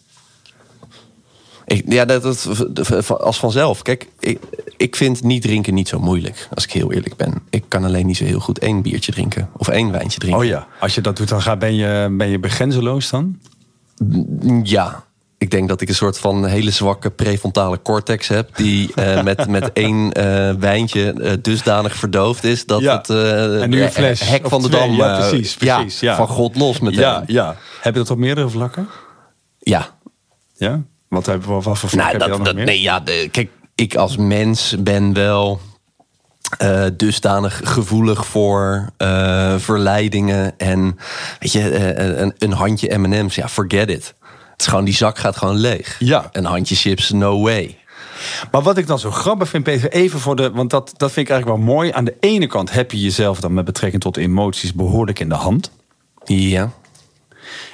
Ik, 1.69 1.83
ja, 1.87 2.05
dat, 2.05 2.23
dat, 2.69 3.19
als 3.21 3.39
vanzelf. 3.39 3.81
Kijk, 3.81 4.07
ik, 4.19 4.39
ik 4.77 4.95
vind 4.95 5.23
niet 5.23 5.41
drinken 5.41 5.73
niet 5.73 5.87
zo 5.87 5.99
moeilijk, 5.99 6.47
als 6.53 6.63
ik 6.63 6.71
heel 6.71 6.91
eerlijk 6.91 7.15
ben. 7.15 7.33
Ik 7.49 7.63
kan 7.67 7.83
alleen 7.83 8.05
niet 8.05 8.17
zo 8.17 8.23
heel 8.23 8.39
goed 8.39 8.59
één 8.59 8.81
biertje 8.81 9.11
drinken 9.11 9.49
of 9.57 9.67
één 9.67 9.91
wijntje 9.91 10.19
drinken. 10.19 10.41
Oh 10.41 10.45
ja, 10.45 10.67
als 10.79 10.95
je 10.95 11.01
dat 11.01 11.17
doet, 11.17 11.27
dan 11.27 11.41
ga, 11.41 11.57
ben, 11.57 11.75
je, 11.75 12.07
ben 12.11 12.29
je 12.29 12.39
begrenzeloos 12.39 13.09
dan? 13.09 13.39
Ja, 14.63 15.03
ik 15.37 15.51
denk 15.51 15.67
dat 15.67 15.81
ik 15.81 15.89
een 15.89 15.95
soort 15.95 16.19
van 16.19 16.45
hele 16.45 16.71
zwakke 16.71 17.09
prefrontale 17.09 17.81
cortex 17.81 18.27
heb... 18.27 18.55
die 18.55 18.93
eh, 18.95 19.23
met, 19.29 19.47
met 19.47 19.73
één 19.73 20.11
eh, 20.11 20.53
wijntje 20.59 21.13
eh, 21.13 21.33
dusdanig 21.41 21.95
verdoofd 21.95 22.43
is... 22.43 22.65
dat 22.65 22.81
Ja. 22.81 22.97
het 22.97 23.09
En 23.61 23.69
nu 23.69 23.81
een 23.81 23.91
fles 23.91 24.29
hek 24.29 24.47
van 24.47 24.61
de 24.61 24.67
twee. 24.69 24.81
dam... 24.81 24.95
Ja, 24.95 25.17
precies, 25.17 25.55
precies, 25.55 25.99
ja. 25.99 26.15
van 26.15 26.27
God 26.27 26.55
los 26.55 26.79
meteen. 26.79 26.99
Ja, 26.99 27.23
ja. 27.27 27.55
Heb 27.81 27.93
je 27.93 27.99
dat 27.99 28.09
op 28.09 28.17
meerdere 28.17 28.49
vlakken? 28.49 28.87
Ja. 29.59 29.87
Ja? 30.57 30.81
Wat, 31.09 31.25
heb, 31.25 31.43
wat 31.43 31.79
voor 31.79 31.89
Nou, 31.95 32.17
dat, 32.17 32.45
dat, 32.45 32.55
meer? 32.55 32.65
nee, 32.65 32.81
ja, 32.81 32.99
de, 32.99 33.27
kijk, 33.31 33.49
ik 33.75 33.95
als 33.95 34.17
mens 34.17 34.75
ben 34.79 35.13
wel 35.13 35.59
eh, 36.57 36.85
dusdanig 36.93 37.61
gevoelig 37.63 38.25
voor 38.25 38.89
eh, 38.97 39.55
verleidingen 39.57 40.57
en 40.57 40.97
weet 41.39 41.51
je, 41.51 41.69
eh, 41.69 42.21
een, 42.21 42.33
een 42.37 42.51
handje 42.51 42.97
M&M's, 42.97 43.35
ja, 43.35 43.47
forget 43.47 43.89
it. 43.89 44.15
Het 44.51 44.61
is 44.61 44.67
gewoon, 44.67 44.85
die 44.85 44.93
zak 44.93 45.17
gaat 45.17 45.37
gewoon 45.37 45.55
leeg. 45.55 45.95
Ja. 45.99 46.29
Een 46.31 46.45
handje 46.45 46.75
chips, 46.75 47.11
no 47.11 47.41
way. 47.41 47.77
Maar 48.51 48.61
wat 48.61 48.77
ik 48.77 48.87
dan 48.87 48.99
zo 48.99 49.11
grappig 49.11 49.49
vind, 49.49 49.63
Peter, 49.63 49.91
even 49.91 50.19
voor 50.19 50.35
de. 50.35 50.51
Want 50.51 50.69
dat, 50.69 50.93
dat 50.97 51.11
vind 51.11 51.27
ik 51.27 51.33
eigenlijk 51.33 51.61
wel 51.61 51.73
mooi. 51.73 51.91
Aan 51.91 52.05
de 52.05 52.15
ene 52.19 52.47
kant 52.47 52.71
heb 52.71 52.91
je 52.91 52.99
jezelf 52.99 53.39
dan 53.39 53.53
met 53.53 53.65
betrekking 53.65 54.01
tot 54.01 54.17
emoties 54.17 54.73
behoorlijk 54.73 55.19
in 55.19 55.29
de 55.29 55.35
hand. 55.35 55.71
Ja. 56.23 56.71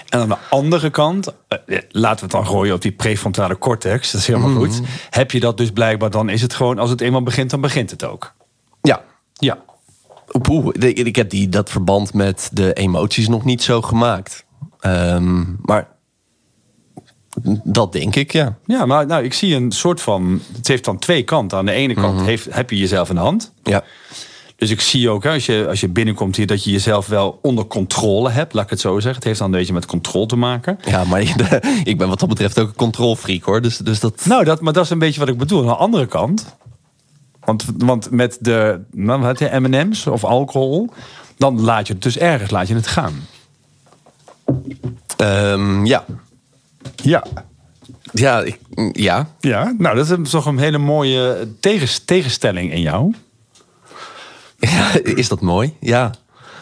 En 0.09 0.19
aan 0.19 0.29
de 0.29 0.37
andere 0.49 0.89
kant, 0.89 1.33
eh, 1.47 1.57
laten 1.89 2.15
we 2.17 2.21
het 2.21 2.31
dan 2.31 2.47
gooien 2.47 2.73
op 2.73 2.81
die 2.81 2.91
prefrontale 2.91 3.57
cortex, 3.57 4.11
dat 4.11 4.21
is 4.21 4.27
helemaal 4.27 4.55
goed. 4.55 4.81
Heb 5.09 5.31
je 5.31 5.39
dat 5.39 5.57
dus 5.57 5.71
blijkbaar, 5.71 6.09
dan 6.09 6.29
is 6.29 6.41
het 6.41 6.53
gewoon, 6.53 6.79
als 6.79 6.89
het 6.89 7.01
eenmaal 7.01 7.23
begint, 7.23 7.49
dan 7.49 7.61
begint 7.61 7.91
het 7.91 8.03
ook. 8.03 8.33
Ja. 8.81 9.01
Ja. 9.33 9.57
Poeh, 10.41 10.67
ik, 10.79 10.97
ik 10.97 11.15
heb 11.15 11.29
die, 11.29 11.49
dat 11.49 11.69
verband 11.69 12.13
met 12.13 12.49
de 12.53 12.73
emoties 12.73 13.27
nog 13.27 13.43
niet 13.45 13.63
zo 13.63 13.81
gemaakt. 13.81 14.45
Ehm, 14.79 15.43
maar 15.61 15.87
dat 17.63 17.91
denk 17.91 18.15
ik, 18.15 18.31
ja. 18.31 18.57
Ja, 18.65 18.85
maar 18.85 19.05
nou, 19.05 19.23
ik 19.23 19.33
zie 19.33 19.55
een 19.55 19.71
soort 19.71 20.01
van. 20.01 20.41
Het 20.55 20.67
heeft 20.67 20.85
dan 20.85 20.99
twee 20.99 21.23
kanten. 21.23 21.57
Aan 21.57 21.65
de 21.65 21.71
ene 21.71 21.93
kant 21.93 22.15
Mhm. 22.15 22.25
heeft, 22.25 22.47
heb 22.53 22.69
je 22.69 22.77
jezelf 22.77 23.09
in 23.09 23.15
de 23.15 23.21
hand. 23.21 23.53
Ja. 23.63 23.83
Dus 24.55 24.69
ik 24.69 24.81
zie 24.81 25.09
ook, 25.09 25.25
als 25.25 25.45
je, 25.45 25.65
als 25.69 25.79
je 25.79 25.89
binnenkomt 25.89 26.35
hier, 26.35 26.47
dat 26.47 26.63
je 26.63 26.71
jezelf 26.71 27.07
wel 27.07 27.39
onder 27.41 27.65
controle 27.65 28.29
hebt. 28.29 28.53
Laat 28.53 28.63
ik 28.63 28.69
het 28.69 28.79
zo 28.79 28.93
zeggen. 28.93 29.15
Het 29.15 29.23
heeft 29.23 29.39
dan 29.39 29.51
een 29.51 29.57
beetje 29.57 29.73
met 29.73 29.85
controle 29.85 30.25
te 30.25 30.35
maken. 30.35 30.79
Ja, 30.85 31.03
maar 31.03 31.21
ik 31.83 31.97
ben 31.97 32.07
wat 32.07 32.19
dat 32.19 32.29
betreft 32.29 32.59
ook 32.59 32.67
een 32.67 32.75
controlfreak 32.75 33.43
hoor. 33.43 33.61
Dus, 33.61 33.77
dus 33.77 33.99
dat. 33.99 34.25
Nou, 34.25 34.43
dat, 34.43 34.61
maar 34.61 34.73
dat 34.73 34.83
is 34.83 34.89
een 34.89 34.99
beetje 34.99 35.19
wat 35.19 35.29
ik 35.29 35.37
bedoel. 35.37 35.59
Aan 35.59 35.65
de 35.67 35.75
andere 35.75 36.05
kant. 36.05 36.55
Want, 37.39 37.65
want 37.77 38.11
met 38.11 38.37
de 38.41 38.79
nou, 38.91 39.35
M&M's 39.59 40.07
of 40.07 40.23
alcohol. 40.23 40.89
Dan 41.37 41.61
laat 41.61 41.87
je 41.87 41.93
het 41.93 42.01
dus 42.03 42.17
ergens 42.17 42.51
laat 42.51 42.67
je 42.67 42.75
het 42.75 42.87
gaan. 42.87 43.27
Ehm, 45.17 45.85
ja. 45.85 46.05
Ja. 46.95 47.23
Ja, 48.11 48.41
ik, 48.41 48.59
ja. 48.91 49.29
Ja, 49.39 49.73
nou, 49.77 49.95
dat 49.95 50.19
is 50.19 50.29
toch 50.29 50.45
een 50.45 50.57
hele 50.57 50.77
mooie 50.77 51.47
tegens, 51.59 51.99
tegenstelling 51.99 52.71
in 52.71 52.81
jou. 52.81 53.13
Ja, 54.75 54.91
is 55.03 55.27
dat 55.27 55.41
mooi? 55.41 55.75
Ja. 55.79 56.11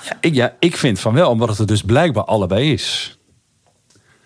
Ja 0.05 0.17
ik, 0.21 0.33
ja, 0.33 0.55
ik 0.59 0.77
vind 0.77 0.99
van 0.99 1.13
wel, 1.13 1.29
omdat 1.29 1.49
het 1.49 1.59
er 1.59 1.67
dus 1.67 1.81
blijkbaar 1.81 2.23
allebei 2.23 2.71
is. 2.71 3.17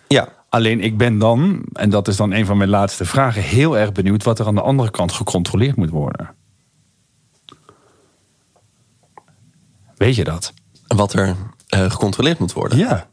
Ja. 0.08 0.28
Alleen 0.48 0.80
ik 0.80 0.96
ben 0.96 1.18
dan, 1.18 1.64
en 1.72 1.90
dat 1.90 2.08
is 2.08 2.16
dan 2.16 2.32
een 2.32 2.46
van 2.46 2.56
mijn 2.56 2.70
laatste 2.70 3.04
vragen, 3.04 3.42
heel 3.42 3.78
erg 3.78 3.92
benieuwd 3.92 4.22
wat 4.22 4.38
er 4.38 4.46
aan 4.46 4.54
de 4.54 4.60
andere 4.60 4.90
kant 4.90 5.12
gecontroleerd 5.12 5.76
moet 5.76 5.90
worden. 5.90 6.34
Weet 9.96 10.14
je 10.14 10.24
dat? 10.24 10.52
Wat 10.86 11.12
er 11.12 11.36
eh, 11.68 11.90
gecontroleerd 11.90 12.38
moet 12.38 12.52
worden? 12.52 12.78
Ja. 12.78 13.08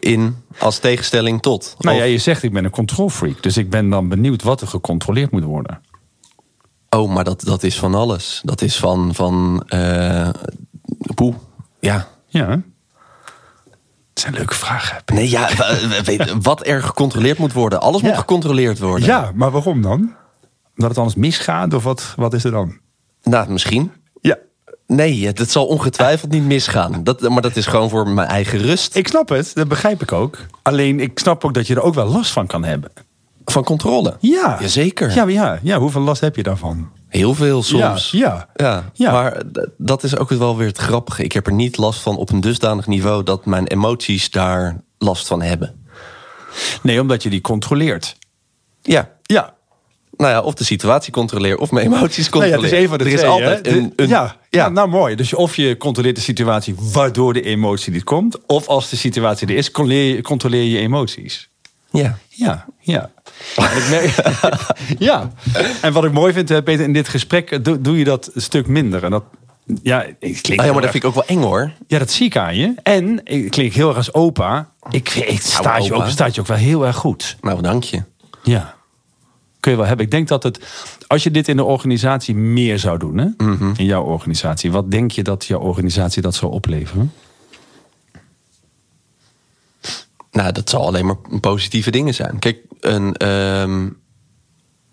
In 0.00 0.36
als 0.58 0.78
tegenstelling 0.78 1.42
tot. 1.42 1.76
Nou 1.78 1.96
ja, 1.96 2.04
je 2.04 2.18
zegt 2.18 2.42
ik 2.42 2.52
ben 2.52 2.64
een 2.64 2.70
control 2.70 3.08
freak, 3.08 3.42
dus 3.42 3.56
ik 3.56 3.70
ben 3.70 3.90
dan 3.90 4.08
benieuwd 4.08 4.42
wat 4.42 4.60
er 4.60 4.66
gecontroleerd 4.66 5.30
moet 5.30 5.44
worden. 5.44 5.82
Oh, 6.94 7.10
maar 7.14 7.24
dat, 7.24 7.40
dat 7.44 7.62
is 7.62 7.78
van 7.78 7.94
alles. 7.94 8.40
Dat 8.44 8.62
is 8.62 8.76
van. 8.76 9.14
van 9.14 9.62
poeh. 11.14 11.34
Ja. 11.80 12.06
Ja. 12.26 12.48
Het 14.10 14.22
zijn 14.22 14.34
leuke 14.34 14.54
vragen. 14.54 15.02
Nee, 15.14 15.30
ja. 15.30 15.48
weet- 16.04 16.34
wat 16.42 16.66
er 16.66 16.82
gecontroleerd 16.82 17.38
moet 17.38 17.52
worden. 17.52 17.80
Alles 17.80 18.00
Ja. 18.00 18.06
moet 18.08 18.16
gecontroleerd 18.16 18.78
worden. 18.78 19.06
Ja, 19.06 19.30
maar 19.34 19.50
waarom 19.50 19.82
dan? 19.82 19.98
Omdat 20.76 20.88
het 20.88 20.98
anders 20.98 21.16
misgaat 21.16 21.74
of 21.74 21.82
wat, 21.84 22.12
wat 22.16 22.34
is 22.34 22.44
er 22.44 22.50
dan? 22.50 22.78
Nou, 23.22 23.50
misschien. 23.50 23.92
Ja. 24.20 24.36
Nee, 24.86 25.26
het 25.26 25.38
het 25.38 25.50
zal 25.50 25.66
ongetwijfeld 25.66 26.30
niet 26.30 26.44
misgaan. 26.44 27.04
Dat, 27.04 27.20
maar 27.20 27.42
dat 27.42 27.56
is 27.56 27.66
gewoon 27.66 27.88
voor 27.90 28.08
mijn 28.08 28.28
eigen 28.28 28.58
rust. 28.58 28.96
Ik 28.96 29.08
snap 29.08 29.28
het, 29.28 29.50
dat 29.54 29.68
begrijp 29.68 30.02
ik 30.02 30.12
ook. 30.12 30.38
Alleen 30.62 31.00
ik 31.00 31.18
snap 31.18 31.44
ook 31.44 31.54
dat 31.54 31.66
je 31.66 31.74
er 31.74 31.82
ook 31.82 31.94
wel 31.94 32.06
last 32.06 32.32
van 32.32 32.46
kan 32.46 32.64
hebben. 32.64 32.90
Van 33.44 33.64
controle. 33.64 34.16
Ja. 34.20 34.56
Jazeker. 34.60 35.14
Ja, 35.14 35.28
ja, 35.28 35.58
ja, 35.62 35.78
hoeveel 35.78 36.00
last 36.00 36.20
heb 36.20 36.36
je 36.36 36.42
daarvan? 36.42 36.90
Heel 37.08 37.34
veel 37.34 37.62
soms. 37.62 38.10
Ja, 38.10 38.18
ja. 38.20 38.48
Ja, 38.56 38.90
Ja. 38.92 39.12
maar 39.12 39.42
dat 39.78 40.02
is 40.02 40.16
ook 40.16 40.28
wel 40.30 40.56
weer 40.56 40.66
het 40.66 40.78
grappige. 40.78 41.22
Ik 41.24 41.32
heb 41.32 41.46
er 41.46 41.52
niet 41.52 41.76
last 41.76 42.00
van 42.00 42.16
op 42.16 42.30
een 42.30 42.40
dusdanig 42.40 42.86
niveau 42.86 43.22
dat 43.22 43.46
mijn 43.46 43.66
emoties 43.66 44.30
daar 44.30 44.80
last 44.98 45.26
van 45.26 45.42
hebben. 45.42 45.74
Nee, 46.82 47.00
omdat 47.00 47.22
je 47.22 47.30
die 47.30 47.40
controleert. 47.40 48.16
Ja, 48.82 49.10
Ja. 49.22 49.54
nou 50.16 50.30
ja, 50.32 50.40
of 50.40 50.54
de 50.54 50.64
situatie 50.64 51.12
controleer 51.12 51.58
of 51.58 51.70
mijn 51.70 51.86
emoties 51.86 52.30
Nou 52.30 52.44
ja, 52.44 52.50
controleer. 52.50 52.72
het 52.72 52.82
is 52.82 52.88
van 52.88 52.98
de 52.98 53.04
er 53.04 53.10
is 53.12 53.18
twee, 53.18 53.30
altijd 53.30 53.66
een, 53.66 53.92
ja. 54.08 54.36
ja. 54.50 54.68
nou 54.68 54.88
mooi. 54.88 55.14
Dus 55.14 55.34
of 55.34 55.56
je 55.56 55.76
controleert 55.76 56.16
de 56.16 56.22
situatie 56.22 56.74
waardoor 56.92 57.32
de 57.32 57.42
emotie 57.42 57.92
niet 57.92 58.04
komt. 58.04 58.46
Of 58.46 58.66
als 58.66 58.88
de 58.88 58.96
situatie 58.96 59.48
er 59.48 59.56
is, 59.56 59.70
controleer 59.70 60.14
je, 60.14 60.22
controleer 60.22 60.62
je 60.64 60.78
emoties. 60.78 61.50
Ja. 62.02 62.18
Ja, 62.28 62.64
ja. 62.80 63.10
Ja. 64.98 65.32
En 65.82 65.92
wat 65.92 66.04
ik 66.04 66.12
mooi 66.12 66.32
vind, 66.32 66.50
eh, 66.50 66.62
Peter, 66.62 66.84
in 66.84 66.92
dit 66.92 67.08
gesprek 67.08 67.50
eh, 67.50 67.58
doe, 67.62 67.80
doe 67.80 67.98
je 67.98 68.04
dat 68.04 68.30
een 68.34 68.42
stuk 68.42 68.66
minder. 68.66 69.04
En 69.04 69.10
dat, 69.10 69.24
ja, 69.82 70.02
ik 70.02 70.16
klink 70.18 70.46
Ah, 70.46 70.54
ja, 70.54 70.62
heel 70.62 70.72
maar 70.72 70.72
dat 70.72 70.82
erg- 70.82 70.90
vind 70.90 71.04
ik 71.04 71.08
ook 71.08 71.14
wel 71.14 71.36
eng 71.36 71.42
hoor. 71.42 71.72
ja, 71.86 71.98
dat 71.98 72.10
zie 72.10 72.26
ik 72.26 72.36
aan 72.36 72.56
je. 72.56 72.74
En 72.82 73.20
ik 73.24 73.50
klink 73.50 73.72
heel 73.72 73.88
erg 73.88 73.96
als 73.96 74.14
opa. 74.14 74.68
Ik, 74.90 75.08
ik 75.14 75.40
staat, 75.40 75.84
je 75.84 75.94
ook, 75.94 76.06
staat 76.08 76.34
je 76.34 76.40
ook 76.40 76.46
wel 76.46 76.56
heel 76.56 76.86
erg 76.86 76.96
goed. 76.96 77.36
Nou, 77.40 77.62
dank 77.62 77.84
je. 77.84 78.02
Ja. 78.42 78.74
Kun 79.60 79.72
je 79.72 79.78
wel 79.78 79.86
hebben. 79.88 80.04
Ik 80.06 80.12
denk 80.12 80.28
dat 80.28 80.42
het, 80.42 80.60
als 81.06 81.22
je 81.22 81.30
dit 81.30 81.48
in 81.48 81.56
de 81.56 81.64
organisatie 81.64 82.34
meer 82.34 82.78
zou 82.78 82.98
doen, 82.98 83.18
hè? 83.18 83.26
in 83.76 83.84
jouw 83.84 84.02
organisatie, 84.02 84.72
wat 84.72 84.90
denk 84.90 85.10
je 85.10 85.22
dat 85.22 85.44
jouw 85.44 85.60
organisatie 85.60 86.22
dat 86.22 86.34
zou 86.34 86.52
opleveren? 86.52 87.12
Nou, 90.34 90.52
dat 90.52 90.70
zal 90.70 90.86
alleen 90.86 91.06
maar 91.06 91.16
positieve 91.40 91.90
dingen 91.90 92.14
zijn. 92.14 92.38
Kijk, 92.38 92.58
een, 92.80 93.14
ehm, 93.16 93.88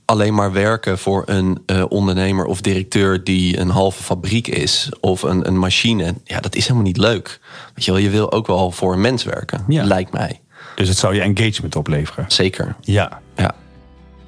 alleen 0.06 0.34
maar 0.34 0.52
werken 0.52 0.98
voor 0.98 1.24
een 1.26 1.64
eh, 1.66 1.84
ondernemer 1.90 2.46
of 2.46 2.62
directeur 2.62 3.24
die 3.24 3.58
een 3.60 3.70
halve 3.70 4.04
fabriek 4.04 4.48
is 4.48 4.90
of 5.00 5.22
een, 5.22 5.48
een 5.48 5.58
machine, 5.58 6.16
ja, 6.24 6.40
dat 6.40 6.56
is 6.56 6.64
helemaal 6.64 6.84
niet 6.84 6.98
leuk. 6.98 7.40
Weet 7.76 7.86
je 7.86 7.92
wel, 7.92 8.00
je 8.00 8.10
wil 8.10 8.32
ook 8.32 8.48
wel 8.48 8.72
voor 8.72 8.94
een 8.94 9.02
mens 9.02 9.24
werken, 9.24 9.64
Ja. 9.68 9.84
lijkt 9.84 10.12
mij. 10.12 10.42
Dus 10.76 10.88
het 10.88 10.98
zou 10.98 11.16
je 11.16 11.22
engagement 11.22 11.76
opleveren. 11.76 12.26
Zeker. 12.28 12.76
Ja. 12.82 13.22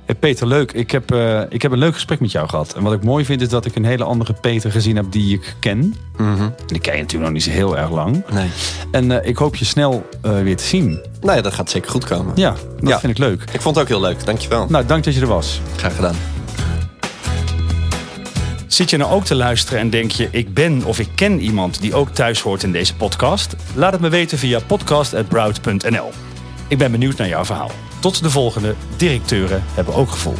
Hey, 0.05 0.15
Peter, 0.15 0.47
leuk. 0.47 0.71
Ik 0.71 0.91
heb, 0.91 1.11
eh, 1.11 1.41
ik 1.49 1.61
heb 1.61 1.71
een 1.71 1.77
leuk 1.77 1.93
gesprek 1.93 2.19
met 2.19 2.31
jou 2.31 2.49
gehad. 2.49 2.73
En 2.75 2.83
wat 2.83 2.93
ik 2.93 3.03
mooi 3.03 3.25
vind 3.25 3.41
is 3.41 3.49
dat 3.49 3.65
ik 3.65 3.75
een 3.75 3.85
hele 3.85 4.03
andere 4.03 4.33
Peter 4.33 4.71
gezien 4.71 4.95
heb 4.95 5.05
die 5.09 5.33
ik 5.33 5.55
ken. 5.59 5.95
Mhm. 6.17 6.41
En 6.41 6.53
die 6.67 6.79
ken 6.79 6.93
je 6.95 6.99
natuurlijk 7.01 7.23
nog 7.23 7.31
niet 7.31 7.43
zo 7.43 7.49
heel 7.49 7.77
erg 7.77 7.89
lang. 7.91 8.23
Nee. 8.31 8.49
En 8.91 9.21
eh, 9.21 9.29
ik 9.29 9.37
hoop 9.37 9.55
je 9.55 9.65
snel 9.65 10.09
eh, 10.21 10.41
weer 10.41 10.57
te 10.57 10.63
zien. 10.63 11.01
Nou 11.21 11.35
ja, 11.35 11.41
dat 11.41 11.53
gaat 11.53 11.69
zeker 11.69 11.91
goed 11.91 12.05
komen. 12.05 12.31
Ja, 12.35 12.55
dat 12.79 12.89
Ja. 12.89 12.99
vind 12.99 13.11
ik 13.11 13.17
leuk. 13.17 13.43
Ik 13.51 13.61
vond 13.61 13.75
het 13.75 13.83
ook 13.83 13.89
heel 13.89 14.01
leuk. 14.01 14.25
Dankjewel. 14.25 14.65
Nou, 14.69 14.85
dank 14.85 15.03
dat 15.03 15.13
je 15.15 15.21
er 15.21 15.27
was. 15.27 15.61
Graag 15.75 15.95
gedaan. 15.95 16.15
Zit 18.67 18.89
je 18.89 18.97
nou 18.97 19.11
ook 19.11 19.25
te 19.25 19.35
luisteren 19.35 19.79
en 19.79 19.89
denk 19.89 20.11
je, 20.11 20.27
ik 20.31 20.53
ben 20.53 20.83
of 20.85 20.99
ik 20.99 21.07
ken 21.15 21.39
iemand 21.39 21.81
die 21.81 21.95
ook 21.95 22.09
thuis 22.09 22.41
hoort 22.41 22.63
in 22.63 22.71
deze 22.71 22.95
podcast? 22.95 23.55
Laat 23.75 23.91
het 23.91 24.01
me 24.01 24.09
weten 24.09 24.37
via 24.37 24.59
podcast.broud.nl. 24.67 26.11
Ik 26.67 26.77
ben 26.77 26.91
benieuwd 26.91 27.17
naar 27.17 27.27
jouw 27.27 27.45
verhaal. 27.45 27.71
Tot 28.03 28.23
de 28.23 28.29
volgende. 28.29 28.75
Directeuren 28.97 29.63
hebben 29.73 29.93
ook 29.93 30.09
gevoel. 30.09 30.35